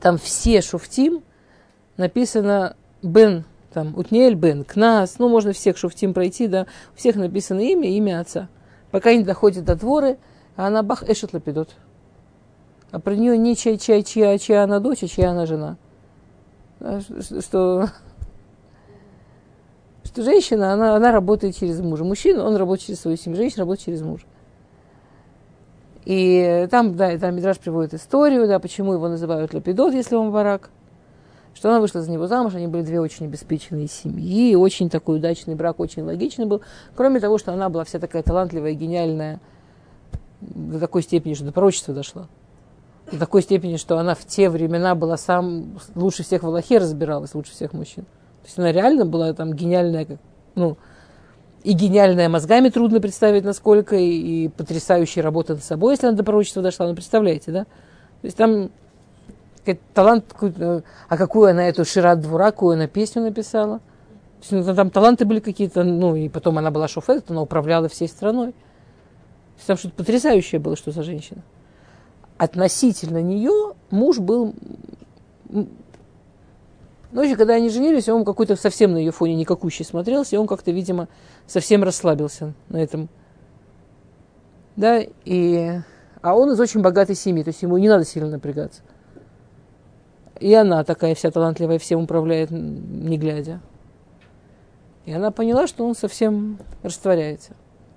Там 0.00 0.18
все 0.18 0.60
шуфтим 0.62 1.22
написано 1.96 2.76
Бен, 3.02 3.44
там, 3.72 3.96
Утнель 3.98 4.34
Бен, 4.34 4.64
Кнас, 4.64 5.18
ну, 5.18 5.28
можно 5.28 5.52
всех 5.52 5.76
шуфтим 5.76 6.14
пройти, 6.14 6.46
да, 6.46 6.66
у 6.94 6.98
всех 6.98 7.16
написано 7.16 7.60
имя, 7.60 7.90
имя 7.90 8.20
отца. 8.20 8.48
Пока 8.92 9.12
не 9.12 9.24
доходит 9.24 9.64
до 9.64 9.74
дворы, 9.74 10.18
а 10.56 10.68
она 10.68 10.84
бах, 10.84 11.08
Эшет 11.08 11.32
Лапидот. 11.32 11.70
А 12.92 12.98
про 13.00 13.16
нее 13.16 13.38
не 13.38 13.56
чай, 13.56 13.78
чай, 13.78 14.02
чья, 14.02 14.38
чья 14.38 14.64
она 14.64 14.78
дочь, 14.78 15.02
а 15.02 15.08
чья 15.08 15.30
она 15.30 15.46
жена. 15.46 15.78
Что, 16.78 17.88
что 20.04 20.22
женщина, 20.22 20.74
она, 20.74 20.94
она 20.94 21.10
работает 21.10 21.56
через 21.56 21.80
мужа. 21.80 22.04
Мужчина, 22.04 22.44
он 22.44 22.54
работает 22.56 22.86
через 22.86 23.00
свою 23.00 23.16
семью. 23.16 23.38
Женщина 23.38 23.62
работает 23.62 23.86
через 23.86 24.02
мужа. 24.02 24.26
И 26.04 26.68
там, 26.70 26.94
да, 26.94 27.16
там 27.18 27.34
Мидраш 27.34 27.58
приводит 27.58 27.94
историю, 27.94 28.46
да, 28.46 28.58
почему 28.58 28.92
его 28.92 29.08
называют 29.08 29.54
Лапидот, 29.54 29.94
если 29.94 30.14
он 30.14 30.30
барак. 30.30 30.68
Что 31.54 31.70
она 31.70 31.80
вышла 31.80 32.02
за 32.02 32.10
него 32.10 32.26
замуж, 32.26 32.54
они 32.54 32.66
были 32.66 32.82
две 32.82 33.00
очень 33.00 33.26
обеспеченные 33.26 33.86
семьи, 33.86 34.54
очень 34.54 34.90
такой 34.90 35.16
удачный 35.16 35.54
брак, 35.54 35.80
очень 35.80 36.02
логичный 36.02 36.44
был. 36.44 36.60
Кроме 36.94 37.20
того, 37.20 37.38
что 37.38 37.52
она 37.54 37.70
была 37.70 37.84
вся 37.84 37.98
такая 37.98 38.22
талантливая, 38.22 38.72
гениальная, 38.74 39.40
до 40.40 40.78
такой 40.78 41.02
степени, 41.02 41.32
что 41.34 41.44
до 41.44 41.52
пророчества 41.52 41.94
дошла 41.94 42.28
до 43.10 43.18
такой 43.18 43.42
степени, 43.42 43.76
что 43.76 43.98
она 43.98 44.14
в 44.14 44.24
те 44.24 44.48
времена 44.48 44.94
была 44.94 45.16
сам 45.16 45.78
лучше 45.94 46.22
всех 46.22 46.42
в 46.42 46.46
Аллахе 46.46 46.78
разбиралась, 46.78 47.34
лучше 47.34 47.52
всех 47.52 47.72
мужчин. 47.72 48.04
То 48.04 48.46
есть 48.46 48.58
она 48.58 48.72
реально 48.72 49.04
была 49.04 49.32
там 49.34 49.52
гениальная, 49.52 50.04
как, 50.04 50.18
ну, 50.54 50.76
и 51.62 51.72
гениальная 51.72 52.28
мозгами 52.28 52.68
трудно 52.70 53.00
представить, 53.00 53.44
насколько, 53.44 53.96
и, 53.96 54.44
и 54.44 54.48
потрясающая 54.48 55.22
работа 55.22 55.54
над 55.54 55.64
собой, 55.64 55.94
если 55.94 56.06
она 56.06 56.16
до 56.16 56.24
пророчества 56.24 56.62
дошла, 56.62 56.88
ну, 56.88 56.94
представляете, 56.94 57.52
да? 57.52 57.64
То 57.64 58.26
есть 58.26 58.36
там 58.36 58.70
талант, 59.94 60.24
а 61.08 61.16
какую 61.16 61.50
она 61.50 61.68
эту 61.68 61.84
Шират 61.84 62.20
Двура, 62.20 62.46
какую 62.46 62.74
она 62.74 62.88
песню 62.88 63.22
написала. 63.22 63.78
То 63.78 64.56
есть, 64.56 64.66
ну, 64.66 64.74
там 64.74 64.90
таланты 64.90 65.24
были 65.24 65.38
какие-то, 65.38 65.84
ну, 65.84 66.16
и 66.16 66.28
потом 66.28 66.58
она 66.58 66.72
была 66.72 66.88
шофет, 66.88 67.30
она 67.30 67.42
управляла 67.42 67.88
всей 67.88 68.08
страной. 68.08 68.52
То 68.52 68.56
есть, 69.56 69.66
там 69.68 69.76
что-то 69.76 69.94
потрясающее 69.94 70.60
было, 70.60 70.76
что 70.76 70.90
за 70.90 71.04
женщина 71.04 71.42
относительно 72.42 73.22
нее 73.22 73.74
муж 73.90 74.18
был... 74.18 74.52
Ночью, 77.12 77.36
когда 77.36 77.54
они 77.54 77.68
женились, 77.68 78.08
он 78.08 78.24
какой-то 78.24 78.56
совсем 78.56 78.92
на 78.92 78.96
ее 78.96 79.12
фоне 79.12 79.36
никакущий 79.36 79.84
смотрелся, 79.84 80.34
и 80.34 80.38
он 80.40 80.48
как-то, 80.48 80.72
видимо, 80.72 81.06
совсем 81.46 81.84
расслабился 81.84 82.54
на 82.68 82.78
этом. 82.78 83.08
Да, 84.74 85.00
и... 85.24 85.78
А 86.20 86.34
он 86.34 86.50
из 86.50 86.58
очень 86.58 86.80
богатой 86.80 87.14
семьи, 87.14 87.44
то 87.44 87.50
есть 87.50 87.62
ему 87.62 87.78
не 87.78 87.88
надо 87.88 88.04
сильно 88.04 88.28
напрягаться. 88.30 88.82
И 90.40 90.52
она 90.52 90.82
такая 90.82 91.14
вся 91.14 91.30
талантливая, 91.30 91.78
всем 91.78 92.02
управляет, 92.02 92.50
не 92.50 93.18
глядя. 93.18 93.60
И 95.04 95.12
она 95.12 95.30
поняла, 95.30 95.68
что 95.68 95.86
он 95.86 95.94
совсем 95.94 96.58
растворяется. 96.82 97.52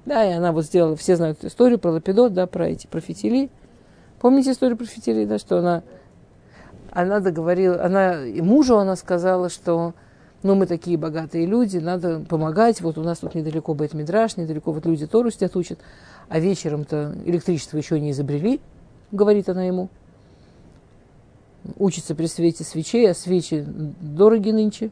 Да, 0.05 0.23
и 0.23 0.34
она 0.34 0.51
вот 0.51 0.65
сделала, 0.65 0.95
все 0.95 1.15
знают 1.15 1.39
эту 1.39 1.47
историю 1.47 1.79
про 1.79 1.93
Лапидот, 1.93 2.34
да, 2.34 2.45
про 2.45 2.67
эти, 2.67 2.86
про 2.86 2.99
фитили. 2.99 3.49
Помните 4.19 4.51
историю 4.51 4.78
про 4.78 4.86
Фитили, 4.86 5.25
да, 5.25 5.38
что 5.38 5.60
она, 5.60 5.84
она 6.91 7.19
договорила, 7.19 7.84
она, 7.84 8.25
и 8.25 8.41
мужу 8.41 8.78
она 8.78 8.95
сказала, 8.95 9.49
что 9.49 9.93
ну, 10.45 10.54
мы 10.54 10.67
такие 10.67 10.97
богатые 10.97 11.45
люди, 11.45 11.78
надо 11.78 12.19
помогать, 12.19 12.80
вот 12.82 12.97
у 12.97 13.04
нас 13.04 13.19
тут 13.19 13.34
недалеко 13.34 13.73
бет 13.73 13.93
мидраш, 13.93 14.38
недалеко 14.38 14.71
вот 14.71 14.86
люди 14.86 15.08
Тору 15.08 15.32
сидят, 15.32 15.56
учат, 15.56 15.80
а 16.30 16.39
вечером-то 16.39 17.15
электричество 17.25 17.78
еще 17.78 17.99
не 17.99 18.12
изобрели, 18.12 18.62
говорит 19.12 19.49
она 19.49 19.63
ему. 19.63 19.89
Учится 21.78 22.13
при 22.13 22.28
свете 22.28 22.63
свечей, 22.63 23.10
а 23.10 23.15
свечи 23.15 23.65
дороги 23.65 24.51
нынче. 24.51 24.91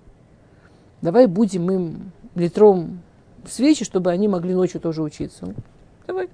Давай 1.03 1.27
будем 1.27 1.69
им 1.69 2.11
литром 2.33 3.01
свечи, 3.47 3.85
чтобы 3.85 4.09
они 4.09 4.27
могли 4.27 4.55
ночью 4.55 4.81
тоже 4.81 5.03
учиться. 5.03 5.53
Давай. 6.07 6.29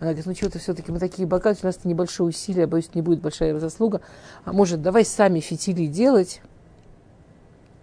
Она 0.00 0.10
говорит, 0.10 0.26
ну 0.26 0.34
что-то 0.34 0.58
все-таки 0.58 0.90
мы 0.90 0.98
такие 0.98 1.26
богатые, 1.26 1.62
у 1.62 1.66
нас 1.66 1.84
небольшое 1.84 2.28
усилие, 2.28 2.66
боюсь, 2.66 2.90
не 2.94 3.02
будет 3.02 3.20
большая 3.20 3.58
заслуга. 3.58 4.00
А 4.44 4.52
может, 4.52 4.82
давай 4.82 5.04
сами 5.04 5.40
фитили 5.40 5.86
делать? 5.86 6.42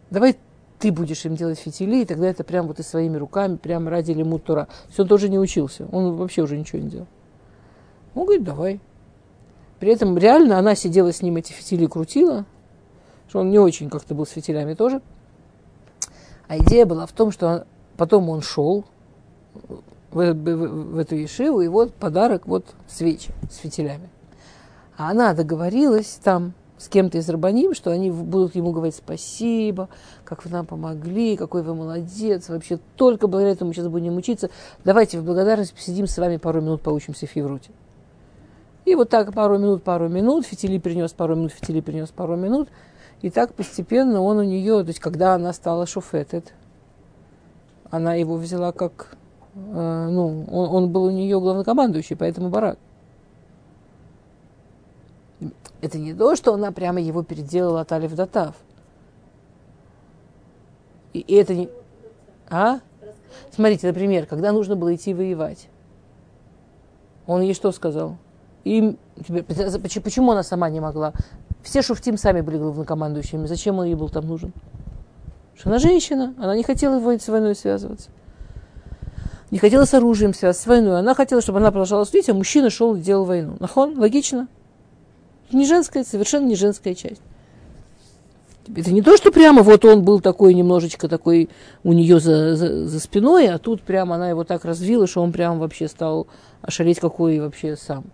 Давай 0.10 0.38
ты 0.78 0.92
будешь 0.92 1.26
им 1.26 1.36
делать 1.36 1.60
фитили, 1.60 2.02
и 2.02 2.06
тогда 2.06 2.28
это 2.28 2.44
прям 2.44 2.68
вот 2.68 2.80
и 2.80 2.84
своими 2.84 3.16
руками, 3.16 3.56
прям 3.56 3.88
ради 3.88 4.12
лимут 4.12 4.44
Тора. 4.44 4.66
То 4.66 4.88
есть 4.88 5.00
он 5.00 5.08
тоже 5.08 5.30
не 5.30 5.40
учился, 5.40 5.88
он 5.92 6.16
вообще 6.16 6.42
уже 6.42 6.58
ничего 6.58 6.80
не 6.80 6.90
делал. 6.90 7.08
Он 8.14 8.26
говорит, 8.26 8.44
давай. 8.44 8.82
При 9.80 9.92
этом 9.92 10.18
реально 10.18 10.60
она 10.60 10.76
сидела 10.76 11.14
с 11.14 11.22
ним, 11.22 11.38
эти 11.38 11.54
фитили 11.54 11.86
крутила, 11.86 12.46
что 13.30 13.40
он 13.40 13.52
не 13.52 13.60
очень 13.60 13.90
как-то 13.90 14.14
был 14.14 14.26
с 14.26 14.32
фитилями 14.32 14.74
тоже. 14.74 15.02
А 16.48 16.58
идея 16.58 16.86
была 16.86 17.06
в 17.06 17.14
том, 17.14 17.32
что 17.32 17.66
потом 17.96 18.30
он 18.30 18.42
шел, 18.42 18.84
в, 20.12 20.34
в, 20.34 20.94
в 20.94 20.98
эту 20.98 21.16
Ешиву, 21.16 21.62
и 21.62 21.68
вот 21.68 21.94
подарок, 21.94 22.48
вот 22.48 22.66
свечи 22.88 23.32
с 23.50 23.58
фитилями. 23.58 24.10
А 24.98 25.10
она 25.12 25.34
договорилась 25.34 26.20
там 26.24 26.54
с 26.78 26.88
кем-то 26.88 27.20
из 27.20 27.30
рабаним, 27.30 27.76
что 27.76 27.92
они 27.92 28.10
будут 28.10 28.56
ему 28.56 28.72
говорить 28.72 28.96
спасибо, 28.96 29.88
как 30.24 30.44
вы 30.46 30.52
нам 30.52 30.66
помогли, 30.66 31.38
какой 31.38 31.62
вы 31.62 31.76
молодец, 31.76 32.50
вообще 32.50 32.80
только 32.96 33.28
благодаря 33.28 33.54
этому 33.54 33.72
сейчас 33.74 33.88
будем 33.88 34.18
учиться. 34.18 34.50
Давайте 34.84 35.20
в 35.20 35.24
благодарность 35.24 35.74
посидим 35.74 36.08
с 36.08 36.18
вами 36.18 36.38
пару 36.38 36.60
минут, 36.62 36.82
поучимся 36.82 37.28
в 37.28 37.36
Евруте. 37.36 37.70
И 38.86 38.96
вот 38.96 39.10
так 39.10 39.32
пару 39.34 39.60
минут, 39.60 39.84
пару 39.84 40.10
минут, 40.10 40.48
фитили 40.48 40.80
принес 40.80 41.14
пару 41.14 41.36
минут, 41.36 41.52
фитили 41.52 41.82
принес 41.82 42.10
пару 42.10 42.36
минут. 42.36 42.70
И 43.22 43.30
так 43.30 43.54
постепенно 43.54 44.22
он 44.22 44.40
у 44.40 44.44
нее, 44.44 44.82
то 44.82 44.88
есть 44.88 45.00
когда 45.00 45.36
она 45.36 45.54
стала 45.54 45.86
шуфетет, 45.86 46.54
она 47.92 48.16
его 48.16 48.38
взяла 48.38 48.72
как 48.72 49.18
Э, 49.56 50.08
ну, 50.10 50.46
он, 50.50 50.76
он 50.76 50.92
был 50.92 51.04
у 51.04 51.12
нее 51.12 51.40
главнокомандующий, 51.40 52.16
поэтому 52.16 52.50
барак. 52.50 52.78
Это 55.82 55.98
не 55.98 56.14
то, 56.14 56.36
что 56.36 56.54
она 56.54 56.72
прямо 56.72 57.02
его 57.02 57.24
переделала 57.24 57.82
от 57.82 57.92
Алиф 57.92 58.16
до. 58.16 58.54
И, 61.14 61.20
и 61.20 61.36
это 61.36 61.56
не... 61.56 61.70
А? 62.50 62.80
Смотрите, 63.52 63.88
например, 63.88 64.28
когда 64.28 64.52
нужно 64.52 64.76
было 64.76 64.94
идти 64.94 65.14
воевать, 65.14 65.68
он 67.26 67.42
ей 67.42 67.54
что 67.54 67.72
сказал? 67.72 68.18
Им, 68.64 68.98
почему 70.04 70.32
она 70.32 70.44
сама 70.44 70.70
не 70.70 70.80
могла? 70.80 71.14
Все 71.64 71.82
шуфтим 71.82 72.18
сами 72.18 72.42
были 72.42 72.58
главнокомандующими. 72.58 73.48
Зачем 73.48 73.80
он 73.80 73.86
ей 73.86 73.96
был 73.96 74.10
там 74.10 74.28
нужен? 74.28 74.54
Что 75.56 75.70
она 75.70 75.80
женщина, 75.80 76.34
она 76.38 76.56
не 76.56 76.64
хотела 76.64 77.00
с 77.00 77.28
войной 77.28 77.56
связываться 77.56 78.10
не 79.52 79.60
хотела 79.60 79.86
с 79.86 79.94
оружием 79.94 80.34
связаться, 80.34 80.64
с 80.64 80.68
войной. 80.68 81.00
Она 81.00 81.14
хотела, 81.14 81.42
чтобы 81.42 81.60
она 81.60 81.72
продолжала 81.72 82.06
служить, 82.06 82.30
а 82.30 82.34
мужчина 82.34 82.70
шел 82.70 82.96
и 82.96 83.02
делал 83.02 83.26
войну. 83.26 83.58
Нахон? 83.60 84.00
Логично? 84.00 84.48
Не 85.52 85.66
женская, 85.66 86.04
совершенно 86.06 86.46
не 86.46 86.56
женская 86.56 86.96
часть. 86.96 87.22
Это 88.74 88.92
не 88.92 89.02
то, 89.02 89.18
что 89.18 89.32
прямо 89.32 89.64
вот 89.64 89.84
он 89.84 90.04
был 90.04 90.22
такой 90.22 90.54
немножечко 90.54 91.10
такой 91.10 91.50
у 91.84 91.92
нее 91.92 92.20
за, 92.20 92.56
за, 92.56 92.88
за 92.88 93.00
спиной, 93.00 93.50
а 93.50 93.58
тут 93.58 93.82
прямо 93.82 94.16
она 94.16 94.30
его 94.30 94.46
так 94.46 94.64
развила, 94.64 95.08
что 95.08 95.22
он 95.22 95.34
прям 95.34 95.60
вообще 95.60 95.88
стал 95.90 96.28
ошалеть 96.62 97.00
какой 97.00 97.40
вообще 97.40 97.76
сам. 97.76 98.06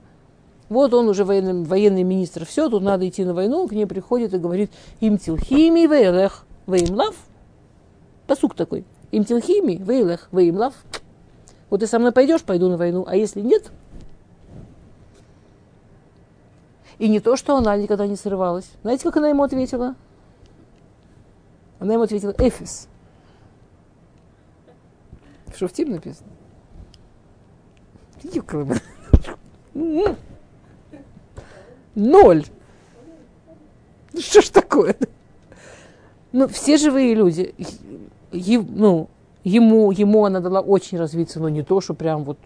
Вот 0.69 0.93
он 0.93 1.10
уже 1.10 1.26
военный, 1.26 1.63
военный 1.63 2.04
министр, 2.04 2.45
все, 2.45 2.69
тут 2.69 2.82
надо 2.82 3.08
идти 3.08 3.23
на 3.23 3.34
войну, 3.34 3.67
к 3.67 3.71
ней 3.71 3.86
приходит 3.86 4.34
и 4.34 4.38
говорит, 4.38 4.71
им 5.00 5.17
тилхими 5.17 5.86
вейлех 5.86 6.45
веймлав. 6.65 7.15
Посук 8.26 8.56
такой. 8.56 8.84
Им 9.12 9.23
тилхими 9.26 9.76
вейлех 9.76 10.28
веймлав. 10.32 10.73
Вот 11.69 11.82
ты 11.82 11.88
со 11.88 11.99
мной 11.99 12.12
пойдешь, 12.12 12.43
пойду 12.43 12.69
на 12.69 12.77
войну, 12.77 13.06
а 13.08 13.15
если 13.15 13.41
нет, 13.41 13.71
И 16.99 17.08
не 17.08 17.19
то, 17.19 17.36
что 17.36 17.56
она 17.56 17.77
никогда 17.77 18.08
не 18.08 18.15
срывалась. 18.15 18.69
Знаете, 18.82 19.03
как 19.03 19.17
она 19.17 19.30
ему 19.30 19.43
ответила? 19.43 19.95
Она 21.80 21.93
ему 21.93 22.03
ответила 22.03 22.34
«Эфис». 22.39 22.88
В 25.45 25.58
Шуфтим 25.58 25.91
написано. 25.91 26.30
Юкры. 28.23 28.67
Ноль. 29.73 30.15
Ну, 31.95 32.43
Что 34.19 34.41
ж 34.41 34.49
такое? 34.49 34.95
Ну, 36.32 36.47
все 36.47 36.77
живые 36.77 37.13
люди. 37.13 37.53
Ну, 38.32 39.10
ему, 39.47 39.91
ему 39.91 40.25
она 40.25 40.39
дала 40.39 40.62
очень 40.62 40.97
развиться, 40.97 41.39
но 41.39 41.49
не 41.49 41.63
то, 41.63 41.81
что 41.81 41.93
прям 41.93 42.23
вот... 42.23 42.38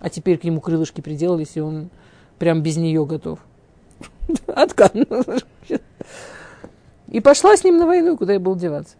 А 0.00 0.08
теперь 0.08 0.38
к 0.38 0.44
нему 0.44 0.60
крылышки 0.60 1.00
приделались, 1.00 1.56
и 1.56 1.60
он 1.60 1.90
прям 2.38 2.62
без 2.62 2.78
нее 2.78 3.04
готов. 3.04 3.38
Откан. 4.46 5.06
И 7.08 7.20
пошла 7.20 7.56
с 7.56 7.64
ним 7.64 7.76
на 7.76 7.86
войну, 7.86 8.16
куда 8.16 8.32
я 8.32 8.40
был 8.40 8.56
деваться. 8.56 8.96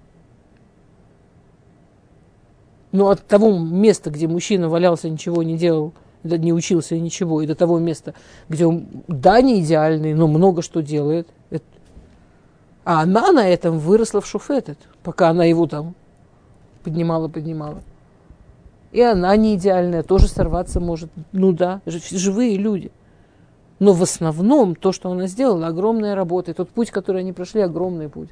Но 2.92 3.08
от 3.08 3.26
того 3.26 3.56
места, 3.56 4.10
где 4.10 4.26
мужчина 4.26 4.68
валялся, 4.68 5.08
ничего 5.08 5.42
не 5.42 5.56
делал, 5.56 5.92
не 6.24 6.52
учился 6.52 6.96
и 6.96 7.00
ничего, 7.00 7.40
и 7.40 7.46
до 7.46 7.54
того 7.54 7.78
места, 7.78 8.14
где 8.48 8.66
он, 8.66 8.86
да, 9.06 9.40
не 9.40 9.60
идеальный, 9.60 10.12
но 10.12 10.26
много 10.26 10.60
что 10.60 10.82
делает. 10.82 11.28
это- 11.50 11.64
А 12.84 13.02
она 13.02 13.32
на 13.32 13.48
этом 13.48 13.78
выросла 13.78 14.20
в 14.20 14.26
шуфетет, 14.26 14.78
пока 15.02 15.30
она 15.30 15.44
его 15.44 15.66
там 15.66 15.94
поднимала, 16.80 17.28
поднимала. 17.28 17.82
И 18.92 19.00
она 19.00 19.34
не 19.36 19.54
идеальная, 19.54 20.02
тоже 20.02 20.28
сорваться 20.28 20.80
может. 20.80 21.10
Ну 21.32 21.52
да, 21.52 21.80
живые 21.86 22.56
люди. 22.56 22.90
Но 23.78 23.92
в 23.92 24.02
основном 24.02 24.74
то, 24.74 24.92
что 24.92 25.10
она 25.10 25.26
сделала, 25.26 25.68
огромная 25.68 26.14
работа. 26.14 26.50
И 26.50 26.54
тот 26.54 26.68
путь, 26.70 26.90
который 26.90 27.22
они 27.22 27.32
прошли, 27.32 27.60
огромный 27.60 28.08
путь. 28.08 28.30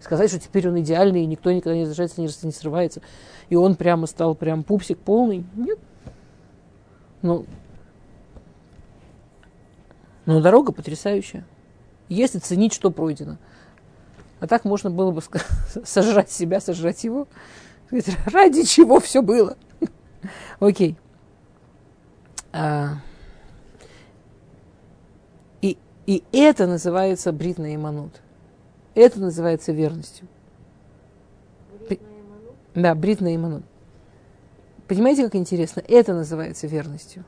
Сказать, 0.00 0.30
что 0.30 0.40
теперь 0.40 0.68
он 0.68 0.80
идеальный, 0.80 1.22
и 1.22 1.26
никто 1.26 1.52
никогда 1.52 1.74
не 1.76 1.84
возвращается, 1.84 2.20
не, 2.20 2.28
не 2.46 2.52
срывается. 2.52 3.02
И 3.48 3.56
он 3.56 3.76
прямо 3.76 4.06
стал 4.06 4.34
прям 4.34 4.64
пупсик 4.64 4.98
полный. 4.98 5.44
Нет. 5.54 5.78
Ну, 7.22 7.46
но 10.26 10.40
дорога 10.40 10.72
потрясающая. 10.72 11.44
Если 12.08 12.38
ценить, 12.38 12.72
что 12.72 12.90
пройдено. 12.90 13.36
А 14.38 14.46
так 14.46 14.64
можно 14.64 14.90
было 14.90 15.10
бы 15.10 15.22
сожрать 15.84 16.30
себя, 16.30 16.60
сожрать 16.60 17.04
его. 17.04 17.26
Ради 18.26 18.64
чего 18.64 19.00
все 19.00 19.22
было? 19.22 19.56
Окей. 20.60 20.96
А, 22.52 22.96
И, 26.10 26.24
и 26.32 26.40
это 26.40 26.66
называется 26.66 27.30
бритный 27.30 27.76
иманут. 27.76 28.20
Это 28.96 29.20
называется 29.20 29.70
верностью. 29.70 30.26
Да, 32.74 32.96
бритный 32.96 33.36
иманут. 33.36 33.62
Понимаете, 34.88 35.22
как 35.22 35.36
интересно? 35.36 35.84
Это 35.86 36.12
называется 36.12 36.66
верностью. 36.66 37.24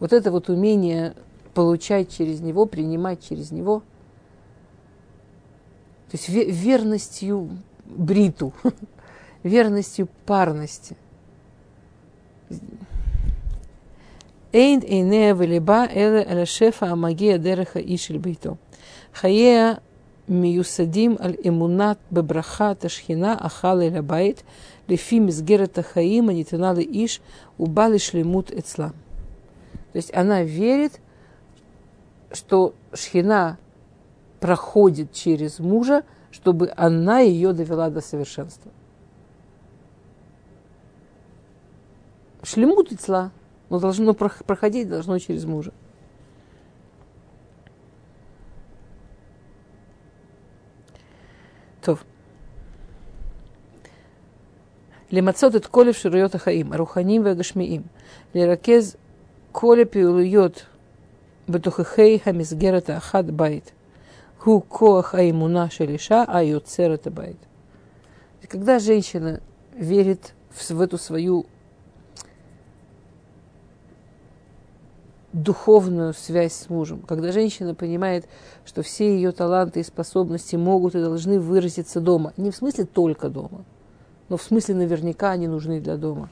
Вот 0.00 0.12
это 0.12 0.30
вот 0.30 0.50
умение 0.50 1.14
получать 1.54 2.10
через 2.14 2.40
него, 2.40 2.66
принимать 2.66 3.26
через 3.26 3.50
него. 3.50 3.80
То 6.10 6.18
есть 6.18 6.28
ве- 6.28 6.50
верностью 6.50 7.48
бриту, 7.86 8.52
верностью 9.46 10.08
парности. 10.26 10.96
Эйн 14.52 14.80
эйнея 14.80 15.34
велиба 15.34 15.86
эле 15.86 16.24
эле 16.28 16.46
шефа 16.46 16.92
амагия 16.92 17.38
дереха 17.38 17.78
ишель 17.78 18.18
бейто. 18.18 18.56
Хаея 19.12 19.80
миюсадим 20.28 21.16
аль 21.20 21.36
эмунат 21.42 21.98
бебраха 22.10 22.74
ташхина 22.74 23.38
ахала 23.38 23.86
эле 23.86 24.02
байт 24.02 24.44
лефи 24.88 25.18
мизгерата 25.18 25.82
хаима 25.82 26.32
нитанала 26.32 26.80
иш 26.80 27.20
убали 27.58 27.98
шлемут 27.98 28.50
эцла. 28.50 28.92
То 29.92 29.96
есть 29.96 30.14
она 30.14 30.42
верит, 30.42 31.00
что 32.32 32.74
шхина 32.92 33.58
проходит 34.40 35.12
через 35.12 35.58
мужа, 35.58 36.04
чтобы 36.30 36.72
она 36.76 37.20
ее 37.20 37.52
довела 37.52 37.88
до 37.90 38.00
совершенства. 38.00 38.70
Шлемут 42.45 42.91
ицла, 42.91 43.31
но 43.69 43.79
должно 43.79 44.11
прох- 44.11 44.43
проходить 44.43 44.89
должно 44.89 45.19
через 45.19 45.45
мужа. 45.45 45.71
טוב. 51.81 52.03
למצות 55.11 55.55
את 55.55 55.65
כל 55.65 55.89
אפשרויות 55.89 56.35
החיים, 56.35 56.73
הרוחניים 56.73 57.25
והגשמיים, 57.25 57.81
לרכז 58.35 58.95
כל 59.51 59.77
הפעילויות 59.81 60.65
בתוככי 61.49 62.19
המסגרת 62.25 62.89
האחת 62.89 63.25
בית. 63.25 63.71
הוא 64.43 64.61
כוח 64.67 65.15
האמונה 65.15 65.69
של 65.69 65.89
אישה 65.89 66.23
היוצר 66.27 66.93
את 66.93 67.07
הבית. 67.07 67.47
И 68.41 68.47
Когда 68.47 68.79
женщина 68.79 69.39
верит 69.75 70.33
в, 70.49 70.71
в 70.71 70.81
эту 70.81 70.97
свою 70.97 71.45
духовную 75.36 76.14
связь 76.14 76.54
с 76.54 76.70
мужем, 76.70 77.02
когда 77.02 77.30
женщина 77.30 77.74
понимает, 77.74 78.26
что 78.64 78.82
все 78.82 79.14
ее 79.14 79.32
таланты 79.32 79.80
и 79.80 79.82
способности 79.82 80.56
могут 80.56 80.94
и 80.94 81.00
должны 81.00 81.38
выразиться 81.38 82.00
дома, 82.00 82.32
не 82.38 82.50
в 82.50 82.56
смысле 82.56 82.86
только 82.86 83.28
дома, 83.28 83.66
но 84.30 84.38
в 84.38 84.42
смысле 84.42 84.76
наверняка 84.76 85.32
они 85.32 85.46
нужны 85.46 85.78
для 85.80 85.98
дома. 85.98 86.30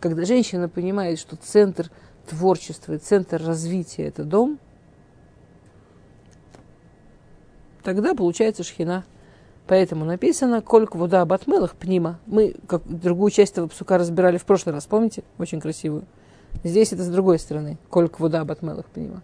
Когда 0.00 0.24
женщина 0.24 0.70
понимает, 0.70 1.18
что 1.18 1.36
центр 1.36 1.90
творчества 2.26 2.94
и 2.94 2.98
центр 2.98 3.42
развития– 3.44 4.04
это 4.06 4.24
дом, 4.24 4.58
тогда 7.82 8.14
получается 8.14 8.62
шхина. 8.62 9.04
Поэтому 9.66 10.06
написано 10.06 10.60
«Кольк 10.62 10.94
вода 10.94 11.24
батмелах 11.24 11.74
пнима». 11.74 12.20
Мы 12.26 12.54
как 12.66 12.86
другую 12.86 13.30
часть 13.30 13.52
этого 13.52 13.66
псука 13.66 13.96
разбирали 13.98 14.36
в 14.38 14.44
прошлый 14.44 14.74
раз, 14.74 14.86
помните? 14.86 15.24
Очень 15.38 15.60
красивую. 15.60 16.04
Здесь 16.62 16.92
это 16.92 17.02
с 17.02 17.08
другой 17.08 17.38
стороны. 17.38 17.78
«Кольк 17.90 18.20
вода 18.20 18.44
батмелах 18.44 18.86
пнима». 18.86 19.22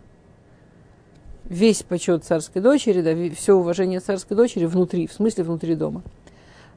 Весь 1.44 1.82
почет 1.82 2.24
царской 2.24 2.62
дочери, 2.62 3.02
да, 3.02 3.34
все 3.34 3.54
уважение 3.54 4.00
царской 4.00 4.36
дочери 4.36 4.66
внутри, 4.66 5.06
в 5.06 5.12
смысле 5.12 5.44
внутри 5.44 5.74
дома. 5.74 6.02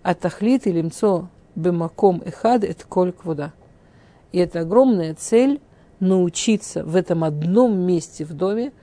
А 0.01 0.15
тахлит 0.15 0.65
и 0.65 0.71
лимцо 0.71 1.29
бемаком 1.55 2.21
эхад 2.25 2.63
это 2.63 2.85
кольк 2.87 3.23
вода. 3.23 3.53
И 4.31 4.39
это 4.39 4.61
огромная 4.61 5.13
цель 5.13 5.61
научиться 5.99 6.83
в 6.83 6.95
этом 6.95 7.23
одном 7.23 7.79
месте 7.79 8.25
в 8.25 8.33
доме 8.33 8.73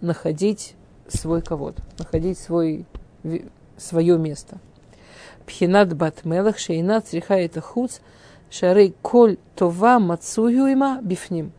находить 0.00 0.74
свой 1.08 1.42
ковод, 1.42 1.76
находить 1.98 2.38
свой, 2.38 2.86
свое 3.76 4.18
место. 4.18 4.58
Пхинат 5.44 5.94
батмелах 5.94 6.58
шейна 6.58 7.00
цриха 7.00 7.34
это 7.34 7.60
хуц 7.60 7.98
шары 8.52 8.94
коль 9.00 9.38
това 9.56 9.98
мацую 9.98 10.76
бифним. 11.02 11.52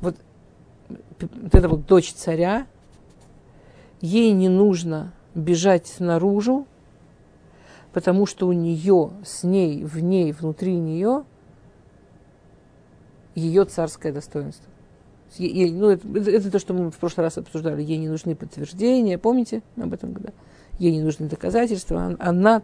Вот, 0.00 0.16
вот 0.88 1.54
эта 1.54 1.68
вот 1.68 1.86
дочь 1.86 2.12
царя, 2.12 2.66
ей 4.00 4.30
не 4.32 4.48
нужно 4.48 5.12
бежать 5.34 5.96
наружу, 5.98 6.66
потому 7.92 8.24
что 8.24 8.46
у 8.46 8.52
нее, 8.52 9.10
с 9.24 9.42
ней, 9.42 9.84
в 9.84 9.98
ней, 9.98 10.32
внутри 10.32 10.76
нее 10.76 11.24
ее 13.34 13.64
царское 13.64 14.12
достоинство. 14.12 14.70
Ей- 15.36 15.72
ну, 15.72 15.90
это, 15.90 16.06
это- 16.08 16.30
это 16.30 16.50
то, 16.52 16.58
что 16.58 16.72
мы 16.72 16.90
в 16.90 16.96
прошлый 16.96 17.24
раз 17.24 17.36
обсуждали. 17.36 17.82
Ей 17.82 17.98
не 17.98 18.08
нужны 18.08 18.34
подтверждения, 18.34 19.18
помните 19.18 19.62
об 19.76 19.92
этом 19.92 20.14
когда? 20.14 20.30
Ей 20.78 20.92
не 20.92 21.02
нужны 21.02 21.28
доказательства. 21.28 21.96
Он- 21.96 22.16
Она, 22.20 22.62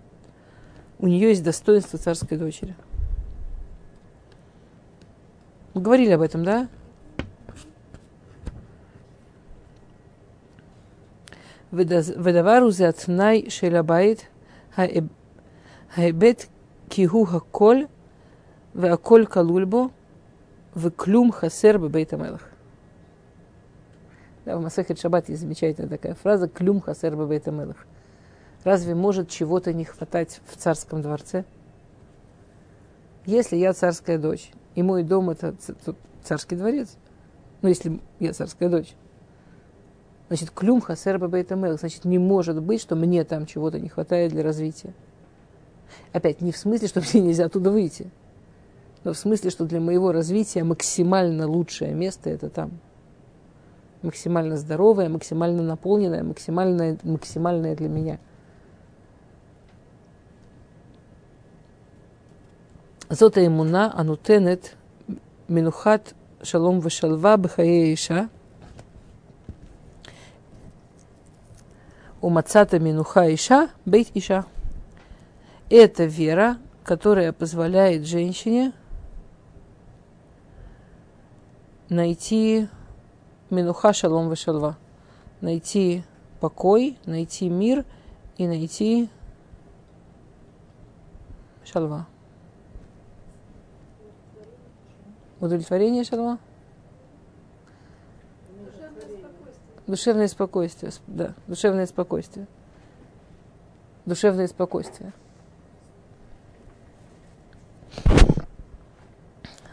у 0.98 1.06
нее 1.06 1.28
есть 1.28 1.42
достоинство 1.42 1.98
царской 1.98 2.38
дочери. 2.38 2.74
Мы 5.74 5.80
говорили 5.80 6.12
об 6.12 6.22
этом, 6.22 6.44
да? 6.44 6.68
Ведавару 11.72 12.70
зятнай 12.70 13.50
шелябайт 13.50 14.30
хаэбет 14.74 16.48
кигу 16.88 17.24
хаколь 17.24 17.88
веаколь 18.72 19.26
калульбо 19.26 19.90
веклюм 20.76 21.32
хасер 21.32 21.78
бейтамелах. 21.78 22.48
Да, 24.44 24.56
в 24.56 24.62
Масахет 24.62 25.00
Шаббат 25.00 25.28
есть 25.28 25.40
замечательная 25.40 25.88
такая 25.88 26.14
фраза 26.14 26.48
«Клюм 26.48 26.80
хасер 26.80 27.16
бейтамелах». 27.16 27.86
Разве 28.64 28.94
может 28.94 29.28
чего-то 29.28 29.72
не 29.72 29.84
хватать 29.84 30.40
в 30.46 30.56
царском 30.56 31.02
дворце? 31.02 31.44
Если 33.26 33.56
я 33.56 33.72
царская 33.72 34.18
дочь, 34.18 34.50
и 34.74 34.82
мой 34.82 35.02
дом– 35.02 35.30
это 35.30 35.54
царский 36.22 36.56
дворец, 36.56 36.96
Ну, 37.62 37.68
если 37.68 38.00
я 38.20 38.32
царская 38.32 38.68
дочь. 38.68 38.94
Значит, 40.28 40.50
клюм 40.50 40.80
хасер 40.80 41.18
бабейтамел. 41.18 41.78
Значит, 41.78 42.04
не 42.04 42.18
может 42.18 42.60
быть, 42.60 42.80
что 42.80 42.96
мне 42.96 43.24
там 43.24 43.46
чего-то 43.46 43.78
не 43.78 43.88
хватает 43.88 44.32
для 44.32 44.42
развития. 44.42 44.94
Опять, 46.12 46.40
не 46.40 46.52
в 46.52 46.56
смысле, 46.56 46.88
что 46.88 47.00
мне 47.00 47.22
нельзя 47.22 47.46
оттуда 47.46 47.70
выйти. 47.70 48.10
Но 49.04 49.12
в 49.12 49.18
смысле, 49.18 49.50
что 49.50 49.64
для 49.64 49.80
моего 49.80 50.12
развития 50.12 50.64
максимально 50.64 51.46
лучшее 51.46 51.94
место 51.94 52.30
это 52.30 52.48
там. 52.48 52.72
Максимально 54.02 54.56
здоровое, 54.56 55.08
максимально 55.08 55.62
наполненное, 55.62 56.22
максимальное, 56.22 56.98
максимальное 57.02 57.76
для 57.76 57.88
меня. 57.88 58.18
Зота 63.10 63.44
имуна 63.44 63.92
анутенет 63.94 64.76
минухат 65.48 66.14
шалом 66.42 66.80
вешалва 66.80 67.36
бхае 67.36 67.92
иша. 67.94 68.28
Умацата 72.22 72.78
минуха 72.78 73.32
иша 73.34 73.68
бейт 73.84 74.10
иша. 74.14 74.46
Это 75.68 76.04
вера, 76.04 76.58
которая 76.82 77.32
позволяет 77.32 78.06
женщине 78.06 78.72
найти 81.90 82.68
минуха 83.50 83.92
шалом 83.92 84.30
вешалва, 84.30 84.78
найти 85.42 86.04
покой, 86.40 86.98
найти 87.04 87.50
мир 87.50 87.84
и 88.38 88.46
найти 88.46 89.10
шалва. 91.64 92.06
Удовлетворение 95.44 96.04
шалва? 96.04 96.38
Душевное 99.86 100.26
спокойствие, 100.26 100.90
да, 101.06 101.34
душевное 101.46 101.84
спокойствие. 101.84 102.46
Душевное 104.06 104.46
спокойствие. 104.46 105.12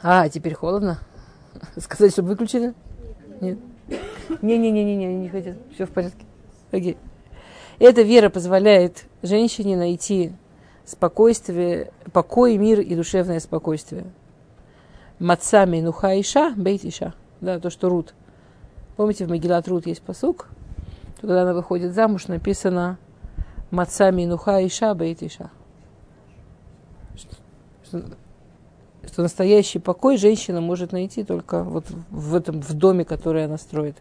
А, 0.03 0.27
теперь 0.27 0.55
холодно? 0.55 0.99
Сказать, 1.77 2.11
чтобы 2.11 2.27
выключили? 2.27 2.73
Нет. 3.39 3.57
Не-не-не-не, 4.41 5.15
не 5.15 5.29
хотят. 5.29 5.55
Все 5.73 5.85
в 5.85 5.91
порядке. 5.91 6.25
Окей. 6.73 6.97
Эта 7.79 8.01
вера 8.01 8.27
позволяет 8.27 9.05
женщине 9.21 9.77
найти 9.77 10.33
спокойствие, 10.83 11.93
покой, 12.11 12.57
мир 12.57 12.81
и 12.81 12.93
душевное 12.93 13.39
спокойствие. 13.39 14.11
Мацами 15.21 15.81
нуха 15.81 16.19
иша, 16.19 16.51
бейт. 16.57 16.81
Да, 17.41 17.59
то, 17.59 17.69
что 17.69 17.89
Рут. 17.89 18.15
Помните, 18.97 19.25
в 19.27 19.29
Магилат 19.29 19.67
Рут 19.67 19.85
есть 19.85 20.01
посук, 20.01 20.47
когда 21.21 21.43
она 21.43 21.53
выходит 21.53 21.93
замуж, 21.93 22.27
написано 22.27 22.97
Мацами 23.69 24.25
нуха 24.25 24.65
иша, 24.65 24.95
бейт 24.95 25.21
иша. 25.21 25.51
Что, 27.85 28.03
что 29.03 29.21
настоящий 29.21 29.77
покой 29.77 30.17
женщина 30.17 30.59
может 30.59 30.91
найти 30.91 31.23
только 31.23 31.63
вот 31.63 31.85
в 32.09 32.33
этом, 32.33 32.59
в 32.59 32.73
доме, 32.73 33.05
который 33.05 33.45
она 33.45 33.59
строит. 33.59 33.97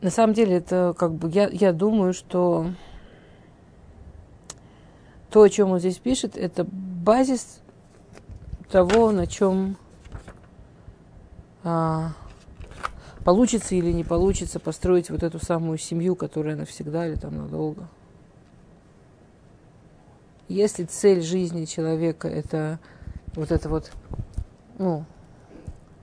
На 0.00 0.10
самом 0.10 0.32
деле, 0.32 0.58
это 0.58 0.94
как 0.96 1.12
бы 1.12 1.28
я, 1.28 1.48
я 1.48 1.72
думаю, 1.72 2.12
что 2.14 2.68
то, 5.30 5.42
о 5.42 5.48
чем 5.48 5.70
он 5.70 5.78
здесь 5.78 5.98
пишет, 5.98 6.36
это 6.36 6.64
базис 6.64 7.60
того, 8.70 9.10
на 9.12 9.26
чем 9.26 9.76
а, 11.62 12.12
получится 13.24 13.74
или 13.74 13.92
не 13.92 14.04
получится 14.04 14.60
построить 14.60 15.10
вот 15.10 15.22
эту 15.22 15.44
самую 15.44 15.78
семью, 15.78 16.16
которая 16.16 16.56
навсегда 16.56 17.06
или 17.06 17.16
там 17.16 17.36
надолго. 17.36 17.88
Если 20.48 20.84
цель 20.84 21.22
жизни 21.22 21.64
человека 21.64 22.26
это 22.26 22.80
вот 23.36 23.52
это 23.52 23.68
вот, 23.68 23.92
ну, 24.78 25.04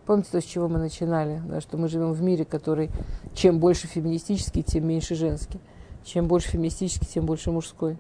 помните 0.06 0.30
то, 0.32 0.42
с 0.42 0.46
чего 0.46 0.70
мы 0.70 0.80
начинали, 0.80 1.42
да, 1.46 1.60
что 1.60 1.78
мы 1.78 1.90
живем 1.90 2.14
в 2.14 2.22
мире, 2.22 2.46
который 2.46 2.90
чем 3.36 3.60
больше 3.60 3.88
феминистический, 3.88 4.64
тем 4.64 4.88
меньше 4.88 5.16
женский. 5.16 5.60
Чем 6.06 6.28
больше 6.28 6.52
феминистический, 6.52 7.06
тем 7.06 7.26
больше 7.26 7.52
мужской. 7.52 7.98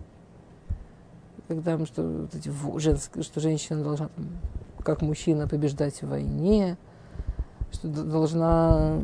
Когда 1.47 1.83
что, 1.85 2.03
вот 2.03 2.35
эти, 2.35 2.51
женск, 2.79 3.23
что 3.23 3.39
женщина 3.39 3.83
должна, 3.83 4.09
как 4.83 5.01
мужчина, 5.01 5.47
побеждать 5.47 6.01
в 6.01 6.09
войне, 6.09 6.77
что 7.71 7.87
должна 7.87 8.99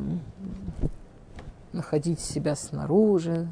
находить 1.71 2.19
себя 2.19 2.55
снаружи, 2.55 3.47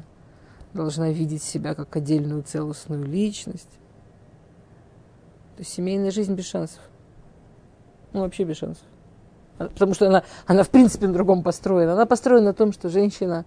должна 0.74 1.10
видеть 1.10 1.42
себя 1.42 1.74
как 1.74 1.96
отдельную 1.96 2.42
целостную 2.42 3.04
личность. 3.04 3.70
То 5.56 5.60
есть 5.60 5.72
семейная 5.72 6.10
жизнь 6.10 6.34
без 6.34 6.46
шансов. 6.46 6.80
Ну, 8.12 8.20
вообще 8.20 8.44
без 8.44 8.56
шансов. 8.56 8.84
А, 9.58 9.68
потому 9.68 9.94
что 9.94 10.06
она, 10.06 10.24
она 10.46 10.62
в 10.62 10.70
принципе 10.70 11.06
на 11.06 11.12
другом 11.12 11.42
построена. 11.42 11.92
Она 11.92 12.06
построена 12.06 12.46
на 12.46 12.54
том, 12.54 12.72
что 12.72 12.88
женщина, 12.88 13.44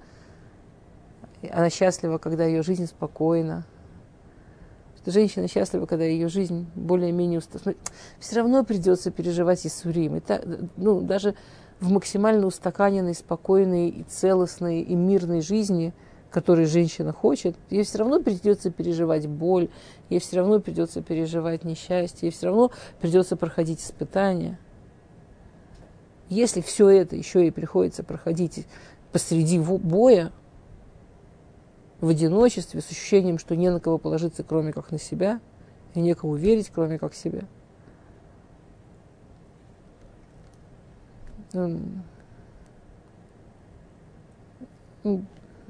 она 1.52 1.70
счастлива, 1.70 2.18
когда 2.18 2.46
ее 2.46 2.64
жизнь 2.64 2.88
спокойна. 2.88 3.66
Женщина 5.06 5.48
счастлива, 5.48 5.86
когда 5.86 6.06
ее 6.06 6.28
жизнь 6.28 6.68
более-менее 6.76 7.40
устаканена. 7.40 7.80
Все 8.20 8.36
равно 8.38 8.64
придется 8.64 9.12
переживать 9.12 9.66
и 9.66 9.70
сурим. 9.70 10.16
И 10.16 10.20
так, 10.20 10.44
ну, 10.78 11.02
даже 11.02 11.36
в 11.80 11.92
максимально 11.92 12.48
устаканенной, 12.48 13.14
спокойной 13.14 13.90
и 13.90 14.04
целостной 14.04 14.82
и 14.82 14.96
мирной 14.96 15.42
жизни– 15.42 15.94
который 16.36 16.66
женщина 16.66 17.14
хочет, 17.14 17.56
ей 17.70 17.84
все 17.84 18.00
равно 18.00 18.22
придется 18.22 18.70
переживать 18.70 19.26
боль, 19.26 19.70
ей 20.10 20.20
все 20.20 20.36
равно 20.36 20.60
придется 20.60 21.02
переживать 21.02 21.64
несчастье, 21.64 22.28
ей 22.28 22.32
все 22.34 22.48
равно 22.48 22.72
придется 23.00 23.38
проходить 23.38 23.80
испытания. 23.80 24.60
Если 26.28 26.60
все 26.60 26.90
это 26.90 27.16
еще 27.16 27.48
и 27.48 27.52
приходится 27.52 28.04
проходить 28.04 28.68
посреди 29.14 29.58
боя, 29.60 30.34
в 32.02 32.10
одиночестве, 32.10 32.82
с 32.82 32.90
ощущением, 32.92 33.38
что 33.38 33.56
не 33.56 33.70
на 33.70 33.80
кого 33.80 33.98
положиться, 33.98 34.44
кроме 34.44 34.74
как 34.74 34.92
на 34.92 35.00
себя, 35.00 35.40
и 35.94 36.02
некому 36.02 36.36
верить, 36.36 36.72
кроме 36.74 37.00
как 37.00 37.14
себя. 37.14 37.44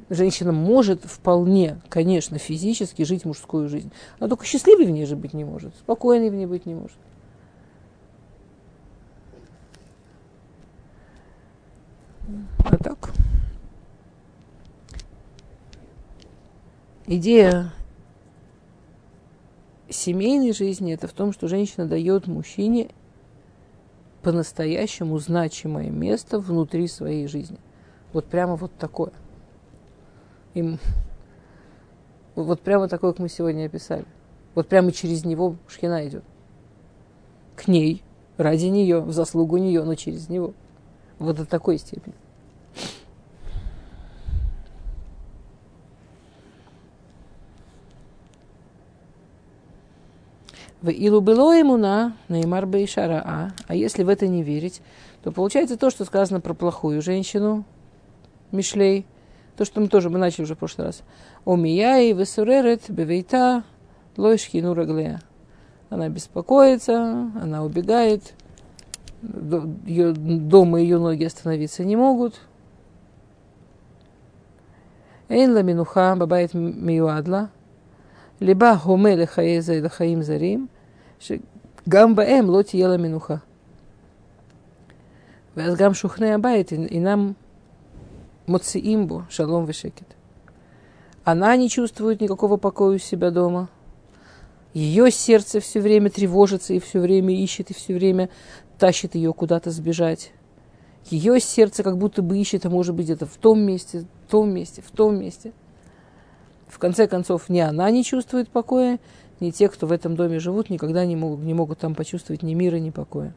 Женщина 0.09 0.51
может 0.51 1.03
вполне, 1.03 1.81
конечно, 1.89 2.37
физически 2.37 3.03
жить 3.03 3.25
мужскую 3.25 3.67
жизнь. 3.67 3.91
Она 4.19 4.29
только 4.29 4.45
счастливой 4.45 4.85
в 4.85 4.91
ней 4.91 5.05
же 5.05 5.15
быть 5.15 5.33
не 5.33 5.43
может, 5.43 5.75
спокойной 5.75 6.29
в 6.29 6.35
ней 6.35 6.45
быть 6.45 6.65
не 6.65 6.75
может. 6.75 6.97
А 12.59 12.77
так. 12.77 12.94
Идея 17.07 17.71
семейной 19.89 20.53
жизни 20.53 20.93
это 20.93 21.07
в 21.07 21.13
том, 21.13 21.31
что 21.33 21.47
женщина 21.47 21.85
дает 21.87 22.27
мужчине 22.27 22.89
по-настоящему 24.23 25.19
значимое 25.19 25.91
место 25.91 26.39
внутри 26.39 26.87
своей 26.87 27.27
жизни. 27.27 27.59
Вот 28.11 28.25
прямо 28.25 28.55
вот 28.55 28.71
такое 28.77 29.11
им 30.55 30.79
вот 32.35 32.61
прямо 32.61 32.87
такой, 32.87 33.11
как 33.13 33.19
мы 33.19 33.29
сегодня 33.29 33.65
описали. 33.65 34.05
Вот 34.55 34.67
прямо 34.67 34.91
через 34.91 35.23
него 35.23 35.55
шхина 35.67 36.07
идет. 36.07 36.23
К 37.55 37.67
ней, 37.67 38.03
ради 38.37 38.65
нее, 38.65 38.99
в 38.99 39.13
заслугу 39.13 39.57
нее, 39.57 39.83
но 39.83 39.95
через 39.95 40.27
него. 40.27 40.53
Вот 41.19 41.37
до 41.37 41.45
такой 41.45 41.77
степени. 41.77 42.15
В 50.85 50.89
Илу 50.91 51.19
было 51.19 51.57
ему 51.57 51.77
на 51.77 52.15
Неймар 52.29 52.67
Бейшара 52.67 53.23
А. 53.25 53.49
А 53.67 53.73
если 53.73 54.03
в 54.03 54.09
это 54.09 54.27
не 54.27 54.43
верить, 54.43 54.83
то 55.23 55.31
получается 55.31 55.77
то, 55.77 55.89
что 55.89 56.05
сказано 56.05 56.41
про 56.41 56.53
плохую 56.53 57.01
женщину, 57.01 57.65
Мишлей– 58.51 59.07
то, 59.57 59.65
что 59.65 59.81
мы 59.81 59.87
тоже 59.87 60.11
мы 60.11 60.19
начали 60.19 60.43
уже 60.43 60.53
в 60.53 60.59
прошлый 60.59 60.87
раз. 60.87 61.01
Омияй, 61.45 62.11
весуререт, 62.11 62.83
бевейта, 62.89 63.63
лойшки, 64.15 64.57
нураглея. 64.57 65.21
Она 65.89 66.09
беспокоится, 66.09 67.31
она 67.41 67.63
убегает, 67.63 68.35
ее, 69.23 70.13
дома 70.13 70.79
ее 70.79 70.99
ноги 70.99 71.23
остановиться 71.23 71.83
не 71.83 71.95
могут. 71.95 72.39
Эйн 75.29 75.53
ла 75.53 75.63
минуха 75.63 76.15
бабает 76.15 76.53
миюадла, 76.53 77.49
либо 78.39 78.77
хоме 78.77 79.15
лехаеза 79.15 79.73
и 79.73 79.81
лехаим 79.81 80.21
зарим, 80.21 80.69
гамбаэм 81.86 82.48
лоти 82.48 82.76
ела 82.76 82.96
минуха. 82.96 83.40
ואז 85.56 85.76
גם 85.76 85.94
שוכני 85.94 86.32
הבית 86.32 86.72
אינם 86.72 87.32
מוציאים 88.50 89.06
бо 89.06 89.22
шалом 89.30 89.64
вешекет. 89.64 90.16
Она 91.24 91.56
не 91.56 91.68
чувствует 91.68 92.20
никакого 92.20 92.56
покоя 92.56 92.96
у 92.96 92.98
себя 92.98 93.30
дома. 93.30 93.68
Ее 94.74 95.10
сердце 95.10 95.60
все 95.60 95.80
время 95.80 96.10
тревожится 96.10 96.72
и 96.74 96.80
все 96.80 96.98
время 96.98 97.34
ищет, 97.34 97.70
и 97.70 97.74
все 97.74 97.94
время 97.94 98.30
тащит 98.78 99.14
ее 99.14 99.32
куда-то 99.32 99.70
сбежать. 99.70 100.32
Ее 101.10 101.40
сердце 101.40 101.82
как 101.82 101.98
будто 101.98 102.22
бы 102.22 102.38
ищет, 102.38 102.66
а 102.66 102.70
может 102.70 102.94
быть 102.94 103.06
где-то 103.06 103.26
в 103.26 103.36
том 103.36 103.60
месте, 103.60 104.06
в 104.26 104.30
том 104.30 104.52
месте, 104.52 104.82
в 104.82 104.90
том 104.90 105.18
месте. 105.18 105.52
В 106.66 106.78
конце 106.78 107.06
концов, 107.06 107.48
ни 107.48 107.60
она 107.60 107.90
не 107.90 108.04
чувствует 108.04 108.48
покоя, 108.48 108.98
ни 109.39 109.51
те, 109.51 109.69
кто 109.69 109.87
в 109.87 109.91
этом 109.91 110.15
доме 110.15 110.39
живут, 110.39 110.69
никогда 110.69 111.05
не 111.05 111.15
могут, 111.15 111.39
не 111.41 111.53
могут 111.53 111.79
там 111.79 111.95
почувствовать 111.95 112.43
ни 112.43 112.53
мира, 112.53 112.77
ни 112.77 112.89
покоя. 112.89 113.33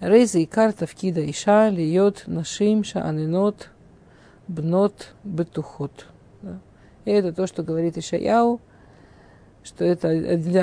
Рейза 0.00 0.38
и 0.40 0.46
карта 0.46 0.86
в 0.86 0.94
кида 0.94 1.28
иша 1.30 1.68
льет 1.68 2.24
нашим 2.26 2.82
шааненот 2.84 3.70
бнот 4.48 5.14
бетухот. 5.22 6.06
И 7.04 7.10
это 7.10 7.32
то, 7.32 7.46
что 7.46 7.62
говорит 7.62 7.98
Ишаяу, 7.98 8.60
что 9.62 9.84
это 9.84 10.10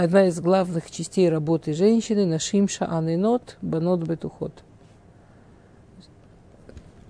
одна 0.03 0.27
из 0.27 0.39
главных 0.39 0.91
частей 0.91 1.29
работы 1.29 1.73
женщины, 1.73 2.25
нашим 2.25 2.67
шааненот 2.67 3.57
бнот 3.61 4.01
бетухот. 4.01 4.63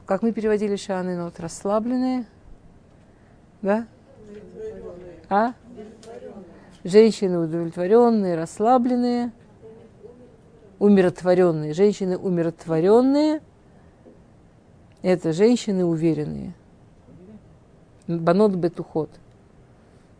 Как 0.05 0.23
мы 0.23 0.31
переводили 0.31 0.75
шааненот? 0.75 1.39
Расслабленные? 1.39 2.25
Да? 3.61 3.85
А? 5.29 5.53
Женщины 6.89 7.37
удовлетворенные, 7.37 8.35
расслабленные– 8.35 9.31
умиротворенные. 10.79 11.73
Женщины 11.73 12.17
умиротворенные– 12.17 13.41
это 15.03 15.31
женщины 15.31 15.85
уверенные. 15.85 16.55
Банот 18.07 18.55
бетухот. 18.55 19.11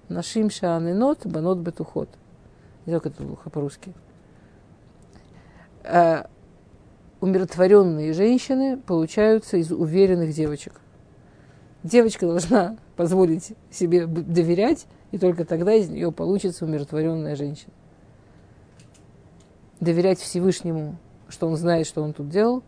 Нашим 0.10 0.52
шааненот, 0.52 1.26
банот 1.26 1.58
бетухот. 1.58 2.10
Не 2.86 2.92
знаю, 2.92 3.02
как 3.02 3.14
это 3.14 3.24
плохо 3.24 3.50
по-русски. 3.50 3.94
А 5.84 6.30
умиротворенные 7.20 8.14
женщины 8.14 8.78
получаются 8.78 9.58
из 9.58 9.72
уверенных 9.72 10.36
девочек. 10.36 10.74
Девочка 11.82 12.28
должна 12.28 12.78
позволить 12.96 13.54
себе 13.72 14.06
доверять, 14.06 14.86
и 15.12 15.18
только 15.18 15.46
тогда 15.46 15.74
из 15.74 15.90
нее 15.90 16.12
получится 16.12 16.66
умиротворенная 16.66 17.36
женщина 17.36 17.74
доверять 19.80 20.20
Всевышнему, 20.20 20.98
что 21.28 21.48
он 21.48 21.56
знает, 21.56 21.88
что 21.88 22.04
он 22.04 22.14
тут 22.14 22.30
делал, 22.30 22.64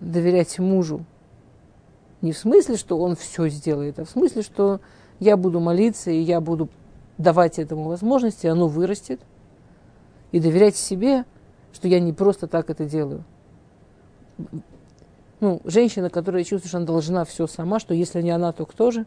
доверять 0.00 0.58
мужу. 0.58 1.04
Не 2.20 2.32
в 2.32 2.38
смысле, 2.38 2.76
что 2.76 2.98
он 2.98 3.16
все 3.16 3.48
сделает, 3.48 3.98
а 3.98 4.04
в 4.04 4.10
смысле, 4.10 4.42
что 4.42 4.80
я 5.18 5.36
буду 5.36 5.60
молиться, 5.60 6.10
и 6.10 6.20
я 6.20 6.40
буду 6.40 6.68
давать 7.18 7.58
этому 7.58 7.84
возможности, 7.84 8.46
оно 8.46 8.68
вырастет. 8.68 9.20
И 10.32 10.40
доверять 10.40 10.76
себе, 10.76 11.24
что 11.72 11.88
я 11.88 12.00
не 12.00 12.12
просто 12.12 12.46
так 12.46 12.70
это 12.70 12.84
делаю. 12.84 13.24
Ну, 15.40 15.60
женщина, 15.64 16.10
которая 16.10 16.44
чувствует, 16.44 16.68
что 16.68 16.76
она 16.76 16.86
должна 16.86 17.24
все 17.24 17.46
сама, 17.46 17.80
что 17.80 17.94
если 17.94 18.20
не 18.20 18.30
она, 18.30 18.52
то 18.52 18.66
кто 18.66 18.90
же? 18.90 19.06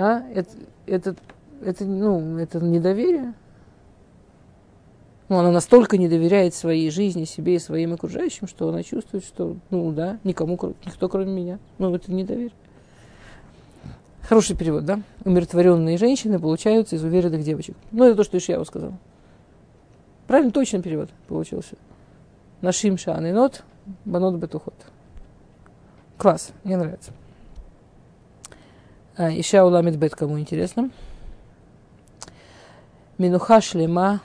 А? 0.00 0.22
Это, 0.32 0.50
это, 0.86 1.16
это, 1.62 1.84
ну, 1.84 2.38
это 2.38 2.58
недоверие. 2.58 3.34
Ну, 5.28 5.36
она 5.36 5.50
настолько 5.50 5.98
не 5.98 6.08
доверяет 6.08 6.54
своей 6.54 6.90
жизни, 6.90 7.24
себе 7.24 7.56
и 7.56 7.58
своим 7.58 7.92
окружающим, 7.92 8.48
что 8.48 8.70
она 8.70 8.82
чувствует, 8.82 9.24
что, 9.24 9.56
ну 9.68 9.92
да, 9.92 10.18
никому, 10.24 10.58
никто 10.86 11.08
кроме 11.10 11.30
меня. 11.30 11.58
Ну, 11.76 11.94
это 11.94 12.10
недоверие. 12.10 12.54
Хороший 14.22 14.56
перевод, 14.56 14.86
да? 14.86 15.02
Умиротворенные 15.26 15.98
женщины 15.98 16.38
получаются 16.38 16.96
из 16.96 17.04
уверенных 17.04 17.44
девочек. 17.44 17.76
Ну, 17.92 18.04
это 18.04 18.16
то, 18.16 18.24
что 18.24 18.38
Ишьяу 18.38 18.64
сказал. 18.64 18.94
Правильно, 20.26 20.50
точный 20.50 20.80
перевод 20.80 21.10
получился. 21.28 21.76
Нашим 22.62 22.96
шан 22.96 23.30
нот, 23.34 23.64
банот 24.06 24.36
бетухот. 24.36 24.74
Класс, 26.16 26.52
мне 26.64 26.78
нравится. 26.78 27.12
А, 29.19 29.29
Ишьяу 29.29 29.69
ламит 29.69 29.97
бет, 29.97 30.15
кому 30.15 30.39
интересно. 30.39 30.89
Минуха 33.17 33.61
шлема 33.61 34.19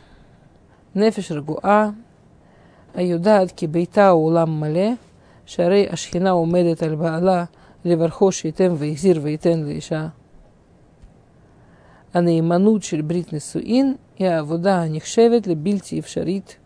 נפש 0.95 1.33
רגועה, 1.33 1.91
היודעת 2.95 3.53
כי 3.53 3.67
ביתה 3.67 4.09
הוא 4.09 4.27
עולם 4.27 4.61
מלא, 4.61 4.91
שהרי 5.47 5.87
השכינה 5.91 6.31
עומדת 6.31 6.83
על 6.83 6.95
בעלה 6.95 7.45
לברכו 7.85 8.33
שייתן 8.33 8.75
והחזיר 8.77 9.21
וייתן 9.23 9.61
לאישה. 9.61 10.09
הנאמנות 12.15 12.83
של 12.83 13.03
ברית 13.03 13.33
נישואין 13.33 13.95
היא 14.19 14.29
העבודה 14.29 14.83
הנחשבת 14.83 15.47
לבלתי 15.47 15.99
אפשרית, 15.99 16.57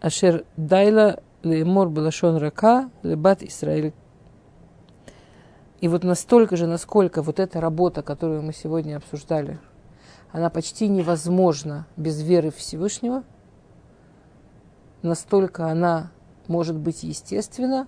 אשר 0.00 0.38
די 0.58 0.90
לה 0.90 1.10
לאמור 1.44 1.84
בלשון 1.84 2.36
רכה 2.36 2.80
לבת 3.04 3.42
ישראל. 3.42 3.88
И 5.81 5.87
вот 5.87 6.03
настолько 6.03 6.57
же, 6.57 6.67
насколько 6.67 7.21
вот 7.21 7.39
эта 7.39 7.61
работа, 7.61 8.01
которую 8.01 8.41
мы 8.41 8.53
сегодня 8.53 8.97
обсуждали– 8.97 9.59
она 10.31 10.49
почти 10.49 10.87
невозможна 10.87 11.87
без 11.97 12.21
веры 12.21 12.51
Всевышнего. 12.51 13.23
Настолько 15.01 15.67
она 15.67 16.11
может 16.47 16.77
быть 16.77 17.03
естественна, 17.03 17.87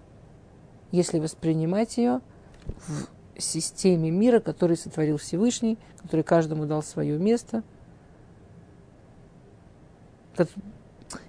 если 0.92 1.20
воспринимать 1.20 1.98
ее 1.98 2.22
в 2.66 3.08
системе 3.42 4.12
мира, 4.12 4.40
который 4.40 4.78
сотворил 4.78 5.18
Всевышний, 5.18 5.78
который 6.02 6.24
каждому 6.24 6.66
дал 6.66 6.84
свое 6.84 7.18
место. 7.18 7.64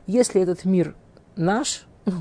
Если 0.06 0.40
этот 0.40 0.64
мир 0.64 0.94
наш, 1.36 1.86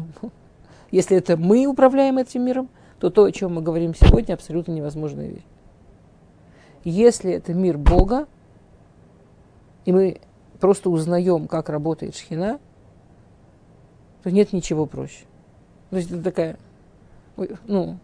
если 0.92 1.18
это 1.18 1.38
мы 1.38 1.66
управляем 1.66 2.18
этим 2.18 2.44
миром, 2.44 2.70
то 3.02 3.10
то, 3.10 3.24
о 3.24 3.32
чем 3.32 3.56
мы 3.56 3.64
говорим 3.64 3.96
сегодня, 3.96 4.36
абсолютно 4.36 4.74
невозможная 4.74 5.28
вещь. 5.28 5.46
Если 6.84 7.32
это 7.34 7.52
мир 7.52 7.80
Бога, 7.80 8.28
и 9.86 9.92
мы 9.92 10.22
просто 10.60 10.92
узнаем, 10.92 11.48
как 11.48 11.70
работает 11.70 12.16
шхина, 12.16 12.60
то 14.22 14.30
нет 14.30 14.54
ничего 14.54 14.86
проще. 14.86 15.26
То 15.90 15.98
есть 15.98 16.12
это 16.12 16.22
такая, 16.22 16.60
ну, 17.66 17.98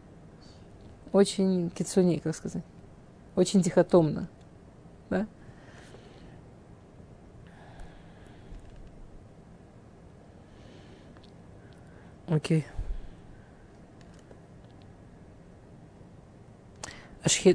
очень 1.14 1.70
кицуни, 1.70 2.18
как 2.18 2.36
сказать, 2.36 2.64
очень 3.36 3.62
дихотомно, 3.62 4.28
да? 5.12 5.28
Окей. 12.26 12.62
Okay. 12.62 12.77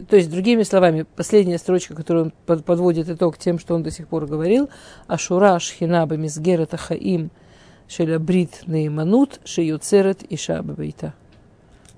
То 0.08 0.16
есть, 0.16 0.30
другими 0.30 0.62
словами, 0.62 1.02
последняя 1.02 1.58
строчка, 1.58 1.94
которую 1.94 2.32
он 2.46 2.62
подводит 2.62 3.08
итог 3.08 3.38
тем, 3.38 3.58
что 3.58 3.74
он 3.74 3.82
до 3.82 3.90
сих 3.90 4.08
пор 4.08 4.26
говорил, 4.26 4.70
Ашура 5.06 5.58
шхина 5.58 6.06
бамизгерет 6.06 6.74
ахаим 6.74 7.30
шелябрит 7.88 8.62
наиманут 8.66 9.40
шеюцерет 9.44 10.22
и 10.22 10.36
шабабайта. 10.36 11.14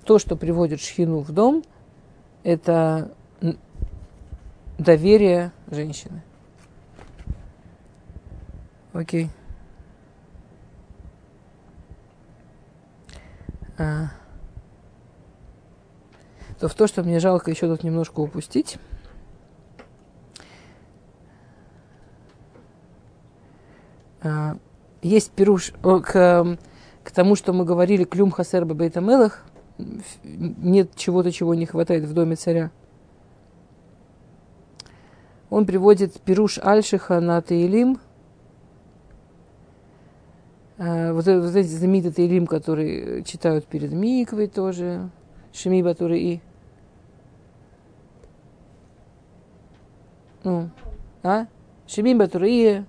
То, 0.04 0.18
что 0.18 0.36
приводит 0.36 0.80
шхину 0.80 1.20
в 1.20 1.32
дом, 1.32 1.62
это 2.42 3.12
доверие 4.78 5.52
женщины. 5.70 6.22
Окей. 8.92 9.28
А 13.76 14.10
то 16.58 16.68
в 16.68 16.74
то, 16.74 16.86
что 16.86 17.02
мне 17.02 17.18
жалко 17.20 17.50
еще 17.50 17.68
тут 17.68 17.82
немножко 17.82 18.20
упустить. 18.20 18.78
А, 24.22 24.56
есть 25.02 25.30
пируш 25.32 25.72
к, 25.82 26.58
к 27.02 27.10
тому, 27.10 27.36
что 27.36 27.52
мы 27.52 27.64
говорили, 27.64 28.04
клюм 28.04 28.30
хасер 28.30 28.64
бейтамелах, 28.64 29.44
нет 29.78 30.94
чего-то, 30.96 31.30
чего 31.30 31.54
не 31.54 31.66
хватает 31.66 32.04
в 32.04 32.14
доме 32.14 32.36
царя. 32.36 32.70
Он 35.50 35.66
приводит 35.66 36.20
пируш 36.20 36.58
Альшиха 36.58 37.20
на 37.20 37.40
Таилим, 37.42 37.98
а, 40.78 41.12
вот, 41.12 41.26
вот 41.26 41.54
эти 41.54 41.68
знаменитые 41.68 42.12
Таилим, 42.12 42.46
которые 42.46 43.22
читают 43.24 43.66
перед 43.66 43.92
Миквой 43.92 44.46
тоже, 44.48 45.10
Шеми 45.54 45.82
Батуры 45.82 46.18
и. 46.18 46.40
Ну, 50.42 50.68
А? 51.22 51.46
Шемим 51.86 52.18
Батурия. 52.18 52.84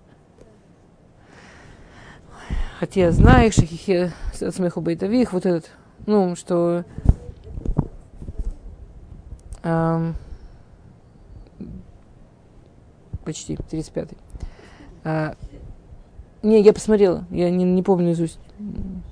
Хотя 2.79 3.11
знаешь, 3.11 3.53
шахихе 3.53 4.11
от 4.41 4.53
смеху 4.53 4.81
бейтових, 4.81 5.31
вот 5.31 5.45
этот, 5.45 5.71
ну, 6.05 6.35
что 6.35 6.83
ам, 9.63 10.15
почти 13.23 13.55
35-й. 13.55 14.17
А, 15.05 15.35
не, 16.43 16.61
я 16.61 16.73
посмотрела, 16.73 17.25
я 17.31 17.49
не, 17.49 17.63
не 17.63 17.81
помню 17.81 18.07
наизусть, 18.07 18.39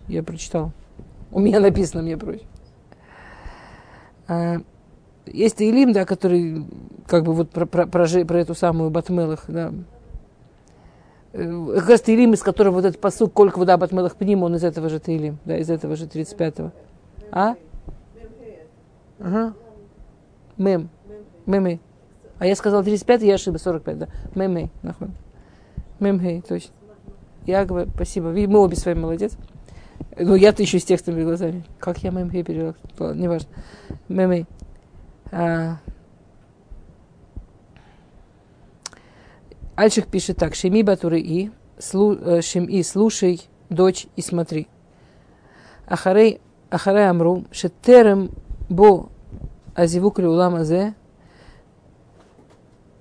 я 0.10 0.24
прочитала. 0.24 0.74
У 1.32 1.40
меня 1.40 1.62
написано, 1.62 2.04
мне 2.04 2.18
проще. 2.18 2.44
А, 4.28 4.58
есть 5.26 5.58
Таилим, 5.58 5.94
да, 5.94 6.06
который 6.06 6.66
как 7.08 7.24
бы 7.24 7.34
вот 7.34 7.50
про, 7.50 7.66
про, 7.66 7.88
про, 7.88 8.06
про 8.08 8.40
эту 8.40 8.56
самую 8.56 8.90
Батмелах, 8.90 9.46
да. 9.48 9.72
Э, 11.34 11.76
Как 11.76 11.90
раз 11.90 12.02
Таилим, 12.02 12.34
из 12.34 12.42
которого 12.42 12.76
вот 12.76 12.86
этот 12.86 13.00
посук 13.00 13.34
«Колька 13.34 13.60
вода 13.60 13.78
Батмелах 13.78 14.16
пним», 14.16 14.44
он 14.44 14.56
из 14.56 14.64
этого 14.64 14.90
же 14.90 15.00
Таилим, 15.00 15.38
да, 15.46 15.58
из 15.58 15.70
этого 15.70 15.96
же 15.96 16.06
35-го. 16.06 16.72
А? 17.32 17.56
Ага. 19.20 19.54
Мем. 20.58 20.90
Мемей. 21.46 21.82
А 22.40 22.46
я 22.46 22.56
сказал 22.56 22.84
35, 22.84 23.22
я 23.24 23.36
ошибся, 23.36 23.64
45, 23.64 23.98
да. 23.98 24.08
Мемей, 24.36 24.70
нахуй. 24.82 25.10
Мемей, 26.00 26.42
точно. 26.42 26.74
Я 27.46 27.66
говорю, 27.66 27.90
спасибо. 27.96 28.30
Мы 28.30 28.60
обе 28.60 28.76
с 28.76 28.86
вами 28.86 29.00
молодец. 29.00 29.38
Ну, 30.18 30.36
я-то 30.36 30.62
еще 30.62 30.80
с 30.80 30.86
текстовыми 30.86 31.24
глазами. 31.24 31.66
Как 31.80 31.98
я 32.00 32.12
мемей 32.12 32.44
перевела? 32.44 32.76
Ладно, 33.00 33.22
неважно. 33.22 33.50
Мемей. 34.08 34.46
А. 35.32 35.78
Альших 39.76 40.08
пишет 40.08 40.38
так. 40.38 40.56
Шеми 40.56 40.84
батуры 40.84 41.20
и, 41.20 41.52
слу, 41.80 42.14
э, 42.14 42.42
шем 42.42 42.66
и, 42.66 42.84
слушай, 42.84 43.42
дочь, 43.70 44.08
и 44.16 44.22
смотри. 44.22 44.68
Ахарей, 45.88 46.40
ахарей 46.70 47.10
амру, 47.10 47.46
шетерем 47.52 48.30
бо 48.70 49.10
азивук 49.76 50.20
улам 50.20 50.56
азе, 50.56 50.96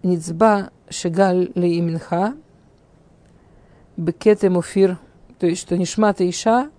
ницба 0.03 0.71
шегаль 0.89 1.51
ли 1.55 1.79
именха, 1.79 2.35
бекете 3.97 4.51
муфир, 4.51 4.99
то 5.39 5.47
есть, 5.47 5.61
что 5.61 5.77
нишмата 5.77 6.29
иша, 6.29 6.71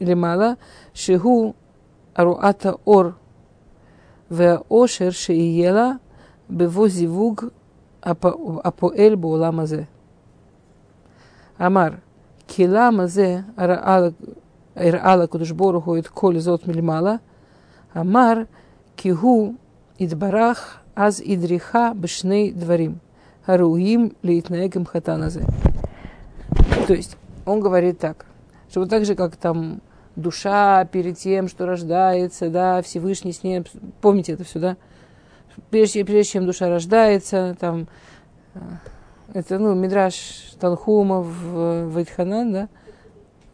или 0.00 0.14
мало, 0.14 0.56
шигу 0.94 1.54
аруата 2.14 2.72
ор, 2.86 3.04
והאושר 4.30 5.10
שיהיה 5.10 5.72
לה 5.72 5.90
בבוא 6.50 6.88
זיווג 6.88 7.44
הפ- 8.02 8.60
הפועל 8.64 9.14
בעולם 9.14 9.60
הזה. 9.60 9.82
אמר, 11.66 11.88
כי 12.48 12.66
למה 12.66 13.06
זה 13.06 13.40
הראה 13.56 14.00
ל- 14.00 14.10
הראה 14.76 15.16
לקדוש 15.16 15.50
ברוך 15.50 15.84
הוא 15.84 15.98
את 15.98 16.06
כל 16.06 16.38
זאת 16.38 16.68
מלמעלה? 16.68 17.14
אמר, 17.96 18.32
כי 18.96 19.08
הוא 19.08 19.54
יתברך 20.00 20.78
אז 20.96 21.22
הדריכה 21.26 21.92
בשני 22.00 22.52
דברים 22.56 22.94
הראויים 23.46 24.08
להתנהג 24.22 24.76
עם 24.78 24.86
חתן 24.86 25.22
הזה. 25.22 25.42
То 26.86 26.94
есть, 26.94 27.16
он 27.46 27.60
говорит 27.60 27.98
так, 28.00 28.24
что 28.68 28.80
вот 28.80 28.90
так 28.90 29.04
же, 29.04 29.14
как 29.14 29.36
там 29.36 29.80
душа 30.17 30.83
перед 30.85 31.17
тем, 31.17 31.47
что 31.47 31.65
рождается, 31.65 32.49
да, 32.49 32.81
Всевышний 32.81 33.31
с 33.31 33.43
ней, 33.43 33.63
помните 34.01 34.33
это 34.33 34.43
все, 34.43 34.59
да? 34.59 34.77
Прежде, 35.69 36.03
прежде 36.03 36.33
чем 36.33 36.45
душа 36.45 36.67
рождается, 36.67 37.55
там, 37.59 37.87
э, 38.55 38.59
это, 39.33 39.59
ну, 39.59 39.73
Мидраш 39.75 40.53
в 41.21 41.85
Вайтханан, 41.89 42.51
да, 42.51 42.69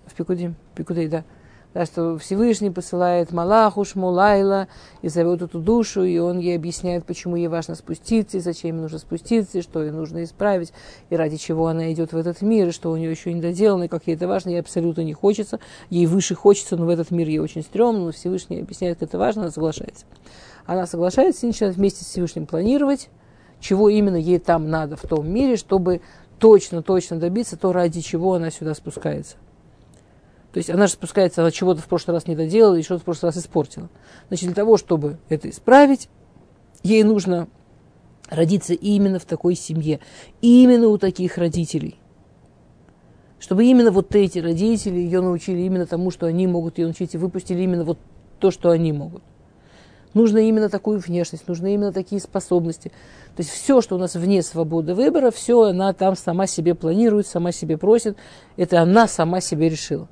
в 0.05 0.14
Пикудим, 0.14 0.55
Пикудей, 0.74 1.07
да, 1.07 1.24
да, 1.74 1.86
что 1.86 2.17
Всевышний 2.17 2.69
посылает 2.69 3.32
Малаху 3.32 3.84
Шмулайла 3.84 4.67
и 5.01 5.09
зовет 5.09 5.41
эту 5.41 5.59
душу, 5.59 6.03
и 6.03 6.17
он 6.19 6.39
ей 6.39 6.55
объясняет, 6.55 7.05
почему 7.05 7.36
ей 7.36 7.47
важно 7.47 7.76
спуститься, 7.76 8.38
и 8.38 8.41
зачем 8.41 8.76
ей 8.76 8.82
нужно 8.82 8.99
спуститься, 8.99 9.57
и 9.57 9.61
что 9.61 9.82
ей 9.82 9.91
нужно 9.91 10.24
исправить, 10.24 10.71
и 11.09 11.15
ради 11.15 11.38
чего 11.38 11.67
она 11.67 11.91
идет 11.91 12.13
в 12.13 12.17
этот 12.17 12.41
мир, 12.41 12.67
и 12.67 12.71
что 12.71 12.91
у 12.91 12.97
нее 12.97 13.09
еще 13.09 13.34
не 13.34 13.41
доделано, 13.41 13.86
и 13.86 13.88
как 13.88 14.05
ей 14.05 14.15
это 14.15 14.28
важно, 14.28 14.49
ей 14.49 14.59
абсолютно 14.59 15.01
не 15.01 15.13
хочется, 15.13 15.59
ей 15.89 16.05
выше 16.05 16.36
хочется, 16.36 16.78
но 16.78 16.86
в 16.86 16.89
этот 16.89 17.09
мир 17.11 17.28
ей 17.28 17.39
очень 17.39 17.63
стрёмно, 17.63 18.05
но 18.05 18.11
Всевышний 18.11 18.59
объясняет, 18.59 18.99
как 18.99 19.09
это 19.09 19.17
важно, 19.17 19.43
она 19.43 19.51
соглашается. 19.51 20.05
Она 20.65 20.86
соглашается 20.86 21.45
и 21.45 21.49
начинает 21.49 21.76
вместе 21.76 22.05
с 22.05 22.07
Всевышним 22.07 22.45
планировать, 22.45 23.09
чего 23.59 23.89
именно 23.89 24.15
ей 24.15 24.39
там 24.39 24.69
надо 24.69 24.95
в 24.95 25.01
том 25.01 25.28
мире, 25.28 25.55
чтобы 25.55 26.01
точно-точно 26.39 27.19
добиться 27.19 27.57
то, 27.57 27.74
ради 27.74 28.01
чего 28.01 28.34
она 28.34 28.51
сюда 28.51 28.74
спускается. 28.76 29.38
То 30.53 30.59
есть 30.59 30.69
она 30.69 30.85
же 30.85 30.93
спускается, 30.93 31.41
она 31.41 31.49
чего-то 31.49 31.81
в 31.81 31.87
прошлый 31.87 32.13
раз 32.15 32.27
не 32.27 32.35
доделала 32.35 32.75
и 32.75 32.83
что-то 32.83 33.01
в 33.01 33.05
прошлый 33.05 33.29
раз 33.31 33.37
испортила. 33.37 33.89
Значит, 34.27 34.45
для 34.45 34.55
того, 34.55 34.77
чтобы 34.77 35.17
это 35.27 35.49
исправить, 35.49 36.09
ей 36.83 37.01
нужно 37.03 37.47
родиться 38.29 38.75
именно 38.75 39.17
в 39.17 39.25
такой 39.25 39.55
семье, 39.55 39.99
именно 40.41 40.89
у 40.89 40.99
таких 40.99 41.39
родителей. 41.39 41.99
Чтобы 43.39 43.65
именно 43.65 43.89
вот 43.89 44.15
эти 44.15 44.37
родители 44.37 44.99
ее 44.99 45.21
научили 45.21 45.61
именно 45.61 45.87
тому, 45.87 46.11
что 46.11 46.27
они 46.27 46.45
могут 46.45 46.77
ее 46.77 46.85
научить, 46.85 47.15
и 47.15 47.17
выпустили 47.17 47.63
именно 47.63 47.83
вот 47.83 47.97
то, 48.39 48.51
что 48.51 48.69
они 48.69 48.93
могут. 48.93 49.23
Нужно 50.13 50.37
именно 50.37 50.69
такую 50.69 50.99
внешность, 50.99 51.47
нужны 51.47 51.73
именно 51.73 51.91
такие 51.91 52.21
способности. 52.21 52.89
То 53.35 53.41
есть 53.41 53.49
все, 53.49 53.81
что 53.81 53.95
у 53.95 53.97
нас 53.97 54.13
вне 54.13 54.43
свободы 54.43 54.93
выбора, 54.93 55.31
все 55.31 55.63
она 55.63 55.91
там 55.93 56.15
сама 56.15 56.45
себе 56.45 56.75
планирует, 56.75 57.25
сама 57.25 57.51
себе 57.51 57.75
просит. 57.75 58.17
Это 58.55 58.81
она 58.81 59.07
сама 59.07 59.41
себе 59.41 59.67
решила. 59.67 60.07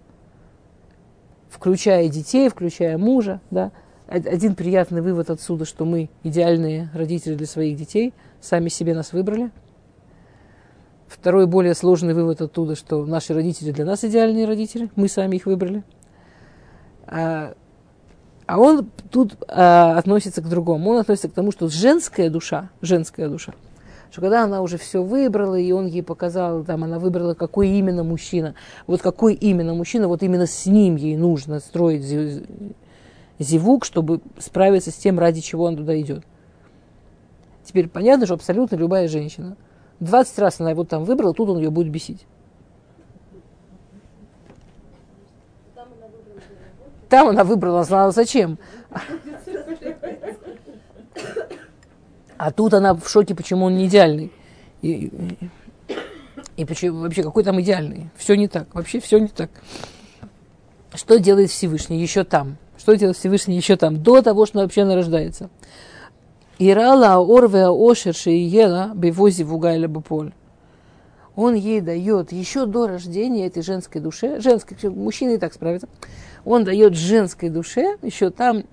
Включая 1.51 2.07
детей, 2.07 2.47
включая 2.49 2.97
мужа. 2.97 3.41
Да. 3.51 3.71
Один 4.07 4.55
приятный 4.55 5.01
вывод 5.01 5.29
отсюда, 5.29 5.65
что 5.65 5.85
мы 5.85 6.09
идеальные 6.23 6.89
родители 6.93 7.35
для 7.35 7.45
своих 7.45 7.77
детей, 7.77 8.13
сами 8.39 8.69
себе 8.69 8.95
нас 8.95 9.11
выбрали. 9.13 9.51
Второй 11.07 11.45
более 11.45 11.75
сложный 11.75 12.13
вывод 12.13 12.41
оттуда, 12.41 12.75
что 12.75 13.05
наши 13.05 13.33
родители 13.33 13.71
для 13.71 13.83
нас 13.83 14.03
идеальные 14.03 14.45
родители, 14.45 14.89
мы 14.95 15.09
сами 15.09 15.35
их 15.35 15.45
выбрали. 15.45 15.83
А, 17.05 17.53
а 18.47 18.57
он 18.57 18.89
тут 19.11 19.35
а, 19.47 19.97
относится 19.97 20.41
к 20.41 20.47
другому. 20.47 20.91
Он 20.91 20.97
относится 20.99 21.27
к 21.27 21.33
тому, 21.33 21.51
что 21.51 21.67
женская 21.67 22.29
душа, 22.29 22.69
женская 22.81 23.27
душа, 23.27 23.53
что 24.11 24.19
когда 24.19 24.43
она 24.43 24.61
уже 24.61 24.77
все 24.77 25.01
выбрала, 25.01 25.55
и 25.55 25.71
он 25.71 25.85
ей 25.85 26.03
показал, 26.03 26.65
там, 26.65 26.83
она 26.83 26.99
выбрала, 26.99 27.33
какой 27.33 27.69
именно 27.69 28.03
мужчина, 28.03 28.55
вот 28.85 29.01
какой 29.01 29.33
именно 29.33 29.73
мужчина, 29.73 30.09
вот 30.09 30.21
именно 30.21 30.45
с 30.45 30.65
ним 30.65 30.97
ей 30.97 31.15
нужно 31.15 31.61
строить 31.61 32.03
зивук, 33.39 33.85
чтобы 33.85 34.19
справиться 34.37 34.91
с 34.91 34.95
тем, 34.95 35.17
ради 35.17 35.39
чего 35.39 35.63
он 35.63 35.77
туда 35.77 35.99
идет. 35.99 36.23
Теперь 37.63 37.87
понятно, 37.87 38.25
что 38.25 38.35
абсолютно 38.35 38.75
любая 38.75 39.07
женщина, 39.07 39.55
20 40.01 40.39
раз 40.39 40.59
она 40.59 40.71
его 40.71 40.83
там 40.83 41.05
выбрала, 41.05 41.33
тут 41.33 41.49
он 41.49 41.59
ее 41.59 41.69
будет 41.69 41.89
бесить. 41.89 42.25
Там 47.07 47.27
она 47.29 47.43
выбрала, 47.43 47.83
знала 47.83 48.11
зачем. 48.11 48.57
А 52.41 52.49
тут 52.49 52.73
она 52.73 52.95
в 52.95 53.07
шоке, 53.07 53.35
почему 53.35 53.67
он 53.67 53.75
не 53.75 53.85
идеальный. 53.85 54.31
И, 54.81 54.89
и, 54.89 55.49
и 56.57 56.65
почему, 56.65 57.01
вообще, 57.01 57.21
какой 57.21 57.43
там 57.43 57.61
идеальный? 57.61 58.09
Все 58.17 58.33
не 58.33 58.47
так. 58.47 58.73
Вообще 58.73 58.99
все 58.99 59.19
не 59.19 59.27
так. 59.27 59.51
Что 60.95 61.19
делает 61.19 61.51
Всевышний 61.51 62.01
еще 62.01 62.23
там? 62.23 62.57
Что 62.79 62.95
делает 62.95 63.17
Всевышний 63.17 63.57
еще 63.57 63.75
там? 63.75 64.01
До 64.01 64.23
того, 64.23 64.47
что 64.47 64.57
вообще 64.57 64.81
она 64.81 64.95
рождается. 64.95 65.51
Ирала 66.57 67.23
орве 67.23 67.67
ошер 67.67 68.15
ела 68.25 68.91
бевози 68.95 69.43
вугайля 69.43 69.87
баполь. 69.87 70.33
Он 71.35 71.53
ей 71.53 71.79
дает 71.79 72.31
еще 72.31 72.65
до 72.65 72.87
рождения 72.87 73.45
этой 73.45 73.61
женской 73.61 74.01
душе, 74.01 74.41
женской, 74.41 74.89
мужчина 74.89 75.33
и 75.33 75.37
так 75.37 75.53
справится, 75.53 75.87
он 76.43 76.63
дает 76.63 76.95
женской 76.95 77.49
душе 77.49 77.99
еще 78.01 78.31
там 78.31 78.63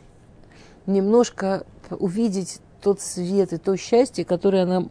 немножко 0.86 1.66
увидеть 1.90 2.60
тот 2.82 3.00
свет 3.00 3.52
и 3.52 3.58
то 3.58 3.76
счастье, 3.76 4.24
которое 4.24 4.62
она 4.62 4.84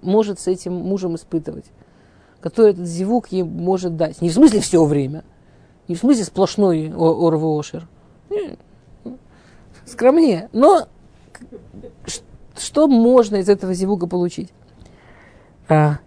может 0.00 0.40
с 0.40 0.48
этим 0.48 0.74
мужем 0.74 1.16
испытывать, 1.16 1.66
который 2.40 2.72
этот 2.72 2.86
зевук 2.86 3.28
ей 3.28 3.42
может 3.42 3.96
дать. 3.96 4.20
Не 4.20 4.30
в 4.30 4.32
смысле 4.32 4.60
все 4.60 4.84
время, 4.84 5.24
не 5.88 5.94
в 5.94 5.98
смысле 5.98 6.24
сплошной 6.24 6.92
орвошер, 6.92 7.88
скромнее, 9.86 10.48
но 10.52 10.86
что 12.56 12.86
можно 12.86 13.36
из 13.36 13.48
этого 13.48 13.74
зевука 13.74 14.06
получить? 14.06 14.52
А, 15.68 15.98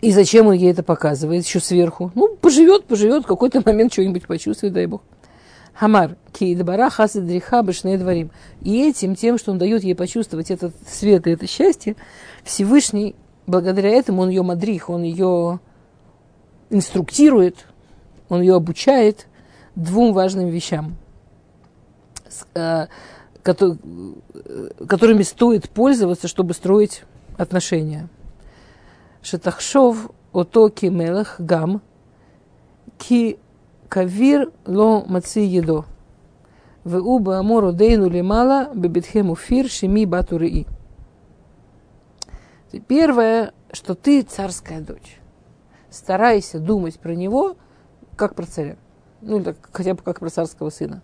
и 0.00 0.10
зачем 0.10 0.48
он 0.48 0.54
ей 0.54 0.72
это 0.72 0.82
показывает 0.82 1.44
еще 1.44 1.60
сверху? 1.60 2.10
Ну, 2.14 2.36
поживет, 2.36 2.84
поживет, 2.86 3.24
в 3.24 3.26
какой-то 3.26 3.62
момент 3.64 3.92
что-нибудь 3.92 4.26
почувствует, 4.26 4.72
дай 4.72 4.86
бог. 4.86 5.02
Хамар, 5.82 6.16
киидбара 6.32 6.90
хасидриха 6.90 7.60
бешне 7.64 7.98
дворим. 7.98 8.30
И 8.60 8.88
этим, 8.88 9.16
тем, 9.16 9.36
что 9.36 9.50
он 9.50 9.58
дает 9.58 9.82
ей 9.82 9.96
почувствовать 9.96 10.52
этот 10.52 10.72
свет 10.86 11.26
и 11.26 11.30
это 11.30 11.48
счастье, 11.48 11.96
Всевышний, 12.44 13.16
благодаря 13.48 13.90
этому 13.90 14.22
он 14.22 14.28
ее 14.28 14.44
мадрих, 14.44 14.88
он 14.88 15.02
ее 15.02 15.58
инструктирует, 16.70 17.66
он 18.28 18.42
ее 18.42 18.54
обучает 18.54 19.26
двум 19.74 20.12
важным 20.12 20.50
вещам, 20.50 20.94
э, 22.54 22.86
э, 23.44 23.74
которыми 24.86 25.22
стоит 25.24 25.68
пользоваться, 25.68 26.28
чтобы 26.28 26.54
строить 26.54 27.02
отношения. 27.36 28.08
Шетахшов 29.20 30.12
ото 30.32 30.68
ки 30.68 30.86
мелах 30.86 31.40
гам, 31.40 31.82
ки 32.98 33.40
кавир 33.92 34.50
ло 34.64 35.04
маци 35.06 35.40
едо. 35.40 35.84
В 36.82 36.96
уба 36.96 37.38
амору 37.38 37.72
дейну 37.74 38.08
лимала 38.08 38.70
бебетхем 38.74 39.36
фир 39.36 39.68
шими 39.68 40.06
батурии. 40.06 40.66
Первое, 42.88 43.52
что 43.70 43.94
ты 43.94 44.22
царская 44.22 44.80
дочь. 44.80 45.20
Старайся 45.90 46.58
думать 46.58 46.98
про 46.98 47.14
него, 47.14 47.56
как 48.16 48.34
про 48.34 48.46
царя. 48.46 48.76
Ну, 49.20 49.42
так, 49.42 49.56
хотя 49.72 49.92
бы 49.92 50.02
как 50.02 50.20
про 50.20 50.30
царского 50.30 50.70
сына. 50.70 51.02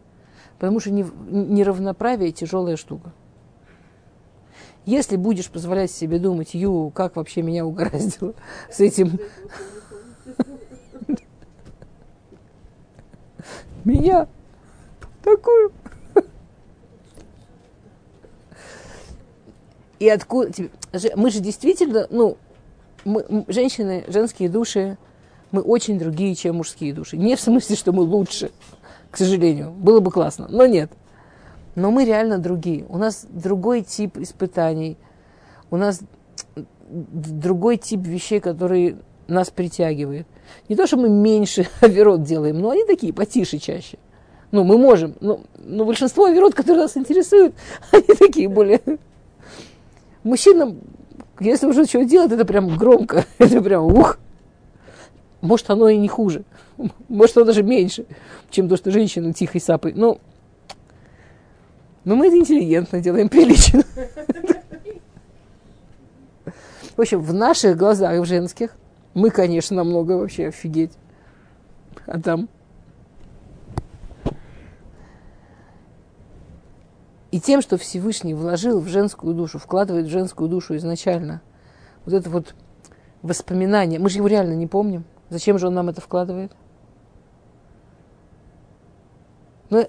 Потому 0.58 0.80
что 0.80 0.90
неравноправие 0.90 2.32
тяжелая 2.32 2.78
штука. 2.78 3.12
Если 4.86 5.16
будешь 5.16 5.50
позволять 5.50 5.90
себе 5.90 6.18
думать, 6.18 6.54
ю, 6.54 6.90
как 6.94 7.16
вообще 7.16 7.42
меня 7.42 7.66
угораздило 7.66 8.32
с 8.70 8.80
этим 8.80 9.20
Меня 13.88 14.28
такую. 15.24 15.72
И 19.98 20.06
откуда 20.10 20.52
же- 20.92 21.12
Мы 21.16 21.30
же 21.30 21.40
действительно, 21.40 22.06
ну, 22.10 22.36
мы, 23.06 23.46
женщины, 23.48 24.04
женские 24.06 24.50
души, 24.50 24.98
мы 25.52 25.62
очень 25.62 25.98
другие, 25.98 26.34
чем 26.34 26.56
мужские 26.56 26.92
души. 26.92 27.16
Не 27.16 27.34
в 27.34 27.40
смысле, 27.40 27.76
что 27.76 27.92
мы 27.92 28.02
лучше, 28.02 28.50
к 29.10 29.16
сожалению. 29.16 29.70
Было 29.70 30.00
бы 30.00 30.10
классно, 30.10 30.48
но 30.50 30.66
нет. 30.66 30.92
Но 31.74 31.90
мы 31.90 32.04
реально 32.04 32.36
другие. 32.36 32.84
У 32.90 32.98
нас 32.98 33.26
другой 33.30 33.80
тип 33.80 34.18
испытаний. 34.18 34.98
У 35.70 35.78
нас 35.78 36.00
другой 36.90 37.78
тип 37.78 38.00
вещей, 38.00 38.40
которые 38.40 38.98
нас 39.28 39.48
притягивают. 39.48 40.26
Не 40.68 40.76
то, 40.76 40.86
что 40.86 40.96
мы 40.96 41.08
меньше 41.08 41.68
оверот 41.80 42.22
делаем, 42.22 42.60
но 42.60 42.70
они 42.70 42.84
такие 42.84 43.12
потише 43.12 43.58
чаще. 43.58 43.98
Ну, 44.50 44.64
мы 44.64 44.78
можем. 44.78 45.14
Но, 45.20 45.40
но 45.58 45.84
большинство 45.84 46.24
оверот, 46.24 46.54
которые 46.54 46.82
нас 46.82 46.96
интересуют, 46.96 47.54
они 47.92 48.14
такие 48.18 48.48
более... 48.48 48.80
Мужчинам, 50.24 50.80
если 51.40 51.66
уже 51.66 51.84
что 51.84 52.04
делать, 52.04 52.32
это 52.32 52.44
прям 52.44 52.76
громко. 52.76 53.24
Это 53.38 53.62
прям 53.62 53.84
ух. 53.84 54.18
Может, 55.40 55.70
оно 55.70 55.88
и 55.88 55.96
не 55.96 56.08
хуже. 56.08 56.42
Может, 57.08 57.36
оно 57.36 57.46
даже 57.46 57.62
меньше, 57.62 58.04
чем 58.50 58.68
то, 58.68 58.76
что 58.76 58.90
женщина 58.90 59.32
тихой 59.32 59.60
сапой. 59.60 59.92
Но, 59.94 60.18
но 62.04 62.16
мы 62.16 62.26
это 62.26 62.36
интеллигентно 62.36 63.00
делаем, 63.00 63.28
прилично. 63.28 63.84
В 66.96 67.00
общем, 67.00 67.20
в 67.20 67.32
наших 67.32 67.76
глазах, 67.76 68.18
в 68.18 68.24
женских, 68.24 68.76
мы, 69.14 69.30
конечно, 69.30 69.76
намного 69.76 70.12
вообще 70.12 70.48
офигеть. 70.48 70.92
А 72.06 72.20
там... 72.20 72.48
И 77.30 77.40
тем, 77.40 77.60
что 77.60 77.76
Всевышний 77.76 78.32
вложил 78.32 78.80
в 78.80 78.88
женскую 78.88 79.34
душу, 79.34 79.58
вкладывает 79.58 80.06
в 80.06 80.10
женскую 80.10 80.48
душу 80.48 80.76
изначально, 80.76 81.42
вот 82.06 82.14
это 82.14 82.30
вот 82.30 82.54
воспоминание, 83.20 83.98
мы 83.98 84.08
же 84.08 84.18
его 84.18 84.28
реально 84.28 84.54
не 84.54 84.66
помним. 84.66 85.04
Зачем 85.28 85.58
же 85.58 85.66
он 85.66 85.74
нам 85.74 85.90
это 85.90 86.00
вкладывает? 86.00 86.52
Ну, 89.68 89.80
э, 89.80 89.86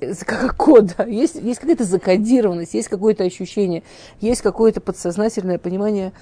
э, 0.00 0.14
как 0.26 0.56
код, 0.56 0.94
да. 0.98 1.04
Есть, 1.04 1.36
есть 1.36 1.58
какая-то 1.60 1.84
закодированность, 1.84 2.74
есть 2.74 2.88
какое-то 2.88 3.24
ощущение, 3.24 3.82
есть 4.20 4.42
какое-то 4.42 4.82
подсознательное 4.82 5.58
понимание, 5.58 6.12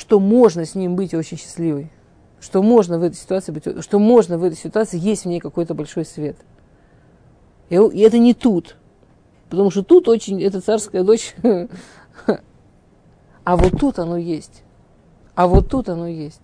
что 0.00 0.18
можно 0.18 0.64
с 0.64 0.74
ним 0.74 0.96
быть 0.96 1.12
очень 1.12 1.36
счастливой, 1.36 1.92
что 2.40 2.62
можно 2.62 2.98
в 2.98 3.02
этой 3.02 3.16
ситуации 3.16 3.52
быть, 3.52 3.82
что 3.82 3.98
можно 3.98 4.38
в 4.38 4.44
этой 4.44 4.56
ситуации 4.56 4.98
есть 4.98 5.24
в 5.24 5.28
ней 5.28 5.40
какой-то 5.40 5.74
большой 5.74 6.06
свет. 6.06 6.36
И, 7.68 7.74
и 7.74 8.00
это 8.00 8.18
не 8.18 8.32
тут, 8.32 8.78
потому 9.50 9.70
что 9.70 9.84
тут 9.84 10.08
очень, 10.08 10.42
это 10.42 10.62
царская 10.62 11.04
дочь, 11.04 11.34
а 13.44 13.56
вот 13.58 13.78
тут 13.78 13.98
оно 13.98 14.16
есть, 14.16 14.62
а 15.34 15.46
вот 15.46 15.68
тут 15.68 15.90
оно 15.90 16.08
есть. 16.08 16.40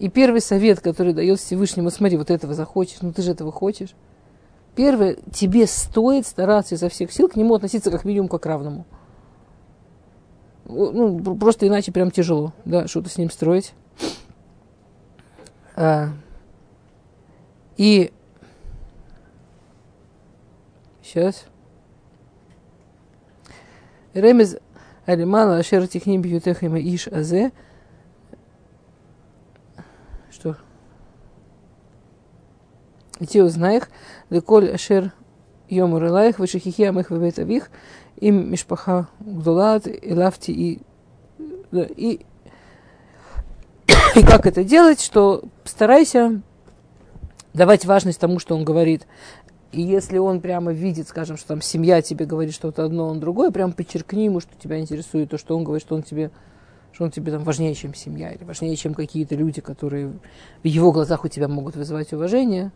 И 0.00 0.08
первый 0.08 0.40
совет, 0.40 0.80
который 0.80 1.12
дает 1.12 1.38
Всевышнему, 1.38 1.90
смотри, 1.90 2.16
вот 2.16 2.32
этого 2.32 2.54
захочешь, 2.54 3.02
ну 3.02 3.12
ты 3.12 3.22
же 3.22 3.30
этого 3.30 3.52
хочешь. 3.52 3.94
Первое, 4.74 5.16
тебе 5.32 5.68
стоит 5.68 6.26
стараться 6.26 6.74
изо 6.74 6.88
всех 6.88 7.12
сил 7.12 7.28
к 7.28 7.36
нему 7.36 7.54
относиться 7.54 7.92
как 7.92 8.04
минимум 8.04 8.26
как 8.26 8.46
равному. 8.46 8.84
Ну, 10.66 11.18
пр- 11.22 11.36
просто 11.36 11.68
иначе 11.68 11.92
прям 11.92 12.10
тяжело, 12.10 12.52
да, 12.64 12.86
что-то 12.86 13.08
с 13.08 13.18
ним 13.18 13.30
строить. 13.30 13.74
А, 15.76 16.08
и 17.76 18.12
сейчас. 21.02 21.44
Ремез 24.14 24.56
Алимана 25.06 25.58
Ашер 25.58 25.86
Техним 25.88 26.22
Бьютехима 26.22 26.80
Иш 26.80 27.08
Азе. 27.08 27.52
Что? 30.30 30.56
И 33.20 33.26
те 33.26 33.42
узнаях, 33.42 33.90
Леколь 34.30 34.70
Ашер 34.70 35.12
Йом 35.68 35.94
Урелаих, 35.94 36.38
Вышихихи 36.38 36.82
Амых 36.82 37.10
Вебет 37.10 37.38
Им 38.20 38.50
Мишпаха 38.50 39.08
Гдулат, 39.20 39.86
и 39.86 40.14
Лавти 40.14 40.50
и 40.50 40.82
и, 41.72 42.24
и 44.14 44.22
как 44.22 44.46
это 44.46 44.62
делать, 44.62 45.00
что 45.00 45.42
старайся 45.64 46.40
давать 47.52 47.84
важность 47.84 48.20
тому, 48.20 48.38
что 48.38 48.54
он 48.54 48.64
говорит. 48.64 49.06
И 49.72 49.82
если 49.82 50.18
он 50.18 50.40
прямо 50.40 50.72
видит, 50.72 51.08
скажем, 51.08 51.36
что 51.36 51.48
там 51.48 51.60
семья 51.60 52.00
тебе 52.00 52.26
говорит 52.26 52.54
что-то 52.54 52.84
одно, 52.84 53.08
он 53.08 53.18
другое, 53.18 53.50
прям 53.50 53.72
подчеркни 53.72 54.26
ему, 54.26 54.40
что 54.40 54.50
тебя 54.60 54.78
интересует 54.78 55.30
то, 55.30 55.38
что 55.38 55.56
он 55.56 55.64
говорит, 55.64 55.84
что 55.84 55.96
он 55.96 56.04
тебе, 56.04 56.30
что 56.92 57.04
он 57.04 57.10
тебе 57.10 57.32
там 57.32 57.42
важнее, 57.42 57.74
чем 57.74 57.92
семья, 57.92 58.30
или 58.30 58.44
важнее, 58.44 58.76
чем 58.76 58.94
какие-то 58.94 59.34
люди, 59.34 59.60
которые 59.60 60.12
в 60.62 60.66
его 60.66 60.92
глазах 60.92 61.24
у 61.24 61.28
тебя 61.28 61.48
могут 61.48 61.74
вызывать 61.74 62.12
уважение. 62.12 62.70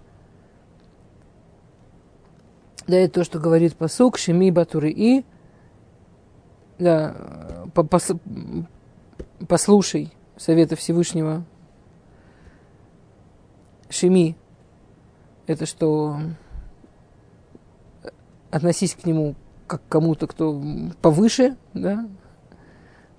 Да, 2.89 2.97
это 2.97 3.21
то, 3.21 3.25
что 3.25 3.39
говорит 3.39 3.77
посук, 3.77 4.17
шеми 4.17 4.51
батуры 4.51 4.91
и, 4.91 5.25
да, 6.79 7.15
по- 7.75 7.83
пос- 7.83 8.19
послушай 9.47 10.11
совета 10.39 10.75
Всевышнего. 10.75 11.45
Шеми, 13.91 14.37
это 15.47 15.67
что 15.67 16.17
относись 18.51 18.95
к 18.95 19.05
нему 19.05 19.35
как 19.67 19.83
к 19.87 19.89
кому-то, 19.91 20.27
кто 20.27 20.63
повыше, 21.03 21.59
да, 21.75 22.09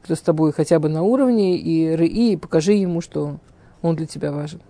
кто 0.01 0.15
с 0.15 0.19
тобой 0.19 0.51
хотя 0.51 0.79
бы 0.79 0.89
на 0.89 1.03
уровне, 1.03 1.57
и 1.57 1.91
рыи, 1.91 2.31
и 2.31 2.37
покажи 2.37 2.73
ему, 2.73 3.01
что 3.01 3.37
он 3.83 3.95
для 3.95 4.07
тебя 4.07 4.31
важен. 4.31 4.61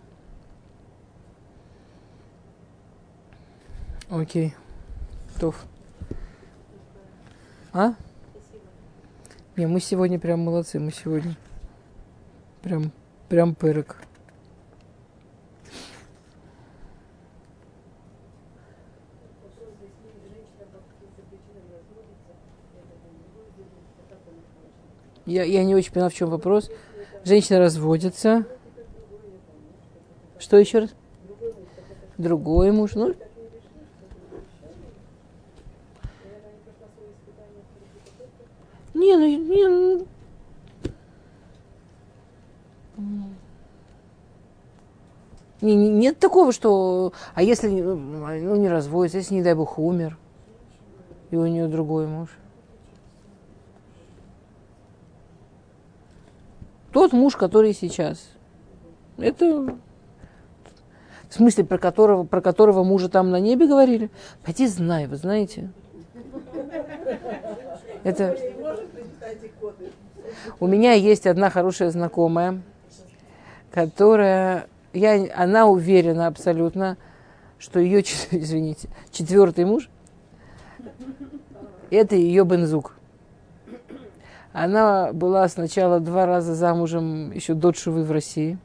Окей. 4.10 4.56
Тоф. 5.40 5.66
А? 7.72 7.94
Не, 9.56 9.68
мы 9.68 9.80
сегодня 9.80 10.20
прям 10.20 10.42
молодцы, 10.42 10.80
мы 10.80 10.92
сегодня 10.92 11.38
прям, 12.62 12.92
прям 13.30 13.56
пырок. 13.56 13.96
Я, 25.26 25.44
я 25.44 25.64
не 25.64 25.74
очень 25.74 25.94
поняла, 25.94 26.10
в 26.10 26.14
чем 26.14 26.30
вопрос. 26.30 26.70
Женщина 27.24 27.60
разводится. 27.60 28.46
Что 30.38 30.58
еще 30.58 30.80
раз? 30.80 30.96
Другой 32.18 32.72
муж. 32.72 32.96
Ну, 32.96 33.16
не, 39.00 39.16
ну, 39.16 39.26
не, 39.26 39.68
ну. 39.68 40.08
Не- 45.62 45.76
не- 45.76 45.90
нет 45.90 46.20
такого, 46.20 46.52
что... 46.52 47.14
А 47.34 47.44
если 47.44 47.68
ну, 47.70 48.56
не 48.56 48.70
разводится, 48.70 49.18
если, 49.18 49.36
не 49.36 49.42
дай 49.42 49.56
бог, 49.56 49.78
умер, 49.78 50.18
и 51.32 51.36
у 51.36 51.46
нее 51.46 51.68
другой 51.68 52.08
муж? 52.08 52.30
Тот 56.92 57.14
муж, 57.14 57.36
который 57.36 57.74
сейчас. 57.74 58.30
Это 59.18 59.78
в 61.30 61.34
смысле, 61.34 61.64
про 61.64 61.78
которого, 61.78 62.24
про 62.24 62.42
которого 62.42 62.84
мужа 62.84 63.10
там 63.10 63.30
на 63.30 63.40
небе 63.40 63.68
говорили? 63.68 64.10
Пойди 64.44 64.66
знай, 64.66 65.08
вы 65.08 65.16
знаете. 65.16 65.72
Это... 68.04 68.38
У 70.60 70.68
меня 70.68 70.94
есть 70.94 71.26
одна 71.28 71.50
хорошая 71.50 71.90
знакомая, 71.90 72.62
которая, 73.72 74.68
я, 74.94 75.28
она 75.36 75.68
уверена 75.68 76.28
абсолютно, 76.28 76.98
что 77.58 77.80
ее, 77.80 78.02
извините, 78.32 78.90
четвертый 79.12 79.66
муж– 79.66 79.90
это 81.90 82.16
ее 82.16 82.46
бензук. 82.46 82.96
Она 84.52 85.14
была 85.14 85.48
сначала 85.48 86.00
два 86.00 86.26
раза 86.26 86.56
замужем 86.56 87.32
еще 87.32 87.54
до 87.54 87.74
Шувы 87.74 88.04
в 88.04 88.12
России. 88.12 88.58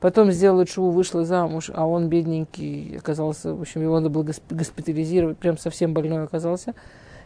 Потом 0.00 0.32
сделала 0.32 0.66
Шуву, 0.66 0.90
вышла 0.90 1.24
замуж, 1.24 1.70
а 1.72 1.86
он 1.86 2.08
бедненький 2.08 2.96
оказался, 2.98 3.54
в 3.54 3.60
общем, 3.60 3.82
его 3.82 3.94
надо 3.94 4.10
было 4.10 4.24
госп- 4.24 4.42
госпитализировать, 4.50 5.38
прям 5.38 5.56
совсем 5.56 5.92
больной 5.92 6.24
оказался. 6.24 6.74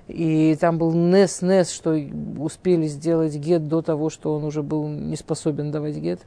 И 0.09 0.57
там 0.61 0.79
был 0.79 0.93
нес-нес, 0.93 1.71
что 1.71 1.97
успели 2.39 2.87
сделать 2.87 3.37
гет 3.37 3.69
до 3.69 3.83
того, 3.83 4.11
что 4.11 4.35
он 4.35 4.45
уже 4.45 4.63
был 4.63 4.89
не 4.89 5.17
способен 5.17 5.71
давать 5.71 5.97
гет. 5.97 6.21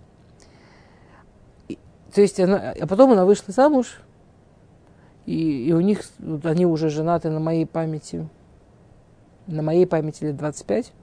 То 2.13 2.21
есть 2.21 2.39
она, 2.39 2.73
а 2.79 2.87
потом 2.87 3.11
она 3.11 3.25
вышла 3.25 3.53
замуж, 3.53 3.99
и, 5.25 5.67
и 5.67 5.73
у 5.73 5.81
них, 5.81 6.01
вот 6.19 6.45
они 6.45 6.65
уже 6.65 6.89
женаты 6.89 7.29
на 7.29 7.39
моей 7.39 7.65
памяти, 7.65 8.29
на 9.47 9.61
моей 9.61 9.85
памяти 9.85 10.25
лет 10.25 10.37
25. 10.37 10.93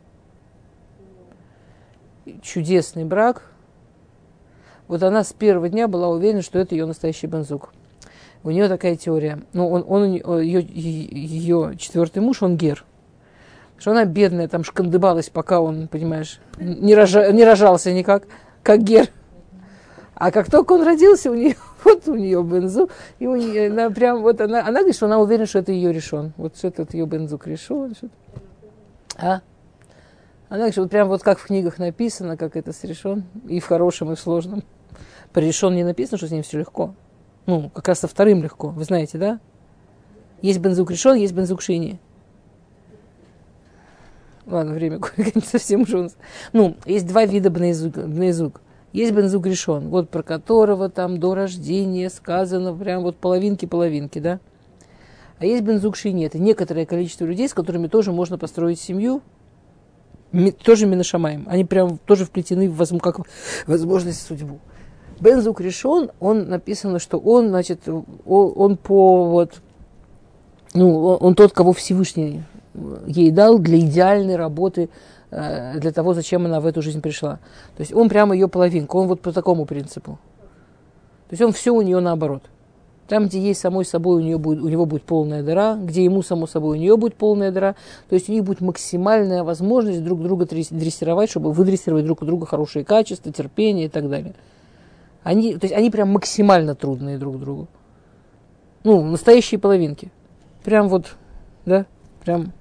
И 2.24 2.40
Чудесный 2.40 3.04
брак. 3.04 3.50
Вот 4.88 5.02
она 5.02 5.24
с 5.24 5.32
первого 5.32 5.68
дня 5.68 5.88
была 5.88 6.08
уверена, 6.08 6.42
что 6.42 6.58
это 6.58 6.74
ее 6.74 6.86
настоящий 6.86 7.26
бензук. 7.26 7.72
У 8.44 8.50
нее 8.50 8.68
такая 8.68 8.96
теория. 8.96 9.40
Ну, 9.52 9.68
он, 9.70 9.84
он, 9.86 10.10
нее, 10.10 10.22
ее, 10.42 10.62
ее 10.62 11.76
четвертый 11.78 12.20
муж, 12.20 12.42
он 12.42 12.56
гер. 12.56 12.84
Что 13.78 13.92
она 13.92 14.04
бедная, 14.04 14.48
там 14.48 14.64
шкандыбалась, 14.64 15.28
пока 15.28 15.60
он, 15.60 15.88
понимаешь, 15.88 16.40
не, 16.58 16.94
рожа, 16.94 17.32
не 17.32 17.44
рожался 17.44 17.92
никак, 17.92 18.24
как 18.62 18.82
гер. 18.82 19.08
А 20.14 20.30
как 20.30 20.50
только 20.50 20.72
он 20.72 20.82
родился, 20.82 21.30
у 21.30 21.34
нее, 21.34 21.56
вот 21.84 22.06
у 22.08 22.14
нее 22.14 22.42
бензу, 22.42 22.90
и 23.18 23.26
у 23.26 23.34
нее, 23.34 23.70
она 23.70 23.90
прям, 23.90 24.22
вот 24.22 24.40
она, 24.40 24.60
она 24.60 24.80
говорит, 24.80 24.96
что 24.96 25.06
она 25.06 25.18
уверена, 25.18 25.46
что 25.46 25.58
это 25.58 25.72
ее 25.72 25.92
решен. 25.92 26.32
Вот 26.36 26.56
что 26.56 26.68
этот 26.68 26.94
ее 26.94 27.06
бензук 27.06 27.46
решен. 27.46 27.94
Что 27.94 28.08
а? 29.16 29.40
Она 30.48 30.58
говорит, 30.58 30.74
что 30.74 30.82
вот 30.82 30.90
прям 30.90 31.08
вот 31.08 31.22
как 31.22 31.38
в 31.38 31.46
книгах 31.46 31.78
написано, 31.78 32.36
как 32.36 32.56
это 32.56 32.72
решен, 32.82 33.24
и 33.48 33.58
в 33.58 33.66
хорошем, 33.66 34.12
и 34.12 34.16
в 34.16 34.20
сложном. 34.20 34.62
При 35.32 35.46
решен 35.46 35.74
не 35.74 35.82
написано, 35.82 36.18
что 36.18 36.26
с 36.26 36.30
ним 36.30 36.42
все 36.42 36.58
легко. 36.58 36.94
Ну, 37.46 37.70
как 37.70 37.88
раз 37.88 38.00
со 38.00 38.08
вторым 38.08 38.42
легко, 38.42 38.68
вы 38.68 38.84
знаете, 38.84 39.18
да? 39.18 39.40
Есть 40.42 40.60
бензук 40.60 40.90
решен, 40.90 41.16
есть 41.16 41.34
бензук 41.34 41.62
шини. 41.62 41.98
Ладно, 44.46 44.74
время 44.74 45.00
совсем 45.44 45.82
уже. 45.82 46.10
Ну, 46.52 46.76
есть 46.84 47.06
два 47.06 47.24
вида 47.24 47.50
бнезук. 47.50 47.94
бнезук. 47.94 48.60
Есть 48.92 49.12
бензук 49.12 49.46
решен, 49.46 49.88
вот 49.88 50.10
про 50.10 50.22
которого 50.22 50.90
там 50.90 51.18
до 51.18 51.34
рождения 51.34 52.10
сказано 52.10 52.74
прям 52.74 53.02
вот 53.02 53.16
половинки-половинки, 53.16 54.18
да? 54.18 54.40
А 55.38 55.46
есть 55.46 55.62
бензук 55.62 55.96
шини. 55.96 56.26
Это 56.26 56.38
некоторое 56.38 56.86
количество 56.86 57.24
людей, 57.24 57.48
с 57.48 57.54
которыми 57.54 57.88
тоже 57.88 58.12
можно 58.12 58.36
построить 58.36 58.78
семью, 58.78 59.22
тоже 60.64 60.86
миношамаем. 60.86 61.46
Они 61.48 61.64
прям 61.64 61.98
тоже 61.98 62.24
вплетены 62.24 62.68
в 62.68 62.98
как 62.98 63.20
возможность 63.66 64.26
судьбу. 64.26 64.60
Бензук 65.22 65.60
решен, 65.60 66.10
он 66.18 66.48
написано, 66.48 66.98
что 66.98 67.16
он, 67.16 67.50
значит, 67.50 67.86
он, 67.86 68.04
он 68.26 68.76
по 68.76 69.28
вот, 69.28 69.60
ну, 70.74 71.04
он, 71.04 71.36
тот, 71.36 71.52
кого 71.52 71.72
Всевышний 71.72 72.42
ей 73.06 73.30
дал 73.30 73.60
для 73.60 73.78
идеальной 73.78 74.34
работы, 74.34 74.88
э, 75.30 75.78
для 75.78 75.92
того, 75.92 76.14
зачем 76.14 76.46
она 76.46 76.60
в 76.60 76.66
эту 76.66 76.82
жизнь 76.82 77.00
пришла. 77.00 77.38
То 77.76 77.82
есть 77.82 77.94
он 77.94 78.08
прямо 78.08 78.34
ее 78.34 78.48
половинка, 78.48 78.96
он 78.96 79.06
вот 79.06 79.20
по 79.20 79.30
такому 79.30 79.64
принципу. 79.64 80.18
То 81.28 81.34
есть 81.34 81.42
он 81.42 81.52
все 81.52 81.72
у 81.72 81.82
нее 81.82 82.00
наоборот. 82.00 82.42
Там, 83.06 83.26
где 83.26 83.38
есть 83.38 83.60
самой 83.60 83.84
собой, 83.84 84.16
у, 84.16 84.24
нее 84.24 84.38
будет, 84.38 84.60
у 84.60 84.68
него 84.68 84.86
будет 84.86 85.04
полная 85.04 85.44
дыра, 85.44 85.76
где 85.76 86.02
ему 86.02 86.22
само 86.22 86.48
собой, 86.48 86.78
у 86.78 86.80
нее 86.80 86.96
будет 86.96 87.14
полная 87.14 87.52
дыра. 87.52 87.76
То 88.08 88.16
есть 88.16 88.28
у 88.28 88.32
них 88.32 88.42
будет 88.42 88.60
максимальная 88.60 89.44
возможность 89.44 90.02
друг 90.02 90.20
друга 90.20 90.46
дрессировать, 90.46 91.30
чтобы 91.30 91.52
выдрессировать 91.52 92.06
друг 92.06 92.22
у 92.22 92.24
друга 92.24 92.46
хорошие 92.46 92.84
качества, 92.84 93.32
терпение 93.32 93.86
и 93.86 93.88
так 93.88 94.10
далее. 94.10 94.34
Они, 95.22 95.56
то 95.56 95.64
есть 95.64 95.74
они 95.74 95.90
прям 95.90 96.10
максимально 96.10 96.74
трудные 96.74 97.18
друг 97.18 97.38
другу. 97.38 97.68
Ну, 98.84 99.02
настоящие 99.04 99.60
половинки. 99.60 100.10
Прям 100.64 100.88
вот, 100.88 101.16
да, 101.64 101.86
прям. 102.24 102.52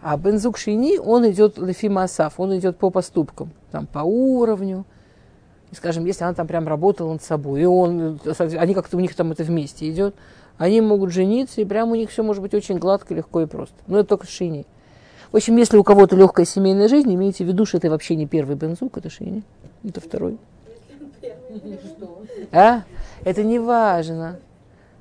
А 0.00 0.16
Бензук 0.16 0.58
Шини, 0.58 0.98
он 0.98 1.28
идет 1.30 1.58
лефима 1.58 2.04
асаф, 2.04 2.38
он 2.38 2.56
идет 2.56 2.76
по 2.76 2.90
поступкам, 2.90 3.50
там, 3.70 3.86
по 3.86 4.00
уровню. 4.00 4.84
И, 5.70 5.74
скажем, 5.74 6.04
если 6.06 6.24
она 6.24 6.34
там 6.34 6.46
прям 6.46 6.68
работала 6.68 7.12
над 7.12 7.22
собой, 7.22 7.62
и 7.62 7.64
он, 7.64 8.20
они 8.38 8.74
как-то 8.74 8.96
у 8.96 9.00
них 9.00 9.14
там 9.14 9.32
это 9.32 9.42
вместе 9.44 9.90
идет, 9.90 10.14
они 10.56 10.80
могут 10.80 11.12
жениться, 11.12 11.60
и 11.60 11.64
прям 11.64 11.90
у 11.90 11.94
них 11.94 12.10
все 12.10 12.22
может 12.22 12.42
быть 12.42 12.54
очень 12.54 12.78
гладко, 12.78 13.14
легко 13.14 13.42
и 13.42 13.46
просто. 13.46 13.76
Но 13.86 13.98
это 13.98 14.08
только 14.08 14.26
Шини. 14.26 14.66
В 15.30 15.36
общем, 15.36 15.56
если 15.56 15.76
у 15.76 15.84
кого-то 15.84 16.16
легкая 16.16 16.46
семейная 16.46 16.88
жизнь, 16.88 17.14
имейте 17.14 17.44
в 17.44 17.48
виду, 17.48 17.66
что 17.66 17.76
это 17.76 17.90
вообще 17.90 18.16
не 18.16 18.26
первый 18.26 18.56
бензук, 18.56 18.96
это 18.96 19.10
Шини, 19.10 19.42
это 19.84 20.00
второй. 20.00 20.38
А? 22.52 22.82
Это 23.24 23.44
не 23.44 23.58
важно. 23.58 24.38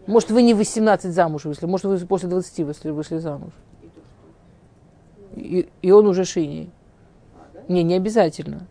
Может, 0.06 0.32
вы 0.32 0.42
не 0.42 0.54
в 0.54 0.58
18 0.58 1.14
замуж 1.14 1.46
вышли, 1.46 1.66
может, 1.66 1.86
вы 1.86 1.98
после 2.08 2.30
20 2.30 2.60
вышли, 2.60 2.90
вышли 2.90 3.18
замуж. 3.18 3.52
И, 5.36 5.70
и 5.82 5.92
он 5.92 6.08
уже 6.08 6.24
шиней. 6.24 6.70
Не, 7.68 7.84
не 7.84 7.96
обязательно. 7.96 8.68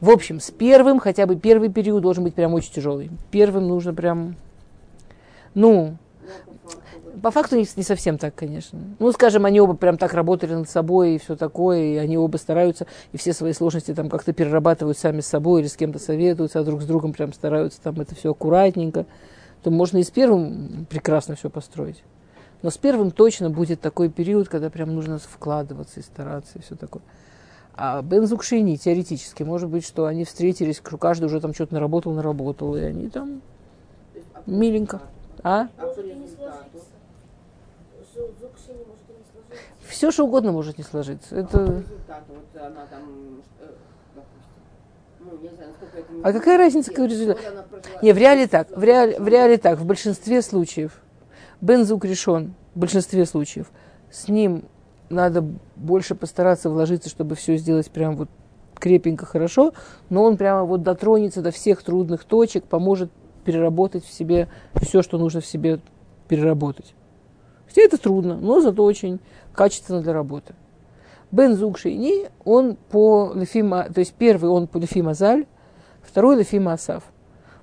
В 0.00 0.10
общем, 0.10 0.40
с 0.40 0.50
первым, 0.50 0.98
хотя 1.00 1.26
бы 1.26 1.36
первый 1.36 1.70
период 1.70 2.02
должен 2.02 2.22
быть 2.22 2.34
прям 2.34 2.52
очень 2.52 2.72
тяжелый. 2.72 3.10
Первым 3.30 3.66
нужно 3.66 3.94
прям, 3.94 4.36
ну, 5.54 5.96
по 7.22 7.30
факту 7.30 7.56
не, 7.56 7.66
не 7.76 7.82
совсем 7.82 8.18
так, 8.18 8.34
конечно. 8.34 8.78
Ну, 8.98 9.12
скажем, 9.12 9.44
они 9.44 9.60
оба 9.60 9.74
прям 9.74 9.98
так 9.98 10.14
работали 10.14 10.54
над 10.54 10.68
собой 10.68 11.14
и 11.14 11.18
все 11.18 11.36
такое, 11.36 11.80
и 11.80 11.96
они 11.96 12.18
оба 12.18 12.36
стараются, 12.36 12.86
и 13.12 13.16
все 13.16 13.32
свои 13.32 13.52
сложности 13.52 13.94
там 13.94 14.08
как-то 14.08 14.32
перерабатывают 14.32 14.98
сами 14.98 15.20
с 15.20 15.26
собой 15.26 15.60
или 15.60 15.68
с 15.68 15.76
кем-то 15.76 15.98
советуются, 15.98 16.60
а 16.60 16.64
друг 16.64 16.82
с 16.82 16.86
другом 16.86 17.12
прям 17.12 17.32
стараются 17.32 17.80
там 17.80 18.00
это 18.00 18.14
все 18.14 18.30
аккуратненько. 18.32 19.06
То 19.62 19.70
можно 19.70 19.98
и 19.98 20.02
с 20.02 20.10
первым 20.10 20.86
прекрасно 20.88 21.34
все 21.34 21.50
построить. 21.50 22.02
Но 22.62 22.70
с 22.70 22.78
первым 22.78 23.10
точно 23.10 23.50
будет 23.50 23.80
такой 23.80 24.08
период, 24.08 24.48
когда 24.48 24.70
прям 24.70 24.94
нужно 24.94 25.18
вкладываться 25.18 26.00
и 26.00 26.02
стараться 26.02 26.58
и 26.58 26.62
все 26.62 26.74
такое. 26.74 27.02
А 27.74 28.00
Бензукшини 28.00 28.76
теоретически, 28.76 29.42
может 29.42 29.68
быть, 29.68 29.86
что 29.86 30.06
они 30.06 30.24
встретились, 30.24 30.80
каждый 30.80 31.26
уже 31.26 31.40
там 31.40 31.52
что-то 31.52 31.74
наработал, 31.74 32.12
наработал, 32.12 32.74
и 32.74 32.80
они 32.80 33.10
там 33.10 33.42
миленько. 34.46 35.02
А? 35.42 35.68
Может 35.78 35.98
и 35.98 36.14
не 36.14 36.26
сложиться. 36.26 36.84
Зу- 38.14 38.32
Зукши 38.40 38.72
не 38.72 38.84
может 38.84 39.04
и 39.08 39.12
не 39.12 39.24
сложиться. 39.30 39.64
Все, 39.88 40.10
что 40.10 40.24
угодно 40.24 40.52
может 40.52 40.78
не 40.78 40.84
сложиться. 40.84 41.36
Это... 41.36 41.82
А 46.22 46.32
какая 46.32 46.58
разница, 46.58 46.90
какой 46.90 47.08
результат? 47.08 47.38
Не, 48.02 48.12
в 48.12 48.18
реале 48.18 48.46
так, 48.46 48.76
в 48.76 48.82
реале, 48.82 49.18
в 49.18 49.26
реале 49.26 49.58
так, 49.58 49.78
в 49.78 49.84
большинстве 49.84 50.40
случаев 50.42 51.00
бензук 51.60 52.04
решен, 52.04 52.54
в 52.74 52.78
большинстве 52.78 53.26
случаев, 53.26 53.70
с 54.10 54.28
ним 54.28 54.64
надо 55.08 55.44
больше 55.76 56.14
постараться 56.14 56.70
вложиться, 56.70 57.08
чтобы 57.08 57.34
все 57.34 57.56
сделать 57.56 57.90
прям 57.90 58.16
вот 58.16 58.28
крепенько, 58.74 59.24
хорошо, 59.24 59.72
но 60.10 60.22
он 60.22 60.36
прямо 60.36 60.64
вот 60.64 60.82
дотронется 60.82 61.42
до 61.42 61.50
всех 61.50 61.82
трудных 61.82 62.24
точек, 62.24 62.64
поможет 62.64 63.10
переработать 63.44 64.04
в 64.04 64.12
себе 64.12 64.48
все, 64.80 65.02
что 65.02 65.18
нужно 65.18 65.40
в 65.40 65.46
себе 65.46 65.80
переработать. 66.28 66.94
Все 67.68 67.84
это 67.84 67.98
трудно, 67.98 68.36
но 68.36 68.60
зато 68.60 68.84
очень 68.84 69.20
качественно 69.56 70.00
для 70.00 70.12
работы. 70.12 70.54
Бензук 71.32 71.78
Шейни, 71.78 72.28
он 72.44 72.76
по 72.76 73.32
Лефима, 73.34 73.88
то 73.92 73.98
есть 73.98 74.14
первый 74.14 74.48
он 74.48 74.68
по 74.68 74.78
Лефима 74.78 75.14
Заль, 75.14 75.46
второй 76.02 76.36
Лефима 76.36 76.74
Асав. 76.74 77.02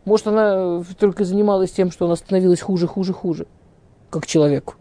Может, 0.03 0.27
она 0.27 0.83
только 0.99 1.23
занималась 1.23 1.71
тем, 1.71 1.91
что 1.91 2.05
она 2.05 2.17
становилась 2.17 2.59
хуже, 2.59 2.87
хуже, 2.87 3.13
хуже, 3.13 3.47
как 4.09 4.25
человек. 4.25 4.75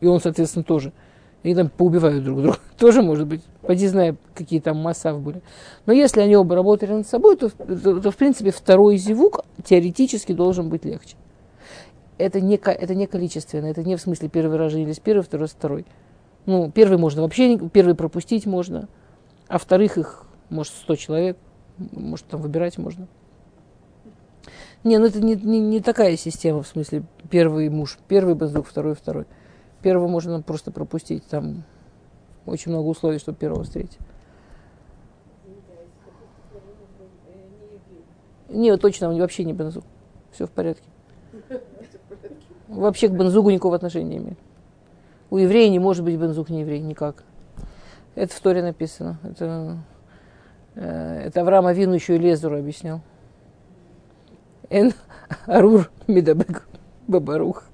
И 0.00 0.06
он, 0.06 0.20
соответственно, 0.20 0.64
тоже. 0.64 0.92
Они 1.42 1.54
там 1.54 1.70
поубивают 1.70 2.22
друг 2.22 2.42
друга. 2.42 2.58
Тоже 2.78 3.00
может 3.00 3.26
быть. 3.26 3.40
Поди 3.62 3.86
знай, 3.86 4.14
какие 4.34 4.60
там 4.60 4.76
массав 4.76 5.18
были. 5.20 5.40
Но 5.86 5.92
если 5.94 6.20
они 6.20 6.36
оба 6.36 6.54
работали 6.54 6.92
над 6.92 7.06
собой, 7.06 7.36
то, 7.36 7.48
то, 7.48 8.00
то 8.00 8.10
в 8.10 8.16
принципе 8.16 8.50
второй 8.50 8.98
зевук 8.98 9.40
теоретически 9.64 10.32
должен 10.32 10.68
быть 10.68 10.84
легче. 10.84 11.16
Это 12.18 12.42
не, 12.42 12.56
это 12.56 12.94
не 12.94 13.06
количественно, 13.06 13.66
это 13.66 13.82
не 13.82 13.96
в 13.96 14.00
смысле 14.02 14.28
первый 14.28 14.58
раз 14.58 14.72
женились 14.72 15.00
первый, 15.00 15.22
второй, 15.22 15.48
второй. 15.48 15.86
Ну, 16.46 16.70
первый 16.70 16.98
можно 16.98 17.22
вообще, 17.22 17.58
первый 17.68 17.94
пропустить 17.94 18.46
можно, 18.46 18.88
а 19.48 19.58
вторых 19.58 19.98
их, 19.98 20.26
может, 20.48 20.72
100 20.72 20.96
человек, 20.96 21.36
может, 21.92 22.26
там 22.26 22.40
выбирать 22.40 22.78
можно. 22.78 23.06
Не, 24.82 24.98
ну 24.98 25.06
это 25.06 25.20
не, 25.20 25.34
не, 25.34 25.60
не 25.60 25.80
такая 25.80 26.16
система, 26.16 26.62
в 26.62 26.66
смысле, 26.66 27.02
первый 27.28 27.68
муж, 27.68 27.98
первый 28.08 28.34
бензук, 28.34 28.66
второй, 28.66 28.94
второй. 28.94 29.26
Первого 29.82 30.08
можно 30.08 30.40
просто 30.40 30.70
пропустить, 30.70 31.24
там 31.26 31.64
очень 32.46 32.72
много 32.72 32.86
условий, 32.88 33.18
чтобы 33.18 33.38
первого 33.38 33.64
встретить. 33.64 33.98
Нет, 38.48 38.80
точно, 38.80 39.10
он 39.10 39.18
вообще 39.18 39.44
не 39.44 39.52
бензук. 39.52 39.84
Все 40.32 40.46
в 40.46 40.50
порядке. 40.50 40.84
Вообще 42.68 43.08
к 43.08 43.12
бензугу 43.12 43.50
никакого 43.50 43.76
отношения 43.76 44.10
не 44.10 44.16
имеет. 44.16 44.38
У 45.30 45.38
еврея 45.38 45.70
не 45.70 45.78
может 45.78 46.04
быть 46.04 46.16
бензук 46.16 46.50
не 46.50 46.60
еврей, 46.60 46.80
никак. 46.80 47.22
Это 48.16 48.34
в 48.34 48.40
Торе 48.40 48.62
написано. 48.62 49.18
Это, 49.22 49.78
э, 50.74 51.22
это 51.26 51.40
Авраам 51.42 51.66
Авину 51.66 51.94
еще 51.94 52.16
и 52.16 52.18
Лезуру 52.18 52.58
объяснял. 52.58 53.00
Эн 54.68 54.92
Арур 55.46 55.88
Медабек 56.08 56.66
Бабарух. 57.06 57.64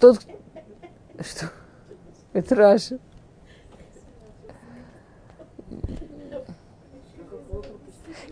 Тот, 0.00 0.20
что? 1.20 1.50
Это 2.32 2.54
Раша. 2.56 2.98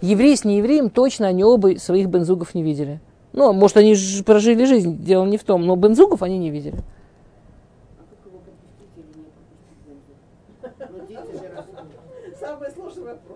Еврей 0.01 0.37
с 0.37 0.45
неевреем 0.45 0.91
точно 0.91 1.29
они 1.29 1.45
оба 1.45 1.79
своих 1.79 2.09
бензугов 2.09 2.55
не 2.55 2.65
видели. 2.65 3.01
Ну, 3.33 3.53
может, 3.53 3.77
они 3.79 3.95
же 3.95 4.23
прожили 4.25 4.65
жизнь, 4.65 5.03
дело 5.03 5.25
не 5.25 5.39
в 5.39 5.45
том, 5.45 5.67
но 5.67 5.75
бензугов 5.77 6.23
они 6.23 6.39
не 6.39 6.51
видели. 6.51 6.83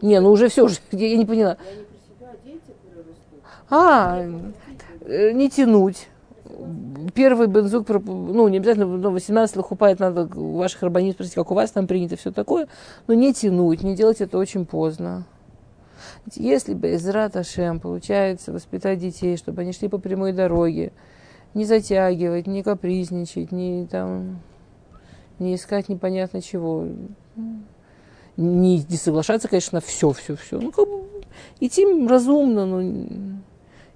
Не, 0.02 0.20
ну 0.20 0.30
уже 0.30 0.48
все, 0.48 0.64
уже, 0.64 0.76
я 0.92 1.16
не 1.16 1.24
поняла. 1.24 1.56
А, 3.68 4.22
э, 5.00 5.32
не 5.32 5.50
тянуть. 5.50 6.08
Первый 7.14 7.46
бензук, 7.46 7.88
ну, 7.88 8.48
не 8.48 8.58
обязательно, 8.58 8.86
но 8.86 9.10
18 9.10 9.56
лохупает, 9.56 9.98
надо 9.98 10.28
у 10.38 10.56
ваших 10.56 10.82
рабанит 10.82 11.14
спросить, 11.14 11.34
как 11.34 11.50
у 11.50 11.54
вас 11.54 11.70
там 11.70 11.86
принято, 11.86 12.16
все 12.16 12.30
такое. 12.30 12.68
Но 13.06 13.14
не 13.14 13.32
тянуть, 13.34 13.82
не 13.82 13.94
делать 13.96 14.20
это 14.20 14.38
очень 14.38 14.66
поздно. 14.66 15.24
Если 16.34 16.74
бы 16.74 16.92
из 16.94 17.06
Раташем 17.08 17.78
получается 17.78 18.52
воспитать 18.52 18.98
детей, 18.98 19.36
чтобы 19.36 19.62
они 19.62 19.72
шли 19.72 19.88
по 19.88 19.98
прямой 19.98 20.32
дороге, 20.32 20.92
не 21.54 21.64
затягивать, 21.64 22.46
не 22.46 22.62
капризничать, 22.62 23.52
не 23.52 23.86
там, 23.86 24.40
не 25.38 25.54
искать 25.54 25.88
непонятно 25.88 26.42
чего, 26.42 26.86
не, 28.36 28.78
не 28.78 28.96
соглашаться, 28.96 29.48
конечно, 29.48 29.76
на 29.76 29.80
все, 29.80 30.10
все, 30.10 30.34
все. 30.36 30.58
Ну, 30.58 30.72
как 30.72 30.88
бы 30.88 31.04
идти 31.60 31.86
разумно, 32.08 32.66
но 32.66 32.80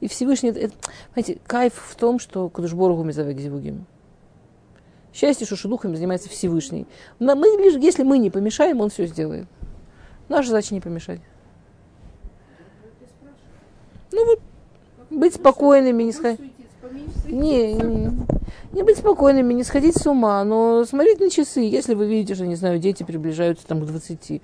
и 0.01 0.09
Всевышний, 0.09 0.51
это, 0.51 0.75
знаете, 1.13 1.39
кайф 1.47 1.75
в 1.75 1.95
том, 1.97 2.19
что 2.19 2.49
Кадушборгу 2.49 3.03
Мизавек 3.03 3.39
Зивугим. 3.39 3.87
Счастье, 5.13 5.47
что 5.47 5.57
шедухами 5.57 5.97
занимается 5.97 6.29
Всевышний. 6.29 6.87
Но 7.19 7.35
мы, 7.35 7.49
лишь, 7.59 7.75
если 7.75 8.05
мы 8.05 8.19
не 8.19 8.31
помешаем, 8.31 8.81
он 8.81 8.91
все 8.91 9.07
сделает. 9.07 9.47
Наша 10.29 10.51
задача 10.51 10.73
не 10.73 10.81
помешать. 10.81 11.21
Ну 14.13 14.27
вот, 14.27 14.41
быть 15.11 15.35
спокойными, 15.35 16.03
не 16.05 16.13
сходить. 16.13 16.53
Не, 17.27 17.75
не, 17.75 18.11
не 18.73 18.83
быть 18.83 18.99
спокойными, 18.99 19.53
не 19.53 19.65
сходить 19.65 19.97
с 19.97 20.07
ума, 20.07 20.43
но 20.45 20.85
смотреть 20.85 21.21
на 21.21 21.31
часы. 21.31 21.61
Если 21.61 21.95
вы 21.95 22.07
видите, 22.07 22.35
что, 22.35 22.47
не 22.47 22.57
знаю, 22.57 22.79
дети 22.79 23.03
приближаются 23.03 23.67
там 23.67 23.81
к 23.81 23.87
20 23.87 24.43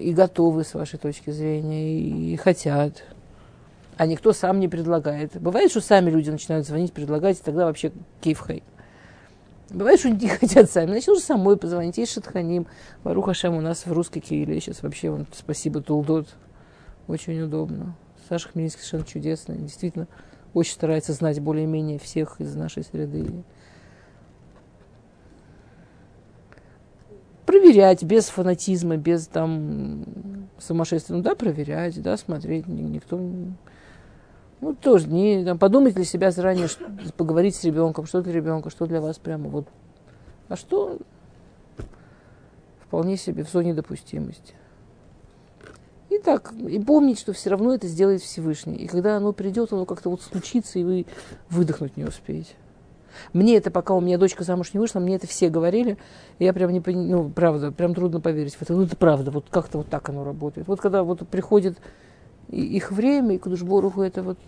и 0.00 0.12
готовы 0.12 0.64
с 0.64 0.74
вашей 0.74 0.98
точки 0.98 1.30
зрения, 1.30 1.98
и 1.98 2.36
хотят, 2.36 3.04
а 3.96 4.06
никто 4.06 4.32
сам 4.32 4.60
не 4.60 4.68
предлагает. 4.68 5.40
Бывает, 5.40 5.70
что 5.70 5.80
сами 5.80 6.10
люди 6.10 6.30
начинают 6.30 6.66
звонить, 6.66 6.92
предлагать, 6.92 7.38
и 7.38 7.42
тогда 7.42 7.66
вообще 7.66 7.92
кейфхай. 8.20 8.62
Бывает, 9.70 10.00
что 10.00 10.10
не 10.10 10.28
хотят 10.40 10.70
сами. 10.70 10.90
Значит, 10.90 11.08
нужно 11.08 11.24
самой 11.24 11.56
позвонить. 11.56 11.98
Есть 11.98 12.12
Шатханим. 12.12 12.66
Варуха 13.02 13.34
Шам 13.34 13.56
у 13.56 13.60
нас 13.60 13.86
в 13.86 13.92
русской 13.92 14.20
Киеве 14.20 14.60
сейчас 14.60 14.82
вообще, 14.82 15.10
вон, 15.10 15.26
спасибо, 15.32 15.80
Тулдот. 15.80 16.28
Очень 17.06 17.40
удобно. 17.42 17.94
Саша 18.28 18.48
Хмельницкий 18.48 18.82
совершенно 18.82 19.04
чудесный. 19.04 19.56
Действительно, 19.58 20.06
очень 20.52 20.74
старается 20.74 21.12
знать 21.12 21.40
более-менее 21.40 21.98
всех 21.98 22.40
из 22.40 22.54
нашей 22.54 22.84
среды. 22.84 23.44
Проверять 27.46 28.02
без 28.02 28.28
фанатизма, 28.28 28.96
без 28.96 29.26
там 29.26 30.04
сумасшествия. 30.58 31.16
Ну 31.16 31.22
да, 31.22 31.34
проверять, 31.34 32.00
да, 32.02 32.16
смотреть. 32.16 32.66
Никто 32.66 33.18
ну, 34.60 34.74
тоже 34.74 35.08
не 35.08 35.44
там, 35.44 35.58
подумать 35.58 35.94
для 35.94 36.04
себя 36.04 36.30
заранее, 36.30 36.68
что, 36.68 36.86
поговорить 37.18 37.54
с 37.54 37.64
ребенком, 37.64 38.06
что 38.06 38.22
для 38.22 38.32
ребенка, 38.32 38.70
что 38.70 38.86
для 38.86 39.00
вас 39.00 39.18
прямо 39.18 39.50
вот. 39.50 39.68
А 40.48 40.56
что 40.56 40.98
вполне 42.86 43.18
себе 43.18 43.44
в 43.44 43.50
зоне 43.50 43.74
допустимости. 43.74 44.54
И 46.14 46.18
так, 46.18 46.52
и 46.52 46.78
помнить, 46.78 47.18
что 47.18 47.32
все 47.32 47.50
равно 47.50 47.74
это 47.74 47.88
сделает 47.88 48.22
Всевышний. 48.22 48.76
И 48.76 48.86
когда 48.86 49.16
оно 49.16 49.32
придет, 49.32 49.72
оно 49.72 49.84
как-то 49.84 50.10
вот 50.10 50.22
случится, 50.22 50.78
и 50.78 50.84
вы 50.84 51.06
выдохнуть 51.50 51.96
не 51.96 52.04
успеете. 52.04 52.52
Мне 53.32 53.56
это, 53.56 53.72
пока 53.72 53.94
у 53.94 54.00
меня 54.00 54.16
дочка 54.16 54.44
замуж 54.44 54.74
не 54.74 54.80
вышла, 54.80 55.00
мне 55.00 55.16
это 55.16 55.26
все 55.26 55.48
говорили. 55.48 55.98
И 56.38 56.44
я 56.44 56.52
прям 56.52 56.70
не 56.70 56.80
понимаю, 56.80 57.08
ну, 57.08 57.30
правда, 57.30 57.72
прям 57.72 57.94
трудно 57.94 58.20
поверить 58.20 58.54
в 58.54 58.62
это. 58.62 58.74
Ну, 58.74 58.82
это 58.82 58.96
правда, 58.96 59.32
вот 59.32 59.46
как-то 59.50 59.78
вот 59.78 59.88
так 59.88 60.08
оно 60.08 60.22
работает. 60.24 60.68
Вот 60.68 60.80
когда 60.80 61.02
вот 61.02 61.26
приходит 61.28 61.78
их 62.48 62.92
время, 62.92 63.34
и 63.34 63.38
Кудушборуху 63.38 64.02
это 64.02 64.22
вот... 64.22 64.38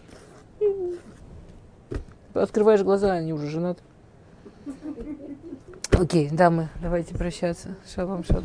Открываешь 2.33 2.83
глаза, 2.83 3.13
они 3.13 3.33
уже 3.33 3.49
женаты. 3.49 3.83
Окей, 5.91 6.31
дамы, 6.31 6.69
давайте 6.81 7.15
прощаться. 7.15 7.75
Шалом, 7.93 8.23
шалом. 8.23 8.45